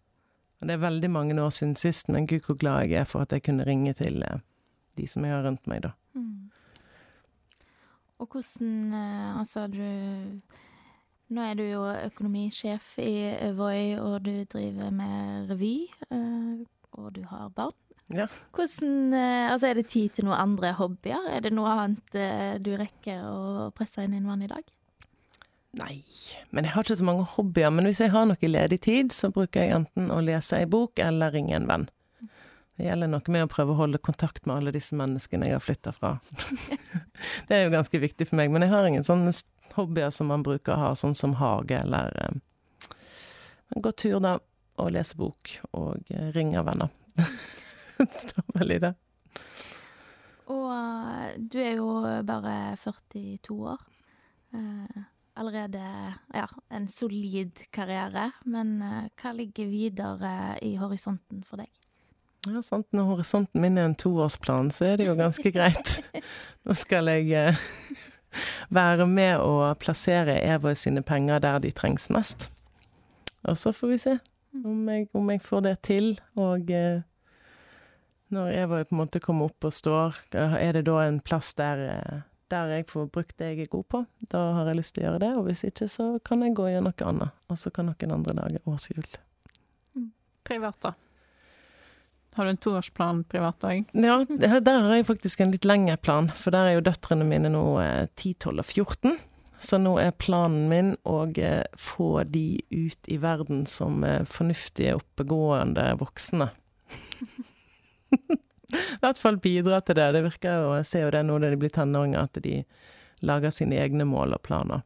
Og 0.60 0.68
det 0.68 0.76
er 0.76 0.84
veldig 0.84 1.10
mange 1.12 1.36
år 1.40 1.52
siden 1.52 1.74
sist, 1.76 2.08
men 2.12 2.28
gud 2.28 2.46
hvor 2.46 2.58
glad 2.60 2.86
jeg 2.86 3.02
er 3.02 3.08
for 3.08 3.24
at 3.24 3.32
jeg 3.32 3.44
kunne 3.48 3.66
ringe 3.66 3.92
til 3.96 4.22
eh, 4.24 4.44
de 4.96 5.06
som 5.10 5.24
jeg 5.24 5.34
har 5.34 5.44
rundt 5.44 5.66
meg, 5.68 5.82
da. 5.84 5.92
Mm. 6.16 6.52
Og 8.22 8.28
hvordan 8.32 8.94
eh, 8.96 9.38
Altså, 9.38 9.66
du 9.66 9.82
Nå 11.28 11.42
er 11.42 11.56
du 11.58 11.64
jo 11.66 11.82
økonomisjef 11.82 12.92
i 13.02 13.50
Voi, 13.58 13.98
og 13.98 14.20
du 14.24 14.44
driver 14.46 14.92
med 14.94 15.50
revy, 15.50 15.88
eh, 16.06 16.62
og 16.92 17.16
du 17.16 17.24
har 17.26 17.48
barn. 17.50 17.74
Ja. 18.14 18.28
Hvordan, 18.54 19.14
eh, 19.14 19.50
altså 19.50 19.66
Er 19.66 19.74
det 19.74 19.88
tid 19.90 20.14
til 20.14 20.28
noen 20.28 20.38
andre 20.38 20.72
hobbyer? 20.78 21.26
Er 21.32 21.40
det 21.42 21.52
noe 21.56 21.72
annet 21.72 22.14
eh, 22.14 22.54
du 22.62 22.76
rekker 22.78 23.24
å 23.26 23.70
presse 23.74 24.04
inn 24.04 24.14
i 24.14 24.20
en 24.20 24.28
vanlig 24.30 24.52
dag? 24.52 24.62
Nei, 25.76 25.98
men 26.54 26.64
jeg 26.64 26.72
har 26.72 26.86
ikke 26.86 26.96
så 26.96 27.04
mange 27.04 27.26
hobbyer. 27.34 27.72
Men 27.74 27.88
hvis 27.88 28.00
jeg 28.00 28.14
har 28.14 28.24
noe 28.28 28.48
ledig 28.48 28.80
tid, 28.86 29.12
så 29.12 29.28
bruker 29.34 29.64
jeg 29.64 29.74
enten 29.76 30.08
å 30.14 30.22
lese 30.24 30.62
ei 30.62 30.68
bok 30.70 31.02
eller 31.02 31.34
ringe 31.34 31.56
en 31.58 31.68
venn. 31.68 31.88
Det 32.76 32.86
gjelder 32.86 33.08
noe 33.08 33.32
med 33.32 33.46
å 33.46 33.50
prøve 33.50 33.72
å 33.72 33.78
holde 33.78 34.00
kontakt 34.04 34.44
med 34.46 34.58
alle 34.58 34.72
disse 34.72 34.96
menneskene 34.96 35.48
jeg 35.48 35.56
har 35.56 35.64
flytta 35.64 35.92
fra. 35.96 36.14
det 37.48 37.56
er 37.56 37.62
jo 37.64 37.74
ganske 37.74 38.00
viktig 38.00 38.28
for 38.28 38.40
meg. 38.40 38.52
Men 38.52 38.64
jeg 38.64 38.72
har 38.72 38.88
ingen 38.88 39.04
sånne 39.06 39.32
hobbyer 39.76 40.12
som 40.12 40.28
man 40.32 40.44
bruker 40.44 40.76
å 40.76 40.80
ha, 40.80 40.90
sånn 40.96 41.16
som 41.16 41.36
hage 41.40 41.80
eller 41.82 42.12
eh, 42.22 42.42
Gå 43.82 43.90
tur, 43.98 44.20
da, 44.22 44.36
og 44.78 44.92
lese 44.94 45.16
bok, 45.18 45.50
og 45.74 46.12
eh, 46.14 46.28
ringe 46.36 46.62
venner. 46.64 46.92
står 47.98 48.46
vel 48.54 48.76
i 48.76 48.80
det. 48.82 48.94
Og 50.52 50.70
uh, 50.70 51.34
du 51.38 51.58
er 51.62 51.76
jo 51.80 51.90
bare 52.26 52.76
42 52.82 53.56
år. 53.72 53.82
Uh, 54.54 55.04
allerede 55.36 55.82
ja, 56.34 56.46
en 56.70 56.88
solid 56.88 57.66
karriere. 57.74 58.30
Men 58.44 58.76
uh, 58.82 59.02
hva 59.20 59.34
ligger 59.36 59.70
videre 59.70 60.34
i 60.64 60.76
horisonten 60.80 61.42
for 61.46 61.62
deg? 61.62 61.70
Ja, 62.46 62.62
sant. 62.62 62.86
Når 62.94 63.10
horisonten 63.10 63.62
min 63.62 63.78
er 63.78 63.88
en 63.88 63.98
toårsplan, 63.98 64.70
så 64.70 64.92
er 64.92 65.00
det 65.00 65.08
jo 65.08 65.16
ganske 65.18 65.50
greit. 65.50 65.98
Nå 66.64 66.76
skal 66.78 67.10
jeg 67.10 67.56
være 68.70 69.08
med 69.10 69.40
å 69.42 69.72
plassere 69.80 70.38
Evoy 70.44 70.76
sine 70.78 71.02
penger 71.02 71.42
der 71.42 71.58
de 71.64 71.74
trengs 71.74 72.06
mest. 72.14 72.50
Og 73.46 73.58
så 73.58 73.72
får 73.74 73.92
vi 73.92 73.98
se 74.02 74.16
om 74.64 74.86
jeg, 74.88 75.08
om 75.14 75.30
jeg 75.30 75.42
får 75.44 75.66
det 75.66 75.74
til, 75.84 76.12
og 76.38 76.70
når 78.34 78.50
Eva 78.50 78.80
på 78.84 78.94
en 78.94 79.02
måte 79.04 79.22
kommer 79.22 79.50
opp 79.50 79.68
og 79.68 79.74
står, 79.74 80.16
er 80.34 80.74
det 80.74 80.86
da 80.88 80.98
en 81.04 81.20
plass 81.22 81.52
der, 81.58 81.82
eh, 81.94 82.24
der 82.50 82.72
jeg 82.74 82.88
får 82.90 83.08
brukt 83.14 83.36
det 83.38 83.52
jeg 83.52 83.66
er 83.66 83.72
god 83.72 83.86
på? 83.92 84.02
Da 84.32 84.42
har 84.58 84.70
jeg 84.70 84.80
lyst 84.80 84.96
til 84.96 85.04
å 85.04 85.06
gjøre 85.06 85.22
det, 85.22 85.32
og 85.38 85.46
hvis 85.46 85.64
ikke 85.68 85.88
så 85.90 86.08
kan 86.26 86.42
jeg 86.42 86.56
gå 86.58 86.66
og 86.66 86.72
gjøre 86.74 86.86
noe 86.88 87.10
annet. 87.12 87.40
Og 87.50 87.60
så 87.60 87.70
kan 87.74 87.90
noen 87.90 88.16
andre 88.18 88.36
lage 88.40 88.62
årshjul. 88.66 89.06
Mm. 89.94 90.10
Privat, 90.46 90.80
da? 90.82 90.94
Har 92.36 92.44
du 92.44 92.52
en 92.52 92.60
toårsplan 92.60 93.22
privat 93.30 93.64
òg? 93.64 93.86
Ja, 93.96 94.18
der 94.28 94.82
har 94.84 94.92
jeg 94.92 95.06
faktisk 95.08 95.40
en 95.40 95.54
litt 95.54 95.64
lengre 95.64 95.96
plan. 95.96 96.28
For 96.28 96.52
der 96.52 96.68
er 96.68 96.76
jo 96.76 96.84
døtrene 96.84 97.24
mine 97.24 97.48
nå 97.54 97.64
10, 97.80 98.34
eh, 98.34 98.36
12 98.42 98.58
og 98.58 98.66
14. 98.66 99.16
Så 99.56 99.78
nå 99.80 99.94
er 100.02 100.12
planen 100.12 100.66
min 100.68 100.90
å 101.08 101.22
eh, 101.40 101.64
få 101.80 102.26
de 102.28 102.58
ut 102.74 103.08
i 103.08 103.16
verden 103.22 103.64
som 103.70 104.04
fornuftige, 104.28 104.98
oppegående 104.98 105.94
voksne. 106.02 106.50
I 108.76 109.00
hvert 109.02 109.20
fall 109.20 109.38
bidra 109.38 109.80
til 109.80 109.98
det. 109.98 110.10
Det 110.16 110.22
virker 110.26 110.60
jo, 110.60 110.74
Jeg 110.80 110.86
ser 110.88 111.06
jo 111.06 111.14
det 111.14 111.22
nå 111.26 111.38
når 111.38 111.54
de 111.54 111.60
blir 111.62 111.72
tenåringer, 111.74 112.26
at 112.26 112.42
de 112.42 112.60
lager 113.26 113.54
sine 113.54 113.78
egne 113.80 114.04
mål 114.08 114.36
og 114.36 114.42
planer. 114.46 114.82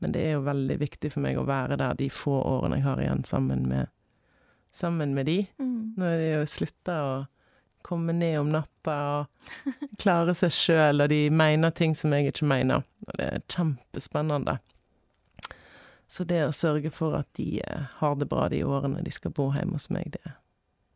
Men 0.00 0.12
det 0.12 0.22
er 0.26 0.38
jo 0.38 0.46
veldig 0.46 0.76
viktig 0.80 1.10
for 1.12 1.24
meg 1.24 1.38
å 1.38 1.46
være 1.48 1.76
der 1.80 1.98
de 1.98 2.08
få 2.12 2.38
årene 2.40 2.80
jeg 2.80 2.86
har 2.86 3.02
igjen 3.04 3.24
sammen 3.28 3.66
med, 3.68 3.90
sammen 4.72 5.12
med 5.14 5.28
de. 5.28 5.42
Mm. 5.60 5.92
Nå 6.00 6.08
er 6.08 6.18
de 6.18 6.30
jo 6.32 6.46
slutta 6.48 6.96
å 7.04 7.12
komme 7.84 8.14
ned 8.16 8.38
om 8.40 8.50
natta 8.52 8.96
og 9.18 9.76
klare 10.02 10.34
seg 10.36 10.52
sjøl, 10.56 11.04
og 11.04 11.12
de 11.12 11.20
mener 11.32 11.72
ting 11.76 11.94
som 11.96 12.12
jeg 12.16 12.32
ikke 12.32 12.48
mener. 12.48 12.84
Og 13.08 13.14
det 13.20 13.28
er 13.28 13.44
kjempespennende. 13.52 14.58
Så 16.10 16.24
det 16.26 16.40
å 16.42 16.54
sørge 16.54 16.90
for 16.90 17.14
at 17.20 17.28
de 17.38 17.60
eh, 17.62 17.90
har 18.00 18.16
det 18.18 18.26
bra 18.30 18.48
de 18.50 18.64
årene 18.66 19.04
de 19.06 19.12
skal 19.14 19.34
bo 19.36 19.50
hjemme 19.54 19.78
hos 19.78 19.86
meg, 19.94 20.10
det, 20.16 20.32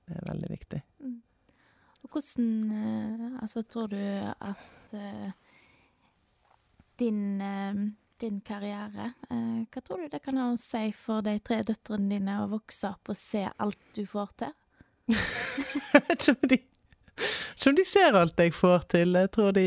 det 0.09 0.17
er 0.19 0.27
veldig 0.33 0.51
viktig. 0.51 0.81
Hvordan 2.15 2.71
eh, 2.71 3.43
Altså, 3.43 3.63
tror 3.63 3.89
du 3.91 3.99
at 3.99 4.95
uh, 4.95 5.31
din, 6.99 7.41
uh, 7.43 7.81
din 8.21 8.41
karriere 8.47 9.13
Hva 9.29 9.83
tror 9.83 10.05
du 10.05 10.13
det 10.13 10.23
kan 10.23 10.39
ha 10.39 10.53
å 10.53 10.61
si 10.61 10.93
for 10.95 11.25
de 11.27 11.39
tre 11.43 11.63
døtrene 11.67 12.15
dine 12.15 12.39
å 12.43 12.51
vokse 12.53 12.93
opp 12.95 13.11
og 13.11 13.19
se 13.19 13.43
alt 13.51 13.83
du 13.97 14.05
får 14.07 14.37
til? 14.45 14.55
jeg 16.09 16.19
om 17.69 17.77
de, 17.77 17.85
ser 17.85 18.17
alt 18.17 18.41
jeg 18.41 18.55
får 18.57 18.87
til. 18.95 19.19
Jeg 19.21 19.31
tror 19.35 19.53
de 19.53 19.67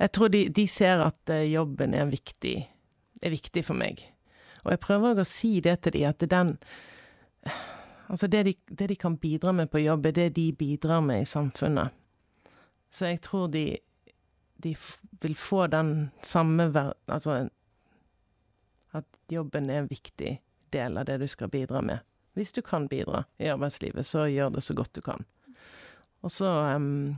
Jeg 0.00 0.10
tror 0.16 0.32
de, 0.32 0.40
de 0.48 0.64
ser 0.68 1.02
at 1.04 1.34
jobben 1.50 1.94
er 1.94 2.08
viktig, 2.10 2.56
er 3.22 3.34
viktig 3.34 3.62
for 3.66 3.76
meg. 3.78 4.00
Og 4.64 4.72
jeg 4.72 4.80
prøver 4.80 5.12
òg 5.12 5.22
å 5.22 5.28
si 5.28 5.58
det 5.64 5.76
til 5.84 5.98
de, 5.98 6.06
at 6.08 6.24
den 6.30 6.56
Altså 8.06 8.26
det 8.26 8.44
de, 8.44 8.54
det 8.68 8.88
de, 8.88 8.96
kan 8.96 9.16
bidra 9.16 9.52
med 9.52 9.70
på 9.70 9.78
jobb, 9.78 10.06
er 10.06 10.12
det 10.12 10.28
de 10.36 10.52
bidrar 10.52 11.00
med 11.00 11.22
i 11.22 11.24
samfunnet. 11.28 11.88
Så 12.90 13.06
jeg 13.06 13.20
tror 13.20 13.46
de, 13.46 13.78
de 14.62 14.76
vil 15.20 15.34
få 15.34 15.66
den 15.66 16.10
samme 16.22 16.92
Altså 17.06 17.48
at 18.94 19.04
jobben 19.30 19.70
er 19.70 19.78
en 19.78 19.90
viktig 19.90 20.42
del 20.72 20.98
av 20.98 21.04
det 21.04 21.18
du 21.18 21.26
skal 21.26 21.48
bidra 21.48 21.80
med. 21.82 21.98
Hvis 22.34 22.52
du 22.52 22.62
kan 22.62 22.88
bidra 22.88 23.24
i 23.38 23.46
arbeidslivet, 23.46 24.06
så 24.06 24.26
gjør 24.26 24.48
det 24.48 24.62
så 24.62 24.74
godt 24.74 24.94
du 24.94 25.00
kan. 25.00 25.24
Og 26.22 26.30
så 26.30 26.50
um, 26.76 27.14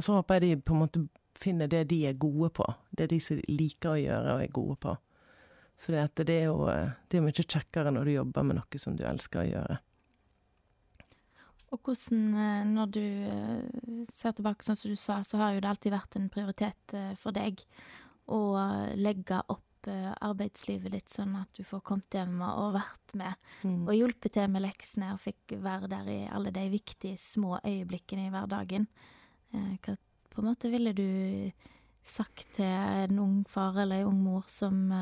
Så 0.00 0.12
håper 0.12 0.34
jeg 0.34 0.42
de 0.42 0.62
på 0.62 0.74
en 0.74 0.78
måte 0.78 1.08
finner 1.38 1.66
det 1.66 1.84
de 1.90 2.06
er 2.06 2.12
gode 2.12 2.50
på. 2.50 2.64
Det 2.98 3.10
de 3.10 3.20
liker 3.48 3.90
å 3.90 4.00
gjøre 4.00 4.34
og 4.34 4.42
er 4.42 4.52
gode 4.52 4.76
på. 4.76 4.96
For 5.80 5.92
det 5.92 6.32
er 6.32 6.46
jo 6.48 6.64
det 6.66 7.18
er 7.18 7.24
mye 7.24 7.44
kjekkere 7.44 7.92
når 7.92 8.08
du 8.08 8.14
jobber 8.14 8.46
med 8.48 8.58
noe 8.58 8.80
som 8.80 8.96
du 8.96 9.04
elsker 9.06 9.42
å 9.42 9.50
gjøre. 9.50 9.76
Og 11.74 11.82
hvordan, 11.82 12.26
eh, 12.38 12.64
når 12.70 12.90
du 12.94 13.02
eh, 13.02 14.04
ser 14.12 14.34
tilbake, 14.36 14.64
sånn 14.64 14.78
som 14.78 14.92
du 14.92 14.98
sa, 14.98 15.20
så 15.26 15.40
har 15.40 15.54
jo 15.54 15.62
det 15.62 15.70
alltid 15.70 15.94
vært 15.96 16.18
en 16.18 16.28
prioritet 16.32 16.94
eh, 16.94 17.14
for 17.20 17.34
deg 17.36 17.64
å 18.32 18.40
legge 18.98 19.38
opp 19.46 19.62
arbeidslivet 19.86 20.90
ditt 20.90 21.12
sånn 21.14 21.36
at 21.38 21.46
du 21.54 21.60
får 21.62 21.78
kommet 21.86 22.16
hjem 22.16 22.40
og 22.42 22.72
vært 22.74 23.12
med, 23.14 23.36
mm. 23.62 23.84
og 23.84 23.92
hjulpet 23.94 24.34
til 24.34 24.48
med 24.50 24.64
leksene 24.64 25.12
og 25.14 25.20
fikk 25.22 25.54
være 25.62 25.86
der 25.92 26.08
i 26.10 26.16
alle 26.26 26.50
de 26.50 26.64
viktige 26.72 27.20
små 27.22 27.60
øyeblikkene 27.60 28.24
i 28.26 28.32
hverdagen. 28.34 28.88
Hva 29.54 29.94
på 30.32 30.42
en 30.42 30.48
måte 30.50 30.72
ville 30.74 30.90
du 30.90 31.06
sagt 32.06 32.46
til 32.54 32.70
en 32.70 33.18
ung 33.18 33.38
far 33.50 33.76
eller 33.82 34.04
en 34.04 34.12
ung 34.12 34.20
mor 34.22 34.44
som 34.50 34.92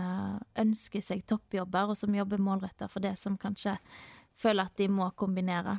ønsker 0.59 1.05
seg 1.05 1.27
toppjobber, 1.29 1.93
og 1.93 1.99
som 2.01 2.15
jobber 2.17 2.41
målretta 2.41 2.89
for 2.89 3.05
det 3.05 3.15
som 3.21 3.37
kanskje 3.41 3.77
føler 4.41 4.71
at 4.71 4.81
de 4.81 4.89
må 4.89 5.11
kombinere? 5.19 5.79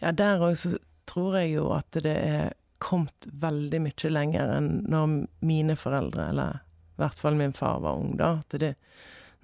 Ja, 0.00 0.12
der 0.12 0.42
òg 0.42 0.56
så 0.58 0.76
tror 1.08 1.38
jeg 1.40 1.56
jo 1.56 1.68
at 1.74 1.96
det 2.04 2.14
er 2.14 2.54
kommet 2.84 3.28
veldig 3.32 3.80
mye 3.86 4.10
lenger 4.12 4.54
enn 4.58 4.70
når 4.90 5.18
mine 5.46 5.76
foreldre, 5.78 6.28
eller 6.32 6.60
i 6.94 7.02
hvert 7.02 7.18
fall 7.18 7.38
min 7.38 7.54
far, 7.56 7.80
var 7.80 7.98
ung, 7.98 8.12
da. 8.18 8.38
At 8.44 8.56
det, 8.60 8.74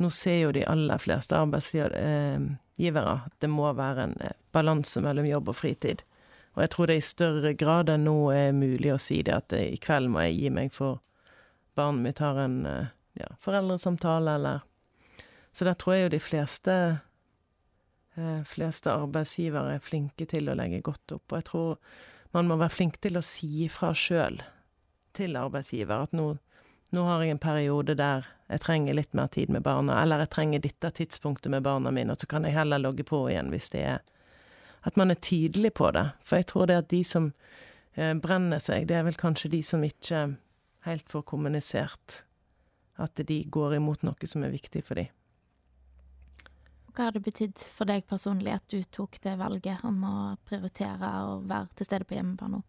nå 0.00 0.10
ser 0.14 0.38
jo 0.44 0.52
de 0.54 0.66
aller 0.68 1.00
fleste 1.02 1.38
arbeidsgivere 1.38 3.16
at 3.16 3.36
det 3.42 3.50
må 3.50 3.70
være 3.76 4.06
en 4.06 4.16
eh, 4.24 4.36
balanse 4.52 5.02
mellom 5.04 5.28
jobb 5.28 5.50
og 5.52 5.58
fritid. 5.58 6.04
Og 6.56 6.64
jeg 6.64 6.72
tror 6.74 6.90
det 6.90 6.96
i 6.98 7.04
større 7.04 7.52
grad 7.54 7.92
enn 7.92 8.08
nå 8.08 8.16
er 8.34 8.56
mulig 8.56 8.90
å 8.94 8.98
si 9.00 9.20
det, 9.22 9.36
at 9.36 9.48
det, 9.52 9.62
i 9.74 9.78
kveld 9.80 10.10
må 10.10 10.24
jeg 10.26 10.38
gi 10.38 10.50
meg 10.54 10.72
for 10.74 10.98
barnet 11.78 12.02
mitt 12.02 12.22
har 12.22 12.40
en 12.42 12.58
eh, 12.66 12.90
ja, 13.20 13.30
foreldresamtale, 13.40 14.34
eller 14.34 14.66
Så 15.52 15.64
der 15.64 15.74
tror 15.74 15.94
jeg 15.94 16.02
jo 16.02 16.12
de 16.14 16.20
fleste 16.22 16.74
eh, 18.16 18.42
fleste 18.46 18.92
arbeidsgivere 18.92 19.76
er 19.76 19.84
flinke 19.84 20.26
til 20.26 20.50
å 20.50 20.54
legge 20.58 20.82
godt 20.86 21.16
opp. 21.16 21.26
Og 21.32 21.38
jeg 21.38 21.48
tror 21.50 21.78
man 22.36 22.46
må 22.50 22.58
være 22.60 22.74
flink 22.74 23.00
til 23.02 23.18
å 23.18 23.24
si 23.26 23.64
ifra 23.66 23.90
sjøl 23.94 24.38
til 25.16 25.34
arbeidsgiver 25.36 26.06
at 26.06 26.14
nå, 26.14 26.28
nå, 26.94 27.06
har 27.06 27.24
jeg 27.24 27.34
en 27.34 27.42
periode 27.42 27.96
der 27.98 28.28
jeg 28.50 28.62
trenger 28.62 28.94
litt 28.94 29.14
mer 29.14 29.30
tid 29.30 29.50
med 29.50 29.62
barna, 29.66 29.98
eller 30.02 30.22
jeg 30.22 30.34
trenger 30.34 30.62
dette 30.62 30.90
tidspunktet 31.00 31.50
med 31.50 31.66
barna 31.66 31.90
mine, 31.94 32.14
og 32.14 32.22
så 32.22 32.30
kan 32.30 32.46
jeg 32.46 32.54
heller 32.54 32.82
logge 32.82 33.06
på 33.06 33.24
igjen 33.30 33.50
hvis 33.50 33.70
det 33.74 33.82
er 33.86 34.00
At 34.86 34.96
man 34.96 35.12
er 35.12 35.20
tydelig 35.20 35.74
på 35.76 35.90
det. 35.92 36.06
For 36.24 36.40
jeg 36.40 36.48
tror 36.52 36.70
det 36.70 36.78
at 36.84 36.90
de 36.92 37.02
som 37.04 37.32
eh, 37.94 38.14
brenner 38.16 38.62
seg, 38.62 38.88
det 38.88 38.96
er 38.96 39.06
vel 39.08 39.18
kanskje 39.20 39.52
de 39.52 39.62
som 39.66 39.84
ikke 39.84 40.24
helt 40.88 41.12
får 41.12 41.26
kommunisert 41.28 42.22
at 43.00 43.20
de 43.26 43.40
går 43.48 43.78
imot 43.78 44.04
noe 44.04 44.28
som 44.28 44.44
er 44.44 44.52
viktig 44.52 44.82
for 44.86 45.00
dem. 45.00 45.08
Hva 46.90 47.06
har 47.06 47.14
det 47.14 47.22
betydd 47.24 47.62
for 47.72 47.88
deg 47.88 48.04
personlig 48.10 48.52
at 48.56 48.66
du 48.72 48.82
tok 48.92 49.20
det 49.22 49.36
valget 49.38 49.84
om 49.86 50.02
å 50.04 50.16
prioritere 50.48 51.10
å 51.22 51.38
være 51.48 51.70
til 51.78 51.86
stede 51.86 52.06
på 52.08 52.16
hjemmebane? 52.18 52.62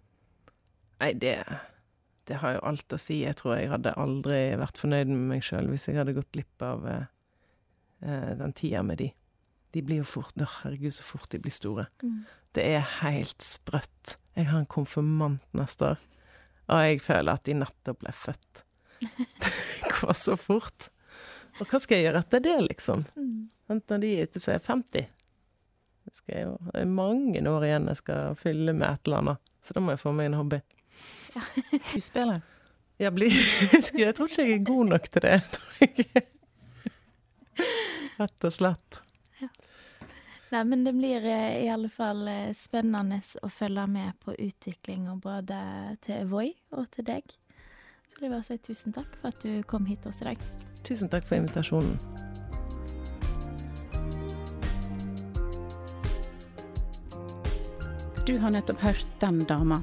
Nei, 1.01 1.13
det, 1.17 1.39
det 2.29 2.37
har 2.43 2.55
jo 2.55 2.65
alt 2.69 2.93
å 2.93 2.99
si. 3.01 3.23
Jeg 3.25 3.39
tror 3.39 3.57
jeg 3.57 3.71
hadde 3.71 3.95
aldri 3.99 4.43
vært 4.61 4.77
fornøyd 4.79 5.09
med 5.09 5.25
meg 5.33 5.45
sjøl 5.45 5.71
hvis 5.71 5.89
jeg 5.89 5.97
hadde 5.97 6.15
gått 6.15 6.29
glipp 6.35 6.65
av 6.65 6.85
eh, 6.87 7.09
eh, 8.05 8.29
den 8.37 8.53
tida 8.57 8.85
med 8.85 9.01
de. 9.01 9.09
De 9.71 9.83
blir 9.85 10.01
jo 10.01 10.07
fort 10.07 10.41
Å, 10.41 10.47
herregud, 10.61 10.93
så 10.95 11.05
fort 11.07 11.29
de 11.31 11.39
blir 11.41 11.53
store. 11.55 11.87
Mm. 12.03 12.23
Det 12.55 12.65
er 12.75 12.83
helt 12.99 13.43
sprøtt. 13.45 14.17
Jeg 14.35 14.49
har 14.49 14.63
en 14.63 14.69
konfirmant 14.71 15.43
neste 15.55 15.93
år, 15.93 16.03
og 16.71 16.83
jeg 16.85 16.99
føler 17.03 17.35
at 17.35 17.45
de 17.47 17.55
nettopp 17.59 18.01
ble 18.03 18.13
født. 18.15 18.65
det 19.41 19.91
går 19.91 20.13
så 20.17 20.35
fort. 20.39 20.89
Og 21.59 21.65
hva 21.67 21.79
skal 21.81 21.99
jeg 21.99 22.07
gjøre 22.07 22.21
etter 22.23 22.43
det, 22.43 22.57
liksom? 22.67 23.03
Mm. 23.15 23.49
Når 23.71 24.03
de 24.03 24.11
er 24.15 24.27
ute, 24.27 24.39
så 24.39 24.53
er 24.53 24.59
jeg 24.59 24.67
50. 24.67 25.09
Det, 26.01 26.15
skal 26.15 26.41
jo, 26.41 26.53
det 26.71 26.81
er 26.81 26.91
mange 26.91 27.43
år 27.51 27.67
igjen 27.67 27.89
jeg 27.91 27.99
skal 28.01 28.37
fylle 28.39 28.73
med 28.75 28.87
et 28.87 29.07
eller 29.07 29.21
annet, 29.21 29.51
så 29.63 29.75
da 29.77 29.83
må 29.83 29.93
jeg 29.93 30.01
få 30.01 30.15
meg 30.17 30.31
en 30.31 30.39
hobby. 30.39 30.59
Ja. 31.35 31.43
Skuespiller? 31.91 32.41
Jeg, 33.01 33.13
blir, 33.15 33.37
jeg 34.03 34.15
tror 34.17 34.29
ikke 34.29 34.45
jeg 34.45 34.59
er 34.59 34.65
god 34.67 34.91
nok 34.91 35.07
til 35.09 35.25
det. 35.25 35.37
tror 35.55 35.87
jeg. 35.87 36.25
Rett 38.19 38.45
og 38.45 38.53
slett. 38.53 39.01
Nei, 40.51 40.63
men 40.65 40.83
det 40.83 40.91
blir 40.93 41.25
eh, 41.25 41.63
i 41.63 41.69
alle 41.71 41.87
fall 41.89 42.27
eh, 42.27 42.49
spennende 42.51 43.21
å 43.39 43.49
følge 43.49 43.85
med 43.87 44.17
på 44.19 44.35
utviklinga 44.35 45.15
både 45.23 45.59
til 46.03 46.27
Voi 46.27 46.49
og 46.75 46.89
til 46.91 47.07
deg. 47.07 47.31
Så 48.11 48.19
jeg 48.19 48.25
vil 48.25 48.33
bare 48.35 48.43
si 48.43 48.57
tusen 48.59 48.91
takk 48.91 49.15
for 49.21 49.31
at 49.31 49.39
du 49.45 49.63
kom 49.63 49.87
hit 49.87 50.03
til 50.03 50.11
oss 50.11 50.19
i 50.19 50.27
dag. 50.27 50.43
Tusen 50.83 51.07
takk 51.07 51.23
for 51.23 51.39
invitasjonen. 51.39 51.95
Du 58.27 58.35
har 58.37 58.51
nettopp 58.51 58.83
hørt 58.83 59.07
Den 59.23 59.45
dama. 59.47 59.79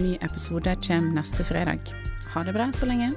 Ny 0.00 0.16
episode 0.24 0.78
kommer 0.80 1.20
neste 1.20 1.44
fredag. 1.44 1.92
Ha 2.32 2.44
det 2.44 2.56
bra 2.56 2.72
så 2.72 2.88
lenge. 2.88 3.12